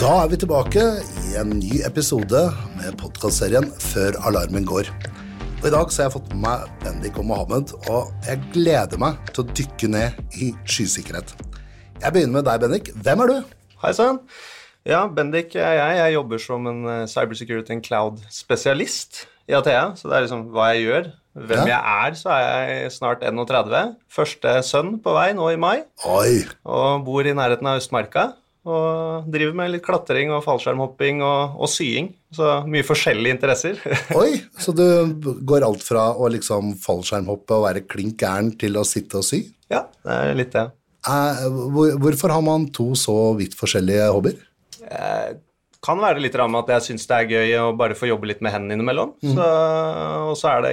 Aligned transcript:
Da 0.00 0.10
er 0.22 0.30
vi 0.32 0.38
tilbake 0.40 0.82
i 1.28 1.34
en 1.40 1.50
ny 1.60 1.80
episode 1.86 2.40
med 2.78 2.96
podkastserien 3.00 3.66
Før 3.82 4.16
alarmen 4.30 4.64
går. 4.68 4.88
Og 5.60 5.66
I 5.68 5.72
dag 5.74 5.90
så 5.92 6.02
har 6.02 6.08
jeg 6.08 6.14
fått 6.14 6.30
med 6.32 6.40
meg 6.46 6.70
Bendik 6.80 7.18
og 7.20 7.26
Mohammed, 7.28 7.74
og 7.92 8.08
jeg 8.24 8.40
gleder 8.54 9.00
meg 9.02 9.18
til 9.34 9.44
å 9.44 9.50
dykke 9.58 9.90
ned 9.92 10.38
i 10.40 10.48
skysikkerhet. 10.64 11.34
Jeg 12.00 12.14
begynner 12.16 12.38
med 12.38 12.48
deg, 12.48 12.62
Bendik. 12.64 12.88
Hvem 12.96 13.24
er 13.26 13.32
du? 13.34 13.52
Hei 13.82 13.92
sann. 13.96 14.22
Ja, 14.88 15.02
Bendik 15.12 15.52
er 15.60 15.76
jeg. 15.76 15.98
Jeg 16.00 16.16
jobber 16.16 16.40
som 16.40 16.70
en 16.70 16.80
eh, 16.88 17.02
cybersecurity 17.12 17.76
and 17.76 17.84
cloud-spesialist 17.84 19.26
i 19.52 19.56
Athea. 19.58 19.90
Så 20.00 20.08
det 20.08 20.16
er 20.16 20.24
liksom 20.24 20.46
hva 20.54 20.70
jeg 20.72 20.86
gjør. 20.86 21.10
Hvem 21.36 21.60
Ja. 21.68 21.76
jeg 21.76 22.06
er, 22.08 22.16
så 22.18 22.32
er 22.32 22.70
jeg 22.72 22.94
snart 22.96 23.20
31. 23.28 23.92
Første 24.08 24.56
sønn 24.66 24.94
på 25.04 25.12
vei 25.14 25.28
nå 25.36 25.52
i 25.52 25.60
mai. 25.60 25.82
Oi, 26.08 26.40
Og 26.64 27.04
bor 27.04 27.20
i 27.28 27.36
nærheten 27.36 27.68
av 27.68 27.82
Østmarka. 27.84 28.30
Og 28.68 29.28
driver 29.32 29.54
med 29.56 29.70
litt 29.72 29.84
klatring 29.86 30.32
og 30.34 30.42
fallskjermhopping 30.44 31.22
og, 31.24 31.54
og 31.62 31.70
sying. 31.72 32.10
Så 32.36 32.58
mye 32.68 32.84
forskjellige 32.84 33.38
interesser. 33.38 33.80
oi. 34.20 34.42
Så 34.60 34.74
du 34.76 34.84
går 35.48 35.64
alt 35.66 35.84
fra 35.86 36.10
å 36.12 36.28
liksom 36.32 36.74
fallskjermhoppe 36.82 37.56
og 37.56 37.64
være 37.68 37.86
klink 37.88 38.20
gæren 38.20 38.52
til 38.60 38.76
å 38.76 38.84
sitte 38.88 39.22
og 39.22 39.26
sy? 39.26 39.46
ja, 39.70 39.84
det 40.04 40.16
er 40.18 40.36
litt 40.36 40.54
det. 40.56 40.66
Eh, 41.08 41.44
hvor, 41.72 41.94
hvorfor 42.02 42.34
har 42.34 42.42
man 42.44 42.66
to 42.74 42.90
så 42.98 43.16
vidt 43.38 43.56
forskjellige 43.58 44.10
hobbyer? 44.10 44.46
kan 45.80 46.00
være 46.00 46.20
litt 46.20 46.34
ramme 46.36 46.60
at 46.60 46.70
jeg 46.74 46.84
syns 46.90 47.06
det 47.08 47.16
er 47.16 47.30
gøy 47.30 47.52
å 47.60 47.68
bare 47.76 47.96
få 47.96 48.08
jobbe 48.10 48.28
litt 48.28 48.42
med 48.44 48.52
hendene 48.52 48.76
innimellom. 48.76 49.14
Så, 49.22 49.46
og 50.26 50.34
så 50.36 50.50
er 50.52 50.64
det 50.66 50.72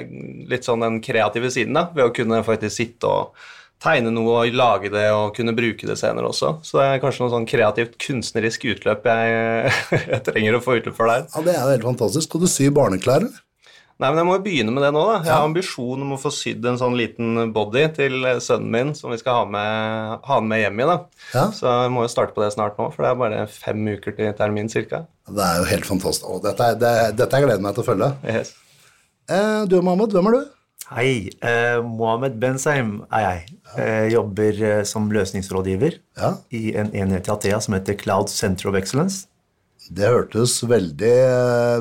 litt 0.52 0.68
sånn 0.68 0.84
den 0.84 0.98
kreative 1.04 1.52
siden, 1.54 1.78
da, 1.78 1.86
ved 1.96 2.10
å 2.10 2.14
kunne 2.16 2.42
faktisk 2.48 2.76
sitte 2.76 3.12
og 3.12 3.46
tegne 3.84 4.12
noe 4.14 4.40
og 4.42 4.56
lage 4.58 4.90
det 4.94 5.08
og 5.14 5.36
kunne 5.38 5.54
bruke 5.58 5.90
det 5.90 5.98
senere 6.00 6.32
også. 6.32 6.56
Så 6.66 6.80
det 6.80 6.86
er 6.88 7.02
kanskje 7.04 7.26
noe 7.26 7.34
sånn 7.34 7.50
kreativt 7.50 7.98
kunstnerisk 8.02 8.66
utløp 8.74 9.06
jeg, 9.06 9.74
jeg 10.14 10.24
trenger 10.26 10.58
å 10.58 10.64
få 10.64 10.80
utløp 10.80 10.98
for 10.98 11.12
der. 11.12 11.28
Ja, 11.34 11.44
Det 11.46 11.54
er 11.54 11.62
jo 11.62 11.76
helt 11.76 11.92
fantastisk. 11.92 12.30
Skal 12.30 12.46
du 12.46 12.50
sy 12.52 12.72
barneklær, 12.74 13.26
eller? 13.28 13.44
Nei, 13.98 14.12
men 14.12 14.20
jeg 14.22 14.28
må 14.28 14.34
jo 14.36 14.42
begynne 14.46 14.74
med 14.76 14.84
det 14.86 14.92
nå, 14.94 15.02
da. 15.10 15.16
Jeg 15.26 15.34
har 15.34 15.48
ambisjon 15.48 16.02
om 16.06 16.12
å 16.14 16.20
få 16.22 16.30
sydd 16.30 16.66
en 16.70 16.76
sånn 16.78 16.94
liten 17.00 17.50
body 17.54 17.88
til 17.96 18.28
sønnen 18.46 18.70
min 18.76 18.92
som 18.94 19.10
vi 19.10 19.18
skal 19.18 19.40
ha 19.40 19.48
med, 19.50 20.20
ha 20.28 20.38
med 20.46 20.62
hjem 20.62 20.84
i, 20.84 20.86
da. 20.86 20.98
Ja. 21.34 21.46
Så 21.50 21.66
jeg 21.66 21.94
må 21.96 22.04
jo 22.06 22.12
starte 22.14 22.36
på 22.36 22.44
det 22.44 22.52
snart 22.54 22.78
nå, 22.78 22.92
for 22.94 23.02
det 23.02 23.10
er 23.10 23.18
bare 23.24 23.40
fem 23.50 23.82
uker 23.90 24.14
til 24.20 24.36
termin 24.38 24.70
cirka. 24.70 25.02
Det 25.26 25.42
er 25.42 25.64
jo 25.64 25.66
helt 25.72 25.90
fantastisk. 25.90 26.30
Å, 26.30 26.38
dette, 26.46 26.70
det, 26.78 26.94
dette 27.18 27.42
jeg 27.42 27.48
gleder 27.50 27.66
meg 27.66 27.74
til 27.74 27.86
å 27.88 27.88
følge. 27.90 28.12
Yes. 28.30 28.54
Eh, 29.34 29.66
du, 29.66 29.80
Mohammed, 29.82 30.14
hvem 30.14 30.30
er 30.30 30.38
du? 30.38 30.54
Hei, 30.88 31.30
eh, 31.44 31.82
Mohammed 31.84 32.38
Benzaim 32.40 33.02
er 33.12 33.24
jeg. 33.26 33.56
Eh, 33.76 34.06
jobber 34.14 34.62
eh, 34.64 34.84
som 34.88 35.10
løsningsrådgiver 35.12 35.98
Ja. 36.16 36.38
i 36.50 36.76
en 36.80 36.94
enhet 36.96 37.28
i 37.28 37.32
Athea 37.34 37.60
som 37.60 37.74
heter 37.76 37.98
Cloud 38.00 38.30
Center 38.32 38.70
of 38.70 38.76
Excellence. 38.80 39.28
Det 39.92 40.08
hørtes 40.08 40.62
veldig, 40.68 41.12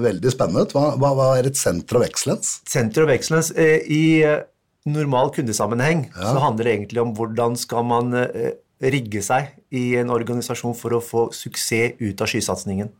veldig 0.02 0.32
spennende 0.34 0.66
ut. 0.66 0.74
Hva, 0.74 0.96
hva, 0.98 1.12
hva 1.14 1.28
er 1.38 1.46
et 1.46 1.56
center 1.58 1.98
of 2.00 2.04
excellence? 2.06 2.60
Center 2.66 3.06
of 3.06 3.10
Excellence 3.14 3.54
eh, 3.54 3.82
I 3.86 4.02
eh, 4.26 4.42
normal 4.86 5.30
kundesammenheng 5.34 6.08
så 6.14 6.36
handler 6.42 6.64
det 6.68 6.74
egentlig 6.76 7.02
om 7.02 7.14
hvordan 7.14 7.56
skal 7.58 7.86
man 7.86 8.14
eh, 8.14 8.52
rigge 8.82 9.22
seg 9.22 9.54
i 9.74 9.96
en 9.98 10.10
organisasjon 10.14 10.74
for 10.78 10.94
å 10.98 11.02
få 11.02 11.28
suksess 11.34 11.94
ut 12.02 12.22
av 12.22 12.30
skysatsingen. 12.30 12.90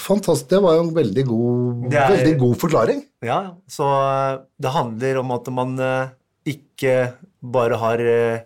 Fantastisk. 0.00 0.48
Det 0.50 0.60
var 0.62 0.74
jo 0.78 0.82
en 0.88 0.94
veldig 0.96 1.24
god, 1.28 1.92
er- 1.94 2.10
veldig 2.16 2.34
god 2.40 2.56
forklaring. 2.60 3.02
Ja, 3.24 3.38
så 3.70 3.86
eh, 4.00 4.40
det 4.60 4.72
handler 4.74 5.20
om 5.22 5.30
at 5.36 5.48
man 5.54 5.78
eh, 5.80 6.08
ikke 6.54 6.96
bare 7.42 7.78
har 7.80 7.98
eh, 8.00 8.40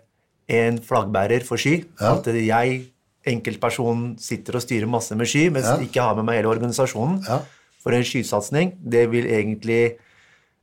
en 0.49 0.79
flaggbærer 0.81 1.43
for 1.45 1.57
sky. 1.61 1.83
Ja. 2.01 2.15
At 2.17 2.27
jeg, 2.33 2.79
enkeltperson, 3.29 4.15
sitter 4.21 4.55
og 4.59 4.63
styrer 4.63 4.87
masse 4.89 5.15
med 5.17 5.27
sky, 5.29 5.47
mens 5.53 5.65
Ja. 5.67 5.77
jeg 5.77 5.89
ikke 5.89 6.01
har 6.05 6.15
med 6.15 6.25
meg 6.29 6.39
hele 6.41 6.53
organisasjonen. 6.53 7.21
Ja. 7.27 7.41
For 7.83 7.95
en 7.95 8.03
skysatsing, 8.03 8.73
det 8.83 9.05
vil 9.11 9.25
egentlig 9.31 9.97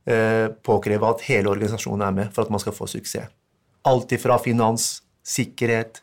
eh, 0.07 0.47
påkreve 0.63 1.09
at 1.09 1.21
hele 1.27 1.49
organisasjonen 1.49 2.03
er 2.07 2.11
med 2.13 2.33
for 2.33 2.43
at 2.45 2.51
man 2.53 2.59
skal 2.63 2.73
få 2.77 2.87
suksess. 2.89 3.29
Alt 3.87 4.11
ifra 4.11 4.37
finans, 4.43 5.01
sikkerhet, 5.23 6.01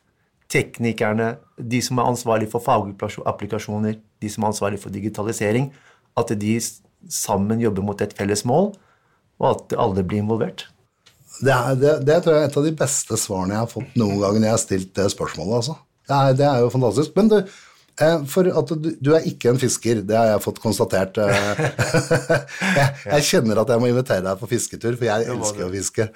teknikerne, 0.55 1.35
de 1.59 1.81
som 1.83 1.99
er 1.99 2.11
ansvarlig 2.13 2.49
for 2.53 2.63
fagapplikasjoner, 2.65 3.99
de 4.23 4.31
som 4.31 4.45
er 4.45 4.53
ansvarlig 4.53 4.81
for 4.83 4.95
digitalisering, 4.95 5.73
at 6.17 6.31
de 6.41 6.55
sammen 7.11 7.61
jobber 7.63 7.85
mot 7.85 8.01
et 8.05 8.15
felles 8.17 8.45
mål, 8.49 8.73
og 9.43 9.51
at 9.51 9.77
alle 9.83 10.07
blir 10.07 10.23
involvert. 10.23 10.69
Det, 11.43 11.51
er, 11.51 11.75
det, 11.79 11.93
det 12.07 12.21
tror 12.23 12.37
jeg 12.37 12.45
er 12.45 12.51
et 12.53 12.59
av 12.61 12.67
de 12.69 12.75
beste 12.79 13.19
svarene 13.19 13.57
jeg 13.57 13.65
har 13.65 13.71
fått 13.71 13.97
noen 13.99 14.21
gang 14.23 14.37
når 14.39 14.47
jeg 14.47 14.55
har 14.55 14.63
stilt 14.63 14.93
det 14.95 15.09
spørsmålet. 15.11 15.55
Altså. 15.59 15.75
Det, 16.07 16.19
er, 16.19 16.37
det 16.39 16.47
er 16.47 16.61
jo 16.63 16.69
fantastisk. 16.71 17.17
Men 17.19 17.33
du, 17.33 17.37
eh, 18.07 18.21
for 18.31 18.51
at 18.63 18.73
du, 18.85 18.89
du 19.03 19.11
er 19.19 19.27
ikke 19.27 19.51
en 19.51 19.59
fisker, 19.59 20.05
det 20.07 20.19
har 20.19 20.31
jeg 20.31 20.45
fått 20.45 20.63
konstatert. 20.63 21.19
eh. 21.19 21.65
jeg, 22.79 22.87
jeg 23.17 23.27
kjenner 23.33 23.65
at 23.65 23.75
jeg 23.75 23.83
må 23.83 23.91
invitere 23.91 24.23
deg 24.29 24.39
på 24.41 24.51
fisketur, 24.55 24.95
for 24.95 25.11
jeg 25.11 25.29
elsker 25.35 25.67
å 25.67 25.73
fiske. 25.75 26.09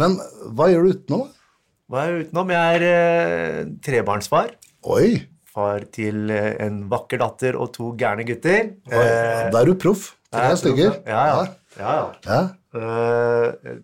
Men 0.00 0.16
hva 0.56 0.70
gjør 0.72 0.88
du 0.88 0.96
utenom? 0.96 1.28
Hva 1.92 2.06
er 2.08 2.22
utenom? 2.24 2.50
Jeg 2.54 2.78
er 2.78 2.84
eh, 2.88 3.70
trebarnsfar. 3.84 4.54
Oi, 4.88 5.26
Far 5.52 5.82
til 5.92 6.30
eh, 6.32 6.54
en 6.64 6.86
vakker 6.88 7.20
datter 7.20 7.58
og 7.60 7.68
to 7.74 7.90
gærne 8.00 8.24
gutter. 8.24 8.70
oi 8.88 9.02
da 9.52 9.60
er 9.60 9.68
du 9.68 9.74
proff. 9.76 10.14
Tre 10.32 10.40
Jeg 10.46 10.54
er 10.54 10.60
stykker. 10.62 10.94
proff, 10.94 11.10
Ja, 11.12 11.24
ja. 11.28 11.42
ja, 11.76 11.96
ja. 11.98 12.06
Ja. 12.32 12.38
Eh, 12.80 13.74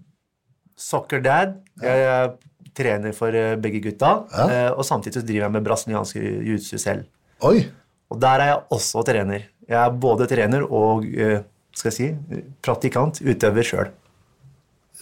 soccer 0.78 1.20
dad. 1.24 1.58
Jeg 1.82 2.06
er 2.08 2.32
trener 2.78 3.12
for 3.16 3.34
eh, 3.36 3.56
begge 3.60 3.82
gutta. 3.84 4.14
Ja. 4.32 4.46
eh, 4.48 4.70
og 4.72 4.86
samtidig 4.88 5.20
så 5.20 5.26
driver 5.28 5.44
jeg 5.48 5.56
med 5.58 5.66
brasiliansk 5.68 6.16
jiu-jitsu 6.16 6.78
selv. 6.80 7.04
Oi, 7.44 7.66
Og 8.10 8.16
der 8.24 8.40
er 8.40 8.46
jeg 8.54 8.60
også 8.72 9.02
trener. 9.04 9.42
Jeg 9.68 9.76
er 9.84 9.90
både 10.00 10.24
trener 10.30 10.64
og 10.64 11.04
eh, 11.04 11.42
skal 11.76 11.92
jeg 11.92 11.96
si, 11.98 12.42
praktikant, 12.64 13.20
utøver 13.20 13.62
sjøl. 13.68 13.90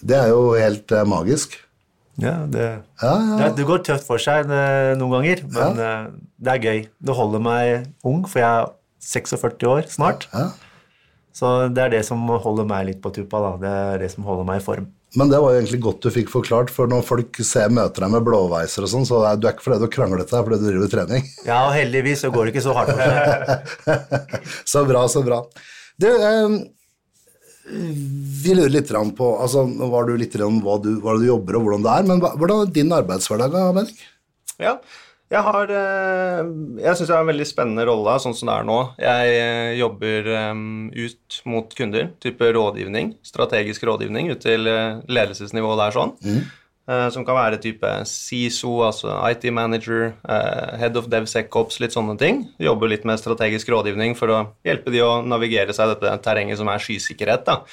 det 0.03 0.16
er 0.19 0.28
jo 0.34 0.50
helt 0.59 0.91
eh, 0.93 1.05
magisk. 1.06 1.55
Ja, 2.22 2.34
det, 2.49 2.66
det, 3.03 3.49
det 3.59 3.66
går 3.69 3.82
tøft 3.84 4.06
for 4.09 4.22
seg 4.22 4.49
eh, 4.49 4.94
noen 4.97 5.19
ganger, 5.19 5.43
men 5.53 5.81
eh, 5.84 6.04
det 6.41 6.54
er 6.54 6.62
gøy. 6.65 6.78
Det 7.04 7.16
holder 7.19 7.43
meg 7.44 7.91
ung, 8.09 8.22
for 8.25 8.41
jeg 8.41 8.49
er 8.62 8.71
46 9.06 9.66
år 9.69 9.91
snart. 9.93 10.28
ja. 10.32 10.47
Så 11.37 11.49
det 11.69 11.82
er 11.84 11.91
det 11.93 11.99
som 12.09 12.22
holder 12.41 12.65
meg 12.65 12.87
litt 12.88 13.00
på 13.04 13.10
tuppa. 13.12 13.37
da. 13.44 13.49
Det 13.60 13.69
er 13.93 13.99
det 14.00 14.06
som 14.15 14.25
holder 14.25 14.47
meg 14.49 14.62
i 14.62 14.65
form. 14.65 14.87
Men 15.21 15.28
det 15.28 15.37
var 15.44 15.53
jo 15.53 15.59
egentlig 15.60 15.81
godt 15.84 16.06
du 16.06 16.09
fikk 16.15 16.31
forklart, 16.32 16.71
for 16.72 16.88
når 16.88 17.03
folk 17.04 17.37
ser, 17.44 17.69
møter 17.77 18.06
deg 18.06 18.15
med 18.15 18.25
blåveiser 18.25 18.87
og 18.87 18.88
sånn, 18.88 19.04
så 19.04 19.19
er 19.28 19.37
du 19.37 19.44
er 19.44 19.53
ikke 19.53 19.66
fordi 19.66 19.83
du 19.84 19.93
kranglet 19.93 20.33
deg, 20.33 20.41
fordi 20.47 20.59
du 20.62 20.65
driver 20.71 20.88
trening. 20.94 21.28
Ja, 21.44 21.59
og 21.69 21.75
heldigvis 21.77 22.25
så 22.25 22.31
går 22.33 22.48
det 22.48 22.54
ikke 22.54 22.65
så 22.65 22.72
hardt 22.78 22.94
for 22.97 23.04
seg. 23.84 24.41
så 24.72 24.84
bra, 24.88 25.04
så 25.12 25.22
bra. 25.28 25.43
Du, 26.00 26.09
eh, 26.09 26.56
vi 27.66 28.54
lurer 28.54 28.71
litt 28.71 28.93
på 29.19 29.31
altså, 29.43 29.65
Nå 29.66 29.88
var 29.91 30.06
du 30.06 30.15
litt 30.19 30.37
om 30.44 30.60
hva 30.62 30.77
du, 30.82 30.93
hva 31.03 31.16
du 31.19 31.27
jobber 31.27 31.59
og 31.59 31.66
hvordan 31.66 31.87
det 31.87 31.94
er, 31.97 32.06
men 32.06 32.22
hvordan 32.22 32.62
er 32.62 32.72
din 32.77 32.94
arbeidshverdag, 32.94 33.56
Bendik? 33.75 34.04
Ja, 34.62 34.77
jeg 35.32 35.43
har 35.43 35.72
eh, 35.75 36.43
Jeg 36.78 36.94
syns 36.94 37.09
jeg 37.09 37.16
har 37.16 37.25
en 37.25 37.32
veldig 37.32 37.49
spennende 37.49 37.87
rolle 37.88 38.15
sånn 38.22 38.37
som 38.38 38.50
det 38.50 38.54
er 38.54 38.69
nå. 38.69 38.77
Jeg 39.03 39.32
eh, 39.41 39.72
jobber 39.81 40.31
eh, 40.37 40.53
ut 41.09 41.41
mot 41.50 41.75
kunder, 41.81 42.12
type 42.22 42.53
rådgivning, 42.59 43.16
strategisk 43.27 43.88
rådgivning 43.88 44.31
ut 44.31 44.44
til 44.47 44.71
ledelsesnivået 44.71 45.83
der 45.83 45.98
sånn. 45.98 46.15
Eh, 46.22 46.47
Som 46.87 47.25
kan 47.27 47.35
være 47.35 47.59
type 47.59 47.89
CISO, 48.07 48.77
altså 48.87 49.11
IT 49.27 49.49
manager, 49.51 50.13
eh, 50.29 50.77
head 50.79 50.97
of 50.97 51.09
DevSecOps, 51.11 51.81
litt 51.83 51.97
sånne 51.97 52.15
ting. 52.21 52.45
Jobber 52.63 52.93
litt 52.93 53.05
med 53.05 53.19
strategisk 53.19 53.73
rådgivning 53.75 54.15
for 54.15 54.31
å 54.31 54.41
hjelpe 54.65 54.95
de 54.95 55.03
å 55.03 55.19
navigere 55.27 55.75
seg 55.75 55.91
i 55.91 55.95
dette 55.97 56.23
terrenget 56.23 56.61
som 56.61 56.71
er 56.71 56.79
skysikkerhet. 56.79 57.45
da 57.45 57.65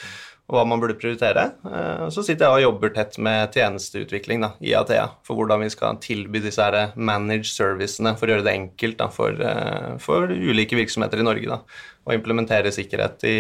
og 0.50 0.58
hva 0.58 0.64
man 0.68 0.82
burde 0.82 0.98
prioritere. 1.00 1.46
Eh, 1.66 2.10
Så 2.12 2.24
sitter 2.26 2.46
jeg 2.46 2.58
og 2.58 2.66
jobber 2.66 2.94
tett 2.94 3.18
med 3.18 3.54
tjenesteutvikling 3.56 4.44
da, 4.44 4.52
i 4.62 4.74
Athea 4.76 5.08
for 5.24 5.40
hvordan 5.40 5.64
vi 5.64 5.72
skal 5.72 6.00
tilby 6.04 6.42
disse 6.44 6.62
her 6.62 6.92
managed 6.96 7.54
servicene 7.54 8.16
for 8.20 8.28
å 8.28 8.36
gjøre 8.36 8.48
det 8.48 8.56
enkelt 8.58 9.00
da, 9.00 9.08
for, 9.08 9.32
eh, 9.32 9.98
for 10.04 10.28
ulike 10.28 10.76
virksomheter 10.76 11.20
i 11.20 11.24
Norge 11.24 11.48
da, 11.48 11.62
å 12.06 12.16
implementere 12.16 12.74
sikkerhet 12.76 13.24
i, 13.24 13.38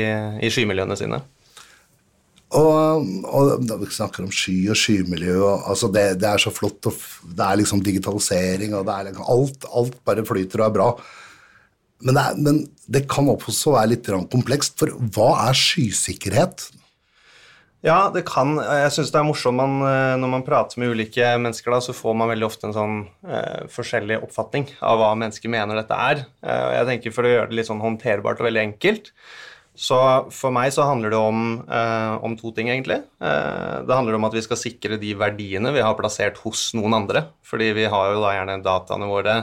i 0.47 0.50
skymiljøene 0.53 0.97
sine. 0.97 1.21
Og, 2.53 3.07
og 3.25 3.65
vi 3.81 3.89
snakker 3.89 4.25
om 4.25 4.33
sky 4.33 4.55
og 4.69 4.77
skymiljø, 4.77 5.39
og, 5.41 5.63
altså 5.73 5.89
det, 5.94 6.05
det 6.21 6.29
er 6.29 6.41
så 6.41 6.53
flott, 6.53 6.85
og 6.89 7.33
det 7.33 7.47
er 7.47 7.59
liksom 7.61 7.81
digitalisering, 7.85 8.75
og 8.77 8.89
liksom, 9.07 9.25
alt, 9.33 9.67
alt 9.73 9.97
bare 10.05 10.25
flyter 10.27 10.61
og 10.61 10.67
er 10.67 10.75
bra. 10.77 10.89
Men 12.03 12.17
det, 12.17 12.23
er, 12.23 12.39
men 12.45 12.61
det 12.94 13.05
kan 13.09 13.31
også 13.31 13.73
være 13.77 13.94
litt 13.95 14.11
komplekst, 14.31 14.77
for 14.79 14.94
hva 15.15 15.31
er 15.47 15.57
skysikkerhet? 15.57 16.67
Ja, 17.83 18.07
det 18.15 18.21
kan. 18.29 18.56
Jeg 18.63 18.91
syns 18.95 19.09
det 19.11 19.19
er 19.19 19.25
morsomt 19.27 19.59
man, 19.59 19.81
eh, 19.83 20.13
når 20.15 20.29
man 20.38 20.45
prater 20.47 20.79
med 20.79 20.94
ulike 20.95 21.33
mennesker, 21.35 21.73
da, 21.73 21.81
så 21.83 21.95
får 21.95 22.13
man 22.15 22.29
veldig 22.31 22.47
ofte 22.47 22.69
en 22.69 22.75
sånn 22.75 22.94
eh, 23.27 23.65
forskjellig 23.71 24.21
oppfatning 24.23 24.69
av 24.79 25.01
hva 25.01 25.09
mennesker 25.19 25.51
mener 25.51 25.81
dette 25.81 25.97
er. 25.99 26.23
Eh, 26.47 26.69
jeg 26.77 26.88
tenker 26.88 27.15
For 27.17 27.27
å 27.27 27.33
gjøre 27.33 27.49
det 27.51 27.59
litt 27.59 27.67
sånn 27.67 27.83
håndterbart 27.83 28.39
og 28.39 28.47
veldig 28.47 28.63
enkelt, 28.69 29.11
så 29.73 29.97
for 30.29 30.53
meg 30.53 30.69
så 30.73 30.85
handler 30.85 31.09
det 31.09 31.17
om, 31.19 31.45
eh, 31.65 32.15
om 32.21 32.35
to 32.37 32.51
ting, 32.53 32.69
egentlig. 32.69 32.99
Eh, 33.21 33.77
det 33.81 33.95
handler 33.95 34.15
om 34.15 34.27
at 34.27 34.35
vi 34.37 34.43
skal 34.45 34.59
sikre 34.59 34.99
de 35.01 35.13
verdiene 35.17 35.73
vi 35.73 35.81
har 35.81 35.97
plassert 35.97 36.37
hos 36.45 36.73
noen 36.77 36.93
andre. 36.93 37.25
Fordi 37.41 37.71
vi 37.73 37.87
har 37.89 38.13
jo 38.13 38.21
da 38.21 38.35
gjerne 38.35 38.61
dataene 38.61 39.09
våre 39.09 39.35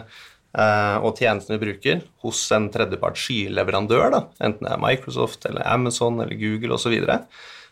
eh, 0.54 0.96
og 1.02 1.18
tjenestene 1.18 1.58
vi 1.58 1.66
bruker, 1.66 2.04
hos 2.22 2.44
en 2.54 2.70
tredjepart 2.70 3.18
skyleverandør, 3.18 4.06
da, 4.14 4.22
enten 4.40 4.66
det 4.66 4.72
er 4.74 4.82
Microsoft 4.82 5.46
eller 5.50 5.66
Amazon 5.66 6.22
eller 6.22 6.38
Google 6.38 6.78
osv. 6.78 6.86
Så, 6.86 6.94
videre. 6.94 7.18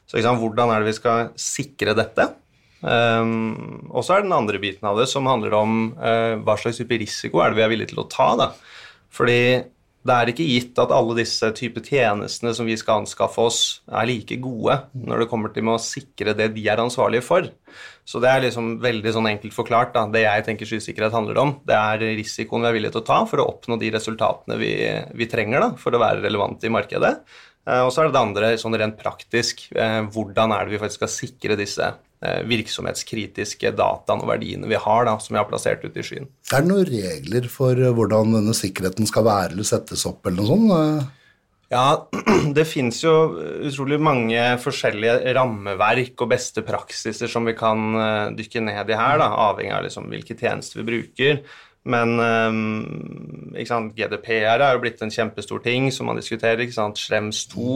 så 0.06 0.18
liksom, 0.18 0.42
hvordan 0.42 0.74
er 0.74 0.82
det 0.82 0.92
vi 0.92 0.98
skal 0.98 1.32
sikre 1.38 1.94
dette? 1.98 2.30
Um, 2.78 3.88
og 3.90 4.04
så 4.06 4.14
er 4.14 4.22
det 4.22 4.28
den 4.28 4.36
andre 4.36 4.60
biten 4.62 4.86
av 4.86 4.98
det 5.00 5.08
som 5.10 5.26
handler 5.26 5.56
om 5.58 5.72
uh, 5.98 6.38
hva 6.46 6.54
slags 6.54 6.78
type 6.78 6.94
risiko 7.02 7.40
er 7.42 7.50
det 7.50 7.58
vi 7.58 7.64
er 7.64 7.72
villige 7.72 7.90
til 7.90 8.04
å 8.04 8.10
ta. 8.10 8.28
da. 8.38 8.52
Fordi 9.10 9.40
det 10.08 10.14
er 10.16 10.30
ikke 10.32 10.46
gitt 10.48 10.80
at 10.80 10.92
alle 10.94 11.14
disse 11.18 11.50
typer 11.56 11.84
tjenestene 11.84 12.54
som 12.56 12.66
vi 12.68 12.76
skal 12.80 13.02
anskaffe 13.02 13.44
oss, 13.44 13.60
er 13.86 14.08
like 14.08 14.38
gode 14.42 14.78
når 14.96 15.22
det 15.22 15.28
kommer 15.30 15.52
til 15.52 15.66
med 15.68 15.76
å 15.76 15.82
sikre 15.82 16.34
det 16.38 16.50
de 16.56 16.64
er 16.72 16.82
ansvarlige 16.82 17.26
for. 17.26 17.46
Så 18.08 18.22
det 18.24 18.30
er 18.32 18.46
liksom 18.46 18.78
veldig 18.80 19.12
sånn 19.12 19.28
enkelt 19.28 19.54
forklart. 19.54 19.92
Da. 19.94 20.06
Det 20.12 20.24
jeg 20.24 20.46
tenker 20.46 20.70
skysikkerhet 20.70 21.14
handler 21.14 21.42
om, 21.42 21.54
det 21.68 21.76
er 21.76 22.06
risikoen 22.18 22.64
vi 22.64 22.70
er 22.70 22.78
villige 22.78 22.96
til 22.96 23.04
å 23.04 23.08
ta 23.10 23.20
for 23.28 23.42
å 23.42 23.48
oppnå 23.52 23.76
de 23.80 23.92
resultatene 23.94 24.56
vi, 24.60 24.72
vi 25.20 25.28
trenger 25.30 25.66
da, 25.66 25.70
for 25.80 25.92
å 25.92 26.02
være 26.02 26.24
relevante 26.24 26.68
i 26.68 26.72
markedet. 26.72 27.14
Eh, 27.68 27.82
og 27.84 27.92
så 27.92 28.02
er 28.02 28.08
det 28.08 28.16
det 28.16 28.24
andre 28.24 28.52
sånn 28.60 28.76
rent 28.80 28.98
praktisk. 29.00 29.66
Eh, 29.76 30.00
hvordan 30.08 30.56
er 30.56 30.64
det 30.64 30.76
vi 30.76 30.82
faktisk 30.82 31.02
skal 31.02 31.14
sikre 31.18 31.58
disse 31.60 31.92
virksomhetskritiske 32.50 33.70
dataene 33.78 34.24
og 34.24 34.32
verdiene 34.32 34.70
vi 34.70 34.78
har, 34.80 35.04
da, 35.06 35.18
som 35.22 35.36
vi 35.36 35.38
har 35.40 35.46
plassert 35.50 35.84
ute 35.84 36.00
i 36.00 36.06
skyen. 36.06 36.26
Er 36.50 36.64
det 36.64 36.70
noen 36.70 36.88
regler 36.88 37.46
for 37.52 37.78
eh, 37.78 37.94
hvordan 37.94 38.34
denne 38.38 38.56
sikkerheten 38.56 39.06
skal 39.06 39.26
være 39.28 39.54
eller 39.54 39.68
settes 39.68 40.02
opp, 40.08 40.26
eller 40.26 40.42
noe 40.42 40.50
sånt? 40.50 40.74
Eh? 40.78 41.14
Ja, 41.68 42.08
det 42.56 42.62
fins 42.64 43.02
jo 43.02 43.10
utrolig 43.68 43.98
mange 44.00 44.40
forskjellige 44.62 45.34
rammeverk 45.36 46.22
og 46.24 46.30
beste 46.30 46.62
praksiser 46.64 47.28
som 47.28 47.44
vi 47.44 47.52
kan 47.58 48.32
dykke 48.38 48.62
ned 48.64 48.88
i 48.88 48.96
her, 48.96 49.18
da, 49.20 49.26
avhengig 49.50 49.74
av 49.76 49.84
liksom 49.84 50.06
hvilke 50.08 50.32
tjenester 50.38 50.80
vi 50.80 50.86
bruker. 50.88 51.42
Men 51.88 52.18
um, 52.20 53.90
GDPR 53.96 54.60
er 54.60 54.74
jo 54.74 54.80
blitt 54.82 55.02
en 55.04 55.12
kjempestor 55.12 55.62
ting 55.64 55.88
som 55.94 56.10
man 56.10 56.18
diskuterer. 56.18 56.60
ikke 56.64 56.76
sant? 56.76 57.00
Schrems 57.00 57.44
2. 57.52 57.74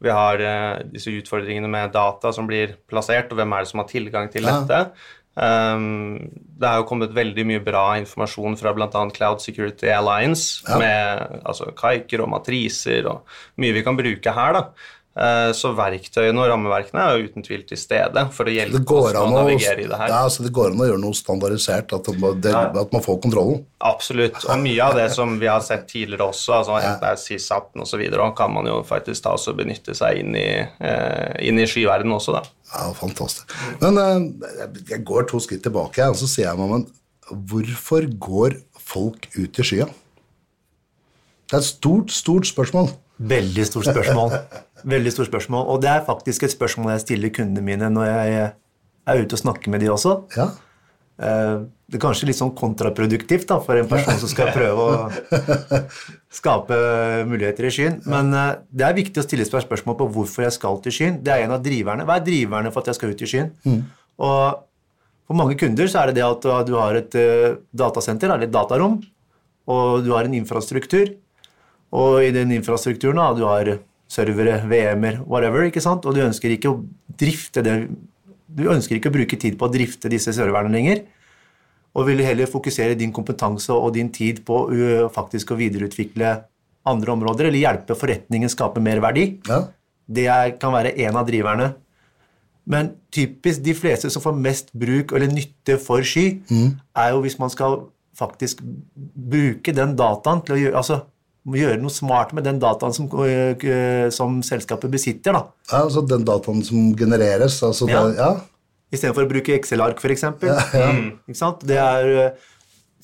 Vi 0.00 0.12
har 0.14 0.44
uh, 0.44 0.82
disse 0.92 1.12
utfordringene 1.12 1.70
med 1.70 1.92
data 1.96 2.32
som 2.32 2.48
blir 2.48 2.76
plassert, 2.90 3.32
og 3.32 3.40
hvem 3.40 3.56
er 3.56 3.64
det 3.64 3.72
som 3.72 3.82
har 3.82 3.90
tilgang 3.90 4.30
til 4.32 4.48
ja. 4.48 4.60
dette. 4.60 5.08
Um, 5.40 6.30
det 6.60 6.68
er 6.68 6.80
jo 6.80 6.86
kommet 6.88 7.14
veldig 7.16 7.44
mye 7.48 7.60
bra 7.64 7.84
informasjon 8.00 8.56
fra 8.60 8.72
bl.a. 8.76 9.04
Cloud 9.14 9.42
Security 9.44 9.88
Alliance, 9.92 10.64
ja. 10.66 10.78
med 10.80 11.42
altså, 11.44 11.70
kaiker 11.76 12.24
og 12.24 12.32
matriser 12.32 13.06
og 13.08 13.28
mye 13.60 13.76
vi 13.76 13.84
kan 13.86 13.98
bruke 13.98 14.34
her. 14.36 14.56
da. 14.58 14.64
Eh, 15.10 15.48
så 15.58 15.72
verktøyene 15.74 16.38
og 16.38 16.52
rammeverkene 16.52 17.02
er 17.02 17.16
jo 17.18 17.26
uten 17.26 17.42
tvil 17.42 17.64
til 17.66 17.78
stede 17.80 18.22
for 18.30 18.46
å 18.46 18.52
hjelpe 18.54 18.78
oss 18.94 19.16
å 19.18 19.24
navigere 19.32 19.82
i 19.82 19.88
det 19.90 19.98
her. 19.98 20.12
Ja, 20.12 20.20
så 20.30 20.44
Det 20.44 20.52
går 20.54 20.70
an 20.70 20.84
å 20.84 20.86
gjøre 20.86 21.02
noe 21.02 21.18
standardisert, 21.18 21.94
at, 21.96 22.10
det, 22.38 22.52
at, 22.54 22.94
man 22.94 23.02
får 23.02 23.18
kontrollen? 23.24 23.64
Absolutt. 23.82 24.38
Og 24.46 24.62
mye 24.62 24.86
av 24.86 24.94
det 25.00 25.08
som 25.16 25.34
vi 25.40 25.50
har 25.50 25.64
sett 25.66 25.88
tidligere 25.90 26.30
også, 26.30 26.60
altså 26.60 26.78
enten 26.78 27.02
det 27.02 27.10
er 27.10 27.20
SIS-18 27.24 27.82
osv., 27.82 28.06
kan 28.38 28.54
man 28.54 28.70
jo 28.70 28.78
faktisk 28.86 29.26
ta 29.26 29.34
og 29.34 29.58
benytte 29.58 29.98
seg 29.98 30.22
inn 30.22 30.38
i, 30.38 30.48
eh, 30.62 31.34
inn 31.42 31.58
i 31.58 31.66
skyverdenen 31.66 32.14
også, 32.14 32.38
da. 32.38 32.46
Ja, 32.70 32.86
fantastisk. 32.94 33.50
Men 33.82 33.98
eh, 33.98 34.72
jeg 34.94 35.02
går 35.10 35.26
to 35.32 35.42
skritt 35.42 35.66
tilbake, 35.66 36.06
og 36.06 36.22
så 36.22 36.30
sier 36.30 36.52
jeg 36.52 36.62
meg, 36.62 36.76
men 36.76 37.44
hvorfor 37.50 38.06
går 38.14 38.60
folk 38.78 39.26
ut 39.34 39.58
i 39.58 39.66
skya? 39.66 39.90
Det 41.50 41.58
er 41.58 41.64
et 41.64 41.72
stort, 41.72 42.14
stort 42.14 42.46
spørsmål. 42.46 42.92
Veldig 43.20 43.66
stort 43.68 43.90
spørsmål. 43.90 44.32
Veldig 44.88 45.12
stort 45.12 45.28
spørsmål. 45.28 45.66
Og 45.68 45.82
det 45.82 45.90
er 45.92 46.06
faktisk 46.06 46.46
et 46.46 46.54
spørsmål 46.54 46.94
jeg 46.94 47.04
stiller 47.04 47.34
kundene 47.36 47.64
mine 47.64 47.90
når 47.92 48.08
jeg 48.08 48.40
er 48.40 49.20
ute 49.20 49.36
og 49.36 49.42
snakker 49.42 49.72
med 49.72 49.84
de 49.84 49.90
også. 49.92 50.16
Ja. 50.36 50.48
Eh, 51.20 51.58
det 51.90 51.98
er 51.98 52.02
kanskje 52.04 52.30
litt 52.30 52.38
sånn 52.38 52.54
kontraproduktivt 52.56 53.48
da, 53.50 53.58
for 53.60 53.76
en 53.76 53.88
person 53.90 54.16
som 54.22 54.30
skal 54.30 54.52
prøve 54.54 54.86
å 54.86 55.80
skape 56.40 56.78
muligheter 57.28 57.66
i 57.68 57.74
skyen. 57.74 58.00
Men 58.08 58.32
eh, 58.32 58.52
det 58.72 58.88
er 58.88 58.96
viktig 58.96 59.20
å 59.20 59.26
stille 59.26 59.48
spørsmål 59.48 59.98
på 60.00 60.08
hvorfor 60.16 60.46
jeg 60.46 60.56
skal 60.56 60.80
til 60.84 60.96
skyen. 60.96 61.20
Det 61.24 61.34
er 61.34 61.44
en 61.44 61.56
av 61.58 61.64
driverne. 61.64 62.06
Hva 62.08 62.20
er 62.20 62.26
driverne 62.26 62.72
for 62.72 62.82
at 62.82 62.92
jeg 62.92 63.00
skal 63.00 63.12
ut 63.12 63.24
i 63.26 63.30
skyen? 63.34 63.52
Mm. 63.66 63.80
Og 64.24 64.66
for 65.30 65.38
mange 65.38 65.58
kunder 65.60 65.90
så 65.90 66.00
er 66.00 66.10
det 66.10 66.20
det 66.20 66.26
at 66.26 66.46
du 66.66 66.76
har 66.78 66.96
et 66.98 67.18
eh, 67.18 67.58
datasenter, 67.76 68.32
eller 68.32 68.48
et 68.48 68.54
datarom, 68.54 69.00
og 69.70 70.06
du 70.06 70.14
har 70.16 70.26
en 70.26 70.38
infrastruktur. 70.40 71.12
Og 71.96 72.20
i 72.22 72.32
den 72.34 72.52
infrastrukturen 72.54 73.18
da, 73.18 73.30
du 73.34 73.44
har 73.48 73.72
servere, 74.10 74.60
VM-er, 74.70 75.20
whatever, 75.26 75.66
ikke 75.66 75.82
sant? 75.82 76.06
og 76.06 76.16
du 76.16 76.22
ønsker 76.24 76.54
ikke 76.54 76.72
å 76.72 76.80
drifte 77.20 77.62
det 77.66 77.76
Du 78.50 78.64
ønsker 78.66 78.96
ikke 78.96 79.12
å 79.12 79.14
bruke 79.14 79.36
tid 79.38 79.54
på 79.58 79.68
å 79.68 79.70
drifte 79.70 80.10
disse 80.10 80.32
serverne 80.34 80.72
lenger, 80.74 81.04
og 81.94 82.08
vil 82.08 82.22
heller 82.26 82.50
fokusere 82.50 82.96
din 82.98 83.12
kompetanse 83.14 83.70
og 83.70 83.92
din 83.94 84.08
tid 84.10 84.40
på 84.46 84.64
uh, 84.72 85.06
faktisk 85.14 85.52
å 85.52 85.58
videreutvikle 85.58 86.32
andre 86.90 87.12
områder, 87.14 87.46
eller 87.46 87.62
hjelpe 87.62 87.94
forretningen 87.94 88.50
skape 88.50 88.82
mer 88.82 88.98
verdi. 89.04 89.36
Ja. 89.46 89.60
Det 90.10 90.26
er, 90.26 90.56
kan 90.58 90.74
være 90.74 90.96
en 91.06 91.20
av 91.20 91.28
driverne. 91.28 91.68
Men 92.66 92.90
typisk 93.14 93.62
de 93.62 93.74
fleste 93.78 94.10
som 94.10 94.22
får 94.22 94.36
mest 94.42 94.74
bruk 94.74 95.14
eller 95.14 95.30
nytte 95.30 95.78
for 95.82 96.02
sky, 96.06 96.40
mm. 96.50 96.74
er 96.98 97.14
jo 97.14 97.22
hvis 97.22 97.38
man 97.38 97.54
skal 97.54 97.84
faktisk 98.18 98.60
bruke 98.64 99.74
den 99.74 99.94
dataen 99.98 100.42
til 100.44 100.56
å 100.56 100.60
gjøre 100.64 100.82
altså 100.82 101.00
må 101.50 101.58
gjøre 101.58 101.80
noe 101.82 101.92
smart 101.92 102.34
med 102.36 102.46
den 102.46 102.60
dataen 102.62 102.94
som, 102.94 103.08
eh, 103.24 104.08
som 104.14 104.38
selskapet 104.46 104.92
besitter. 104.92 105.36
Da. 105.36 105.42
Ja, 105.70 105.82
altså 105.82 106.04
Den 106.06 106.24
dataen 106.26 106.62
som 106.66 106.92
genereres? 106.96 107.60
Altså 107.66 107.88
ja. 107.90 108.04
Det, 108.06 108.16
ja. 108.18 108.30
Istedenfor 108.90 109.26
å 109.26 109.30
bruke 109.30 109.54
Excel-ark, 109.54 110.00
f.eks. 110.02 110.26
Ja, 110.42 110.56
ja. 110.74 110.90
mm. 110.94 111.10
Det 111.66 111.78
er 111.78 112.12
eh, 112.24 112.48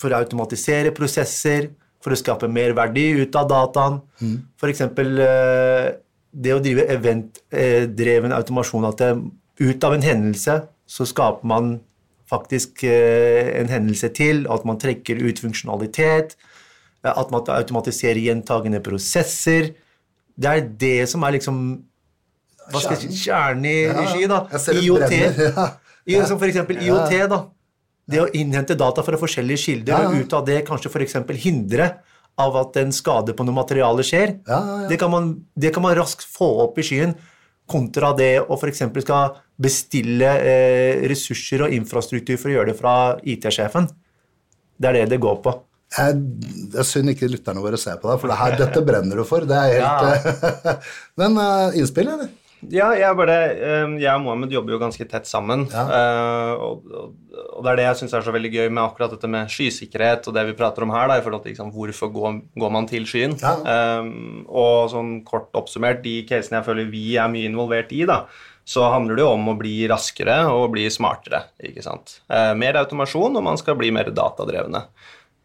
for 0.00 0.12
å 0.12 0.20
automatisere 0.20 0.94
prosesser, 0.94 1.70
for 2.02 2.14
å 2.14 2.18
skape 2.18 2.48
mer 2.50 2.74
verdi 2.76 3.08
ut 3.22 3.38
av 3.38 3.48
dataen. 3.50 4.00
Mm. 4.20 4.38
F.eks. 4.60 4.84
Eh, 4.86 5.90
det 6.36 6.52
å 6.52 6.62
drive 6.62 6.86
eventdreven 6.92 8.34
automasjon. 8.36 8.88
At 8.90 9.02
det, 9.02 9.12
ut 9.62 9.86
av 9.88 9.96
en 9.96 10.04
hendelse 10.04 10.58
så 10.86 11.06
skaper 11.08 11.48
man 11.48 11.78
faktisk 12.28 12.82
en 12.84 13.70
hendelse 13.70 14.10
til, 14.14 14.42
at 14.50 14.64
man 14.66 14.78
trekker 14.82 15.20
ut 15.22 15.38
funksjonalitet 15.40 16.34
at 17.12 17.34
man 17.34 17.50
automatiserer 17.56 18.22
gjentagende 18.24 18.80
prosesser. 18.84 19.74
Det 20.36 20.52
er 20.52 20.66
det 20.80 20.98
som 21.10 21.24
er 21.26 21.38
liksom 21.38 21.60
hva 22.66 22.82
skal 22.82 22.96
jeg 22.96 23.12
si, 23.12 23.26
kjernen 23.28 23.66
i, 23.68 23.76
ja, 23.84 23.94
regi. 24.00 24.30
da. 24.30 24.46
IOT. 24.82 25.74
Ja. 26.06 26.20
Som 26.22 26.38
f.eks. 26.38 26.60
IOT. 26.70 27.14
da. 27.26 27.38
Det 28.06 28.20
å 28.22 28.28
innhente 28.38 28.76
data 28.78 29.02
fra 29.02 29.18
forskjellige 29.18 29.58
kilder 29.58 30.04
og 30.06 30.20
ut 30.20 30.34
av 30.38 30.44
det 30.46 30.60
kanskje 30.68 30.92
f.eks. 30.92 31.16
hindre 31.42 31.88
av 32.38 32.58
at 32.60 32.76
en 32.78 32.92
skade 32.94 33.34
på 33.34 33.46
noe 33.46 33.56
materiale 33.56 34.04
skjer. 34.06 34.36
Det 34.86 34.98
kan, 35.00 35.10
man, 35.10 35.32
det, 35.58 35.72
kan 35.74 35.82
man, 35.82 35.96
raskt 35.98 36.22
få 36.30 36.46
opp 36.66 36.78
i 36.78 36.84
skyen, 36.86 37.16
kontra 37.66 38.12
det 38.14 38.36
å 38.44 38.54
f.eks. 38.54 38.84
skal 39.02 39.40
bestille 39.58 40.30
eh, 40.46 41.02
ressurser 41.10 41.66
og 41.66 41.74
infrastruktur 41.74 42.38
for 42.38 42.52
å 42.52 42.58
gjøre 42.58 42.70
det 42.70 42.78
fra 42.78 42.94
IT-sjefen. 43.26 43.90
Det 44.78 44.92
er 44.92 45.00
det 45.00 45.16
det 45.16 45.22
går 45.26 45.40
på. 45.42 45.56
Jeg, 45.96 46.16
det 46.72 46.80
er 46.82 46.88
synd 46.88 47.12
ikke 47.12 47.30
lytterne 47.32 47.62
våre 47.64 47.78
ser 47.80 48.00
på 48.02 48.10
deg, 48.10 48.20
for 48.22 48.32
det 48.32 48.40
her, 48.40 48.56
dette 48.60 48.82
brenner 48.84 49.22
du 49.22 49.24
for. 49.28 49.46
Det 49.48 49.56
er 49.56 49.78
helt 49.78 50.34
ja. 50.66 50.74
Men 51.20 51.38
uh, 51.40 51.76
innspill, 51.78 52.10
eller? 52.12 52.34
Ja, 52.72 52.88
jeg, 52.96 53.12
bare, 53.18 53.34
jeg 54.00 54.10
og 54.10 54.22
Mohammed 54.24 54.54
jobber 54.54 54.74
jo 54.74 54.80
ganske 54.80 55.04
tett 55.06 55.28
sammen. 55.28 55.66
Ja. 55.70 55.84
Og, 56.56 56.86
og, 56.88 57.12
og, 57.36 57.60
det 57.62 57.70
er 57.72 57.78
det 57.78 57.84
jeg 57.84 57.98
syns 58.00 58.16
er 58.16 58.24
så 58.24 58.32
veldig 58.34 58.50
gøy 58.54 58.70
med 58.70 58.82
akkurat 58.82 59.12
dette 59.12 59.28
med 59.30 59.52
skysikkerhet 59.52 60.26
og 60.26 60.34
det 60.34 60.46
vi 60.48 60.56
prater 60.58 60.86
om 60.86 60.94
her, 60.94 61.06
da, 61.10 61.18
i 61.20 61.24
forhold 61.24 61.44
til 61.44 61.52
liksom, 61.52 61.70
hvorfor 61.76 62.10
går, 62.14 62.40
går, 62.56 62.72
man 62.78 62.88
til 62.90 63.06
skyen. 63.08 63.36
Ja. 63.42 63.54
Um, 64.00 64.46
og 64.48 64.88
sånn 64.92 65.18
kort 65.28 65.52
oppsummert, 65.58 66.02
de 66.06 66.22
casene 66.28 66.60
jeg 66.60 66.68
føler 66.70 66.90
vi 66.90 67.04
er 67.20 67.30
mye 67.32 67.50
involvert 67.50 67.92
i, 67.94 68.02
da, 68.08 68.22
så 68.66 68.88
handler 68.90 69.20
det 69.20 69.22
jo 69.22 69.34
om 69.36 69.52
å 69.52 69.58
bli 69.60 69.76
raskere 69.90 70.40
og 70.50 70.72
bli 70.74 70.88
smartere. 70.90 71.44
ikke 71.62 71.84
sant? 71.84 72.18
Uh, 72.26 72.56
mer 72.58 72.80
automasjon, 72.80 73.36
og 73.36 73.46
man 73.46 73.60
skal 73.60 73.78
bli 73.78 73.92
mer 73.94 74.10
datadrevne. 74.16 74.86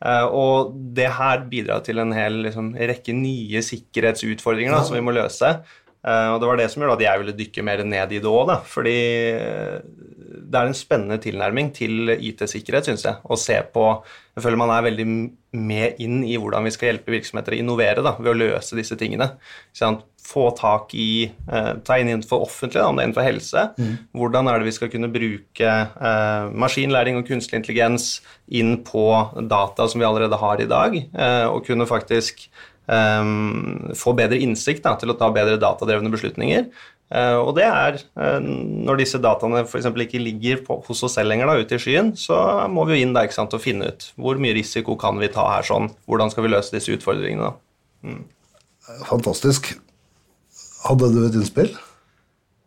Uh, 0.02 0.26
og 0.34 0.74
det 0.98 1.12
her 1.14 1.44
bidrar 1.52 1.84
til 1.86 2.02
en 2.02 2.14
hel 2.16 2.40
liksom, 2.48 2.74
rekke 2.74 3.14
nye 3.14 3.62
sikkerhetsutfordringer 3.66 4.74
da, 4.74 4.82
som 4.88 4.98
vi 4.98 5.04
må 5.06 5.14
løse. 5.14 5.54
Uh, 6.02 6.34
og 6.34 6.40
det 6.42 6.50
var 6.50 6.58
det 6.58 6.70
som 6.74 6.82
gjorde 6.82 6.98
at 6.98 7.06
jeg 7.06 7.22
ville 7.22 7.38
dykke 7.38 7.66
mer 7.68 7.84
ned 7.86 8.16
i 8.16 8.22
det 8.24 8.32
òg, 8.32 8.56
fordi 8.66 8.98
uh, 9.38 10.21
det 10.32 10.58
er 10.58 10.70
en 10.70 10.78
spennende 10.78 11.20
tilnærming 11.22 11.72
til 11.76 12.14
IT-sikkerhet, 12.16 12.88
syns 12.88 13.06
jeg. 13.08 13.20
Å 13.24 13.38
se 13.40 13.58
på 13.74 13.86
Jeg 14.32 14.46
føler 14.46 14.60
man 14.62 14.72
er 14.72 14.86
veldig 14.86 15.06
med 15.60 16.00
inn 16.00 16.22
i 16.24 16.38
hvordan 16.40 16.64
vi 16.64 16.72
skal 16.72 16.92
hjelpe 16.92 17.12
virksomheter 17.12 17.58
å 17.58 17.60
innovere 17.60 18.04
da, 18.06 18.14
ved 18.16 18.32
å 18.32 18.38
løse 18.40 18.78
disse 18.78 18.96
tingene. 19.00 19.28
Få 20.22 20.46
tak 20.56 20.94
i 20.96 21.26
eh, 21.28 21.72
Ta 21.84 21.98
inn 22.00 22.12
innenfor 22.12 22.46
offentlig, 22.46 22.80
da, 22.80 22.88
om 22.88 22.96
det 22.96 23.04
er 23.04 23.10
innenfor 23.10 23.26
helse. 23.28 23.66
Mm. 23.76 23.94
Hvordan 24.22 24.48
er 24.48 24.62
det 24.62 24.70
vi 24.70 24.76
skal 24.78 24.92
kunne 24.94 25.12
bruke 25.12 25.72
eh, 25.72 26.52
maskinlæring 26.64 27.20
og 27.20 27.28
kunstig 27.28 27.60
intelligens 27.60 28.12
inn 28.48 28.78
på 28.88 29.06
data 29.52 29.90
som 29.90 30.00
vi 30.00 30.08
allerede 30.08 30.40
har 30.40 30.62
i 30.64 30.70
dag, 30.70 30.96
eh, 31.02 31.48
og 31.50 31.66
kunne 31.68 31.90
faktisk 31.90 32.48
Um, 32.92 33.92
få 33.96 34.12
bedre 34.18 34.40
innsikt 34.42 34.82
da, 34.84 34.96
til 35.00 35.14
å 35.14 35.16
ta 35.16 35.30
bedre 35.32 35.60
datadrevne 35.62 36.10
beslutninger. 36.12 36.66
Eh, 37.12 37.36
og 37.36 37.50
det 37.58 37.66
er 37.68 37.98
eh, 38.00 38.38
når 38.88 39.02
disse 39.02 39.20
dataene 39.20 39.66
f.eks. 39.66 39.90
ikke 40.06 40.22
ligger 40.24 40.62
på, 40.64 40.78
hos 40.88 41.04
oss 41.04 41.18
selv 41.18 41.28
lenger, 41.34 41.50
da, 41.52 41.58
ute 41.60 41.76
i 41.76 41.82
skyen, 41.84 42.14
så 42.16 42.38
må 42.72 42.86
vi 42.88 42.96
jo 42.96 43.04
inn 43.08 43.14
der 43.18 43.28
ikke 43.28 43.36
sant, 43.36 43.54
og 43.58 43.64
finne 43.64 43.90
ut 43.92 44.06
hvor 44.16 44.40
mye 44.40 44.56
risiko 44.56 44.96
kan 45.00 45.20
vi 45.20 45.28
ta 45.34 45.44
her 45.58 45.68
sånn, 45.68 45.90
hvordan 46.08 46.32
skal 46.32 46.46
vi 46.48 46.54
løse 46.54 46.72
disse 46.72 46.94
utfordringene. 46.96 47.52
da. 47.52 48.16
Fantastisk. 49.10 49.74
Hadde 50.86 51.12
du 51.14 51.20
et 51.28 51.36
innspill? 51.38 51.76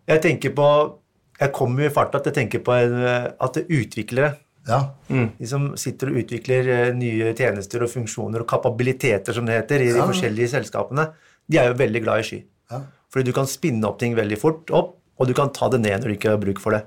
Jeg 0.06 0.20
tenker 0.22 0.52
på 0.54 0.66
Jeg 1.40 1.50
kommer 1.56 1.82
jo 1.82 1.88
i 1.90 1.92
farta 1.94 2.20
at 2.20 2.26
jeg 2.28 2.36
tenker 2.36 2.60
på 2.62 2.74
eh, 2.76 3.30
at 3.42 3.56
det 3.56 3.64
utviklere 3.72 4.34
Ja. 4.68 4.78
De 5.10 5.46
som 5.48 5.70
sitter 5.80 6.12
og 6.12 6.20
utvikler 6.22 6.92
nye 6.96 7.32
tjenester 7.36 7.82
og 7.84 7.90
funksjoner 7.92 8.44
og 8.44 8.48
kapabiliteter, 8.48 9.34
som 9.36 9.44
det 9.48 9.58
heter, 9.58 9.82
i 9.82 9.90
de 9.92 9.98
Ja. 9.98 10.06
forskjellige 10.08 10.48
selskapene, 10.54 11.08
de 11.50 11.58
er 11.60 11.66
jo 11.68 11.74
veldig 11.80 12.00
glad 12.04 12.20
i 12.22 12.28
sky. 12.28 12.38
Ja. 12.70 12.78
Fordi 13.14 13.30
du 13.30 13.36
kan 13.36 13.46
spinne 13.46 13.86
opp 13.86 14.00
ting 14.00 14.16
veldig 14.18 14.40
fort 14.40 14.70
opp, 14.74 14.96
og 15.14 15.30
du 15.30 15.34
kan 15.38 15.52
ta 15.54 15.68
det 15.70 15.78
ned 15.84 16.02
når 16.02 16.10
du 16.10 16.16
ikke 16.16 16.32
har 16.34 16.42
bruk 16.42 16.58
for 16.58 16.74
det. 16.74 16.82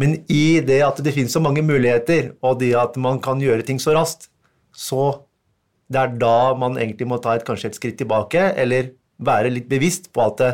Men 0.00 0.18
i 0.32 0.60
det 0.64 0.82
at 0.84 1.00
det 1.04 1.14
finnes 1.16 1.32
så 1.32 1.40
mange 1.40 1.64
muligheter, 1.64 2.34
og 2.44 2.60
det 2.60 2.74
at 2.76 2.98
man 3.00 3.20
kan 3.24 3.40
gjøre 3.40 3.64
ting 3.64 3.80
så 3.80 3.94
raskt, 3.96 4.28
så 4.76 5.24
det 5.92 6.00
er 6.00 6.12
da 6.20 6.52
man 6.56 6.76
egentlig 6.76 7.08
må 7.08 7.18
ta 7.24 7.36
et, 7.36 7.46
kanskje 7.48 7.72
et 7.72 7.78
skritt 7.80 7.98
tilbake, 8.00 8.52
eller 8.60 8.92
være 9.22 9.52
litt 9.52 9.68
bevisst 9.72 10.10
på 10.12 10.24
at 10.28 10.38
det, 10.40 10.52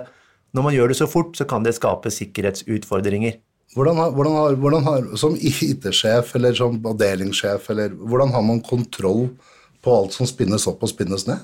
når 0.54 0.64
man 0.64 0.74
gjør 0.74 0.92
det 0.92 0.98
så 1.00 1.10
fort, 1.10 1.34
så 1.38 1.46
kan 1.48 1.66
det 1.66 1.76
skape 1.76 2.10
sikkerhetsutfordringer. 2.14 3.38
Hvordan 3.76 3.98
har, 4.00 4.12
hvordan 4.16 4.36
har, 4.38 4.54
hvordan 4.62 4.86
har, 4.86 5.08
som 5.20 5.34
IT-sjef 5.36 6.32
eller 6.38 6.54
som 6.56 6.78
avdelingssjef, 6.88 7.66
eller 7.74 7.92
hvordan 7.92 8.32
har 8.32 8.46
man 8.46 8.62
kontroll 8.64 9.26
på 9.84 9.94
alt 9.94 10.16
som 10.16 10.26
spinnes 10.26 10.64
opp 10.70 10.82
og 10.82 10.90
spinnes 10.90 11.26
ned? 11.28 11.42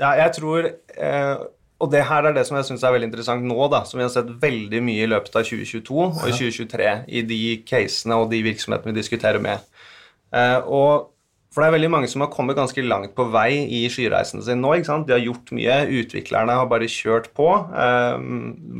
Ja, 0.00 0.14
jeg 0.16 0.32
tror 0.38 0.66
eh, 0.66 1.42
Og 1.82 1.90
det 1.90 2.04
her 2.06 2.28
er 2.28 2.34
det 2.36 2.44
som 2.46 2.56
jeg 2.58 2.68
syns 2.68 2.84
er 2.86 2.94
veldig 2.94 3.08
interessant 3.10 3.42
nå, 3.42 3.58
da, 3.72 3.82
som 3.88 3.98
vi 3.98 4.06
har 4.06 4.12
sett 4.14 4.28
veldig 4.42 4.82
mye 4.86 5.02
i 5.02 5.10
løpet 5.10 5.34
av 5.34 5.46
2022 5.48 5.96
og 5.98 6.20
i 6.28 6.34
2023 6.36 6.92
i 7.10 7.24
de 7.26 7.40
casene 7.66 8.18
og 8.22 8.28
de 8.30 8.38
virksomhetene 8.46 8.94
vi 8.94 9.00
diskuterer 9.00 9.42
med. 9.42 9.64
Eh, 10.30 10.60
og 10.62 11.08
for 11.52 11.60
det 11.60 11.68
er 11.68 11.74
veldig 11.74 11.90
mange 11.92 12.08
som 12.08 12.22
har 12.24 12.30
kommet 12.32 12.56
ganske 12.56 12.84
langt 12.86 13.12
på 13.18 13.26
vei 13.34 13.66
i 13.66 13.82
skyreisen 13.92 14.40
sin 14.46 14.62
nå. 14.64 14.70
ikke 14.78 14.88
sant? 14.88 15.08
De 15.08 15.16
har 15.16 15.24
gjort 15.24 15.50
mye, 15.52 15.80
utviklerne 16.00 16.54
har 16.56 16.70
bare 16.70 16.88
kjørt 16.88 17.28
på. 17.36 17.48
Eh, 17.76 18.22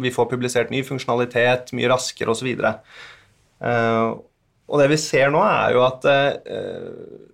vi 0.06 0.14
får 0.14 0.30
publisert 0.30 0.72
ny 0.72 0.80
funksjonalitet 0.86 1.74
mye 1.76 1.90
raskere 1.92 2.32
osv. 2.32 2.54
Uh, 3.62 4.16
og 4.72 4.80
det 4.80 4.88
vi 4.94 4.98
ser 5.00 5.28
nå, 5.34 5.42
er 5.44 5.74
jo 5.76 5.82
at 5.84 6.06
eh, 6.08 6.32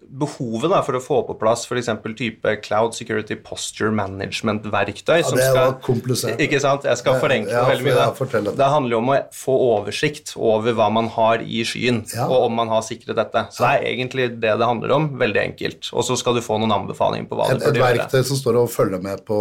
behovet 0.08 0.70
da, 0.72 0.80
for 0.86 0.96
å 0.96 1.00
få 1.02 1.18
på 1.28 1.34
plass 1.38 1.66
f.eks. 1.68 1.88
type 2.16 2.52
Cloud 2.64 2.94
Security 2.96 3.36
Posture 3.36 3.90
Management-verktøy 3.92 5.18
Ja, 5.20 5.30
det 5.36 5.48
var 5.56 5.74
komplisert. 5.84 6.40
Ikke 6.40 6.60
sant? 6.62 6.86
Jeg 6.88 6.96
skal 7.00 7.14
Ja, 7.16 7.20
forenkle 7.22 7.52
ja, 7.52 7.64
veldig 7.68 7.84
mye. 7.84 7.96
ja, 7.96 8.42
det. 8.48 8.54
Det 8.56 8.68
handler 8.72 8.96
jo 8.96 9.00
om 9.02 9.10
å 9.12 9.18
få 9.34 9.56
oversikt 9.66 10.32
over 10.36 10.72
hva 10.78 10.88
man 10.92 11.08
har 11.14 11.42
i 11.44 11.64
skyen, 11.68 12.04
Ja. 12.14 12.26
og 12.26 12.46
om 12.48 12.54
man 12.54 12.68
har 12.68 12.82
sikret 12.82 13.16
dette. 13.16 13.44
Så 13.52 13.64
det 13.66 13.72
er 13.82 13.88
egentlig 13.92 14.28
det 14.40 14.54
det 14.58 14.66
handler 14.66 14.92
om. 14.96 15.08
Veldig 15.18 15.42
enkelt. 15.42 15.90
Og 15.92 16.04
så 16.04 16.16
skal 16.16 16.34
du 16.34 16.40
få 16.40 16.58
noen 16.58 16.72
anbefalinger 16.72 17.28
på 17.28 17.36
hva 17.36 17.50
Et, 17.50 17.58
du 17.58 17.66
bør 17.66 17.74
gjøre. 17.74 17.90
Et 17.94 17.98
verktøy 18.00 18.24
som 18.24 18.36
står 18.36 18.62
og 18.62 18.70
følger 18.70 19.02
med 19.02 19.24
på 19.28 19.38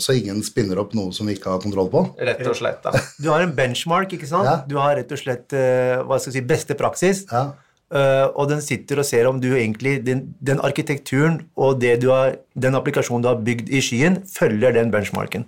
så 0.00 0.14
ingen 0.16 0.42
spinner 0.42 0.78
opp 0.78 0.92
noe 0.94 1.12
som 1.12 1.26
vi 1.26 1.34
ikke 1.34 1.50
har 1.50 1.60
kontroll 1.64 1.88
på? 1.90 2.04
Rett 2.20 2.46
og 2.46 2.56
slett. 2.56 2.82
da. 2.82 2.92
Du 3.20 3.28
har 3.30 3.40
en 3.40 3.52
benchmark, 3.56 4.12
ikke 4.12 4.28
sant? 4.28 4.44
Ja. 4.44 4.60
Du 4.68 4.76
har 4.76 4.94
rett 4.96 5.10
og 5.12 5.18
slett 5.18 5.52
eh, 5.52 6.00
hva 6.04 6.18
skal 6.20 6.32
jeg 6.32 6.42
si, 6.42 6.46
beste 6.46 6.74
praksis. 6.78 7.24
Ja. 7.30 7.52
Eh, 7.90 8.26
og 8.38 8.46
den 8.52 8.60
sitter 8.62 9.00
og 9.02 9.06
ser 9.08 9.26
om 9.26 9.40
du 9.42 9.48
egentlig 9.50 9.96
den, 10.06 10.28
den 10.38 10.60
arkitekturen 10.62 11.40
og 11.58 11.80
det 11.82 11.96
du 12.04 12.12
har, 12.12 12.36
den 12.54 12.78
applikasjonen 12.78 13.24
du 13.24 13.30
har 13.32 13.40
bygd 13.42 13.72
i 13.72 13.80
skyen, 13.82 14.20
følger 14.30 14.76
den 14.76 14.92
benchmarken. 14.94 15.46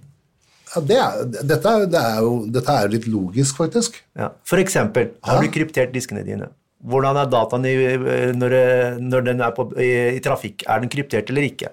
Ja, 0.72 0.82
det 0.88 0.99
er, 0.99 1.20
dette, 1.52 1.76
det 1.92 2.00
er 2.00 2.18
jo, 2.25 2.32
dette 2.50 2.75
er 2.75 2.88
jo 2.88 2.92
litt 2.96 3.06
logisk, 3.12 3.61
faktisk. 3.61 4.00
Ja. 4.18 4.32
For 4.49 4.58
eksempel, 4.58 5.12
har 5.22 5.38
du 5.38 5.52
kryptert 5.54 5.94
diskene 5.94 6.25
dine? 6.26 6.49
Hvordan 6.82 7.20
er 7.20 7.30
dataen 7.30 7.68
i, 7.68 7.76
eh, 7.92 8.32
når, 8.34 8.56
når 8.99 9.26
den 9.28 9.44
er 9.46 9.54
på, 9.54 9.68
i, 9.78 9.92
i 10.16 10.22
trafikk? 10.25 10.66
Er 10.66 10.82
den 10.82 10.90
kryptert 10.90 11.30
eller 11.30 11.46
ikke? 11.46 11.70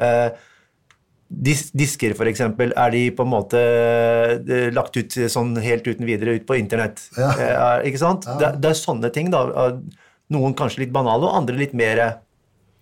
Eh, 0.00 0.30
dis, 1.28 1.66
disker, 1.76 2.16
for 2.16 2.30
eksempel, 2.30 2.72
er 2.72 2.94
de 2.94 3.04
på 3.18 3.26
en 3.26 3.32
måte 3.34 3.60
eh, 3.60 4.66
lagt 4.72 4.96
ut 4.96 5.20
sånn 5.28 5.52
helt 5.60 5.84
uten 5.84 6.08
videre 6.08 6.38
ut 6.38 6.48
på 6.48 6.56
internett? 6.56 7.04
Ja. 7.18 7.30
Eh, 7.36 7.90
ikke 7.90 8.00
sant? 8.00 8.24
Det, 8.40 8.54
det 8.64 8.72
er 8.72 8.80
sånne 8.80 9.12
ting, 9.12 9.28
da. 9.34 9.44
Eh, 10.26 10.32
Noen 10.36 10.54
kanskje 10.58 10.84
litt 10.84 10.94
banale, 10.94 11.26
og 11.28 11.36
andre 11.38 11.56
litt 11.58 11.74
mer 11.76 12.00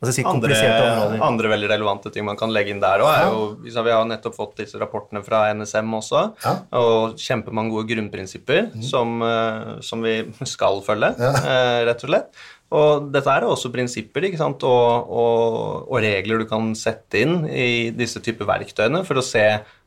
altså 0.05 0.11
hva 0.11 0.13
si, 0.13 0.25
Andre, 0.29 1.19
andre 1.25 1.49
veldig 1.49 1.69
relevante 1.71 2.11
ting 2.13 2.25
man 2.27 2.37
kan 2.37 2.51
legge 2.53 2.75
inn 2.75 2.81
der 2.83 3.01
òg, 3.01 3.13
jo 3.33 3.45
Vi 3.65 3.73
har 3.73 4.05
nettopp 4.05 4.35
fått 4.37 4.59
disse 4.61 4.77
rapportene 4.81 5.23
fra 5.25 5.47
NSM 5.55 5.95
også, 5.97 6.25
Ja. 6.45 6.59
og 6.73 7.17
kjempemange 7.17 7.73
gode 7.73 7.89
grunnprinsipper 7.89 8.83
som, 8.85 9.23
eh, 9.23 9.81
som 9.81 10.03
vi 10.03 10.19
skal 10.45 10.83
følge, 10.83 11.15
ja. 11.19 11.33
rett 11.89 12.05
og 12.05 12.11
slett. 12.11 12.45
Og 12.75 13.11
dette 13.15 13.31
er 13.31 13.45
også 13.47 13.71
prinsipper 13.71 14.25
ikke 14.27 14.41
sant? 14.41 14.65
Og, 14.67 15.11
og, 15.15 15.89
og 15.89 15.99
regler 16.03 16.43
du 16.43 16.47
kan 16.51 16.73
sette 16.75 17.21
inn 17.23 17.45
i 17.47 17.91
disse 17.95 18.21
typer 18.25 18.49
verktøyene 18.49 19.05
for 19.07 19.21
å 19.21 19.25
se 19.25 19.45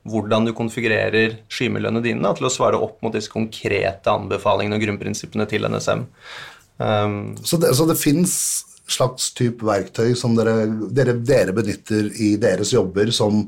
hvordan 0.07 0.47
du 0.47 0.53
konfigurerer 0.55 1.39
skymiljøene 1.51 2.01
dine 2.05 2.23
da, 2.23 2.31
til 2.37 2.47
å 2.47 2.53
svare 2.53 2.79
opp 2.79 3.01
mot 3.03 3.11
disse 3.11 3.31
konkrete 3.33 4.13
anbefalingene 4.13 4.77
og 4.79 4.85
grunnprinsippene 4.85 5.47
til 5.51 5.67
NSM. 5.67 6.05
Um, 6.77 7.35
Så 7.43 7.57
det, 7.57 7.73
så 7.75 7.87
det 7.89 7.97
fins 7.97 8.33
slags 8.87 9.31
type 9.35 9.65
verktøy 9.65 10.13
som 10.15 10.35
dere, 10.37 10.67
dere, 10.95 11.17
dere 11.25 11.55
benytter 11.55 12.11
i 12.23 12.35
deres 12.39 12.71
jobber 12.75 13.11
som, 13.15 13.47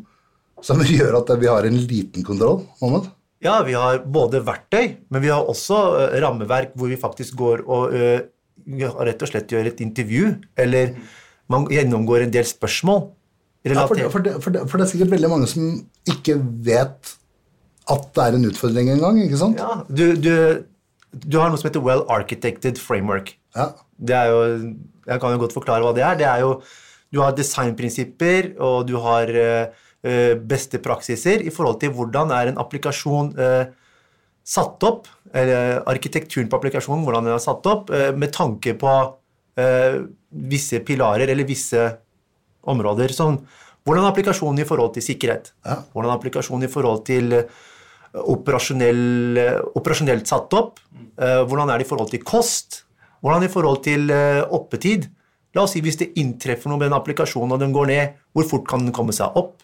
som 0.66 0.82
gjør 0.98 1.22
at 1.22 1.32
vi 1.40 1.52
har 1.52 1.68
en 1.68 1.80
liten 1.80 2.26
kontroll? 2.26 2.64
Mohammed? 2.82 3.12
Ja, 3.40 3.62
vi 3.64 3.78
har 3.78 4.02
både 4.04 4.42
verktøy, 4.44 4.98
men 5.08 5.24
vi 5.24 5.32
har 5.32 5.48
også 5.48 5.78
uh, 5.96 6.18
rammeverk 6.20 6.74
hvor 6.76 6.92
vi 6.92 7.00
faktisk 7.00 7.38
går 7.40 7.64
og 7.70 7.96
uh, 7.96 8.20
rett 9.08 9.24
og 9.24 9.32
slett 9.32 9.54
gjør 9.54 9.70
et 9.72 9.80
intervju, 9.82 10.34
eller 10.60 10.98
man 11.50 11.70
gjennomgår 11.72 12.26
en 12.26 12.34
del 12.34 12.46
spørsmål. 12.46 13.08
Ja, 13.68 13.86
for, 13.88 13.96
det, 13.96 14.10
for, 14.12 14.24
det, 14.24 14.34
for, 14.44 14.56
det, 14.56 14.66
for 14.70 14.80
det 14.80 14.86
er 14.86 14.92
sikkert 14.92 15.14
veldig 15.16 15.30
mange 15.32 15.48
som 15.52 15.72
ikke 16.08 16.38
vet 16.64 17.16
at 17.90 18.06
det 18.16 18.26
er 18.26 18.38
en 18.38 18.48
utfordring 18.48 18.92
engang, 18.94 19.18
ikke 19.24 19.40
sant? 19.40 19.60
Ja, 19.60 19.82
du, 19.88 20.06
du, 20.20 20.34
du 21.12 21.40
har 21.40 21.50
noe 21.50 21.60
som 21.60 21.70
heter 21.70 21.84
Well 21.84 22.06
Architected 22.12 22.80
Framework. 22.82 23.34
Ja. 23.58 23.72
Det 23.98 24.20
jo, 24.30 24.40
Jeg 25.10 25.22
kan 25.22 25.34
jo 25.34 25.42
godt 25.42 25.56
forklare 25.56 25.84
hva 25.84 25.94
det 25.96 26.06
er. 26.06 26.18
Det 26.20 26.28
er 26.30 26.46
jo, 26.46 26.62
Du 27.10 27.24
har 27.24 27.34
designprinsipper, 27.34 28.54
og 28.62 28.86
du 28.86 29.00
har 29.02 29.30
eh, 29.34 30.36
beste 30.38 30.78
praksiser 30.78 31.42
i 31.42 31.50
forhold 31.50 31.80
til 31.82 31.90
hvordan 31.90 32.30
er 32.30 32.52
en 32.52 32.60
applikasjon 32.62 33.32
uh, 33.34 33.66
satt 34.46 34.86
opp, 34.86 35.08
eller 35.34 35.82
arkitekturen 35.90 36.48
på 36.48 36.60
applikasjonen, 36.60 37.02
hvordan 37.04 37.26
den 37.26 37.34
er 37.34 37.42
satt 37.42 37.66
opp, 37.66 37.90
uh, 37.90 38.12
med 38.14 38.32
tanke 38.34 38.78
på 38.78 38.94
visse 40.30 40.80
pilarer 40.88 41.28
eller 41.34 41.44
visse 41.44 41.82
områder. 42.72 43.12
Sånn, 43.12 43.42
hvordan 43.84 44.06
er 44.06 44.14
applikasjonen 44.14 44.62
i 44.64 44.68
forhold 44.70 44.94
til 44.96 45.04
sikkerhet? 45.04 45.50
Ja. 45.66 45.82
Hvordan 45.92 46.14
er 46.14 46.16
applikasjonen 46.16 46.70
i 46.70 46.72
forhold 46.72 47.02
til 47.10 47.34
operasjonell, 48.14 49.38
eh, 49.38 49.60
operasjonelt 49.78 50.28
satt 50.28 50.54
opp? 50.58 50.80
Eh, 51.20 51.44
hvordan 51.46 51.70
er 51.70 51.78
det 51.82 51.86
i 51.88 51.90
forhold 51.90 52.10
til 52.14 52.24
kost? 52.24 52.84
Hvordan 53.22 53.42
er 53.42 53.48
det 53.48 53.52
i 53.52 53.54
forhold 53.54 53.84
til 53.84 54.10
eh, 54.16 54.42
oppetid? 54.56 55.10
La 55.56 55.64
oss 55.66 55.74
si 55.76 55.82
hvis 55.82 55.98
det 55.98 56.12
inntreffer 56.22 56.70
noe 56.70 56.78
med 56.78 56.92
en 56.92 56.98
applikasjon 57.00 57.52
og 57.52 57.60
den 57.62 57.74
går 57.74 57.88
ned, 57.90 58.18
hvor 58.34 58.46
fort 58.48 58.68
kan 58.70 58.84
den 58.86 58.94
komme 58.96 59.14
seg 59.16 59.34
opp? 59.40 59.56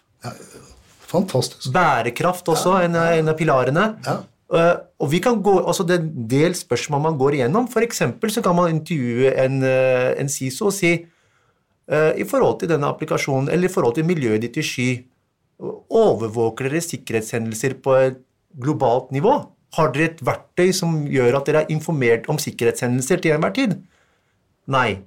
Fantastisk. 1.06 1.70
Bærekraft 1.74 2.48
også, 2.50 2.80
en, 2.82 2.96
av- 2.98 3.12
en 3.18 3.30
av 3.30 3.36
pilarene. 3.38 3.84
Ja. 4.06 4.16
Eh, 4.56 4.72
og 5.02 5.10
vi 5.10 5.18
kan 5.22 5.40
gå, 5.42 5.56
altså 5.66 5.82
Det 5.86 5.96
er 5.96 6.02
en 6.04 6.28
del 6.30 6.54
spørsmål 6.54 7.02
man 7.02 7.18
går 7.18 7.38
igjennom. 7.38 7.68
For 7.70 7.82
eksempel 7.86 8.30
så 8.34 8.42
kan 8.42 8.56
man 8.58 8.70
intervjue 8.74 9.32
en, 9.42 9.62
en 9.62 10.28
CISO 10.30 10.68
og 10.70 10.74
si 10.74 10.92
uh, 11.90 12.12
i 12.18 12.24
forhold 12.26 12.60
til 12.60 12.70
denne 12.70 12.88
applikasjonen, 12.90 13.48
eller 13.52 13.68
i 13.70 13.72
forhold 13.72 13.94
til 13.98 14.06
miljøet 14.08 14.42
ditt 14.42 14.58
i 14.58 14.64
sky, 14.66 14.88
overvåker 15.90 16.68
dere 16.68 16.82
sikkerhetshendelser 16.84 17.78
på 17.84 17.94
et 17.96 18.18
globalt 18.62 19.12
nivå? 19.14 19.34
Har 19.76 19.90
dere 19.92 20.12
et 20.12 20.22
verktøy 20.24 20.70
som 20.76 21.02
gjør 21.10 21.40
at 21.40 21.48
dere 21.48 21.64
er 21.64 21.72
informert 21.74 22.28
om 22.32 22.38
sikkerhetshendelser 22.40 23.20
til 23.22 23.36
enhver 23.36 23.54
tid? 23.56 23.74
Nei. 24.72 25.02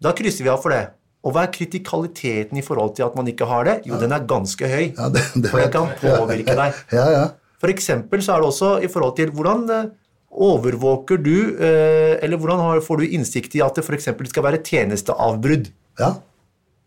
Da 0.00 0.14
krysser 0.16 0.46
vi 0.46 0.52
av 0.52 0.62
for 0.62 0.74
det. 0.74 0.86
Og 1.20 1.34
hva 1.36 1.44
er 1.44 1.52
kritikaliteten 1.52 2.56
i 2.56 2.64
forhold 2.64 2.94
til 2.96 3.04
at 3.04 3.16
man 3.18 3.28
ikke 3.28 3.48
har 3.48 3.66
det? 3.68 3.76
Jo, 3.88 3.98
den 4.00 4.14
er 4.16 4.24
ganske 4.28 4.68
høy. 4.70 4.86
Ja, 4.96 5.10
det, 5.12 5.26
det 5.36 5.52
For 5.52 5.60
det 5.60 5.68
kan 5.74 5.92
påvirke 6.00 6.56
deg. 6.56 6.80
Ja, 6.98 7.06
ja. 7.12 7.26
For 7.60 7.68
eksempel 7.68 8.22
så 8.24 8.34
er 8.34 8.40
det 8.40 8.48
også 8.48 8.70
i 8.80 8.88
forhold 8.88 9.18
til 9.18 9.34
hvordan 9.36 9.66
eh, 9.74 9.90
overvåker 10.30 11.20
du, 11.20 11.58
eh, 11.60 12.16
eller 12.24 12.40
hvordan 12.40 12.80
får 12.86 13.02
du 13.02 13.14
innsikt 13.18 13.58
i 13.58 13.60
at 13.60 13.76
det 13.76 13.84
f.eks. 13.84 14.08
skal 14.32 14.46
være 14.48 14.64
tjenesteavbrudd. 14.64 15.70
ja. 16.00 16.14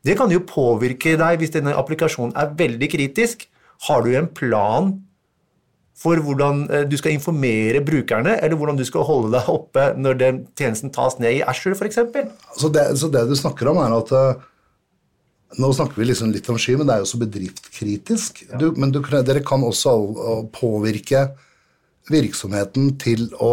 Det 0.03 0.17
kan 0.19 0.31
jo 0.33 0.41
påvirke 0.43 1.13
deg 1.15 1.39
hvis 1.39 1.53
denne 1.53 1.71
applikasjonen 1.79 2.33
er 2.35 2.49
veldig 2.59 2.89
kritisk. 2.91 3.45
Har 3.87 4.01
du 4.03 4.09
en 4.19 4.27
plan 4.27 4.89
for 5.97 6.19
hvordan 6.25 6.63
eh, 6.73 6.85
du 6.89 6.95
skal 6.99 7.13
informere 7.15 7.83
brukerne, 7.85 8.37
eller 8.41 8.57
hvordan 8.59 8.79
du 8.79 8.85
skal 8.87 9.05
holde 9.07 9.33
deg 9.35 9.51
oppe 9.51 9.91
når 9.99 10.17
den 10.19 10.41
tjenesten 10.57 10.93
tas 10.93 11.19
ned 11.21 11.37
i 11.37 11.43
Azure, 11.45 11.77
f.eks.? 11.77 12.01
Så 12.57 12.71
det, 12.73 12.87
så 12.99 13.11
det 13.13 13.27
du 13.29 13.35
snakker 13.37 13.69
om, 13.71 13.81
er 13.83 13.95
at 13.99 14.17
eh, 14.17 14.49
Nå 15.53 15.67
snakker 15.69 16.01
vi 16.01 16.07
liksom 16.07 16.31
litt 16.33 16.47
om 16.49 16.57
sky, 16.57 16.73
men 16.79 16.87
det 16.89 16.95
er 16.95 17.01
jo 17.03 17.07
så 17.11 17.19
bedriftskritisk. 17.21 18.39
Du, 18.57 18.71
men 18.73 18.89
du, 18.89 19.03
dere 19.05 19.43
kan 19.45 19.61
også 19.61 19.91
påvirke 20.49 21.27
virksomheten 22.09 22.95
til 22.97 23.27
å 23.37 23.51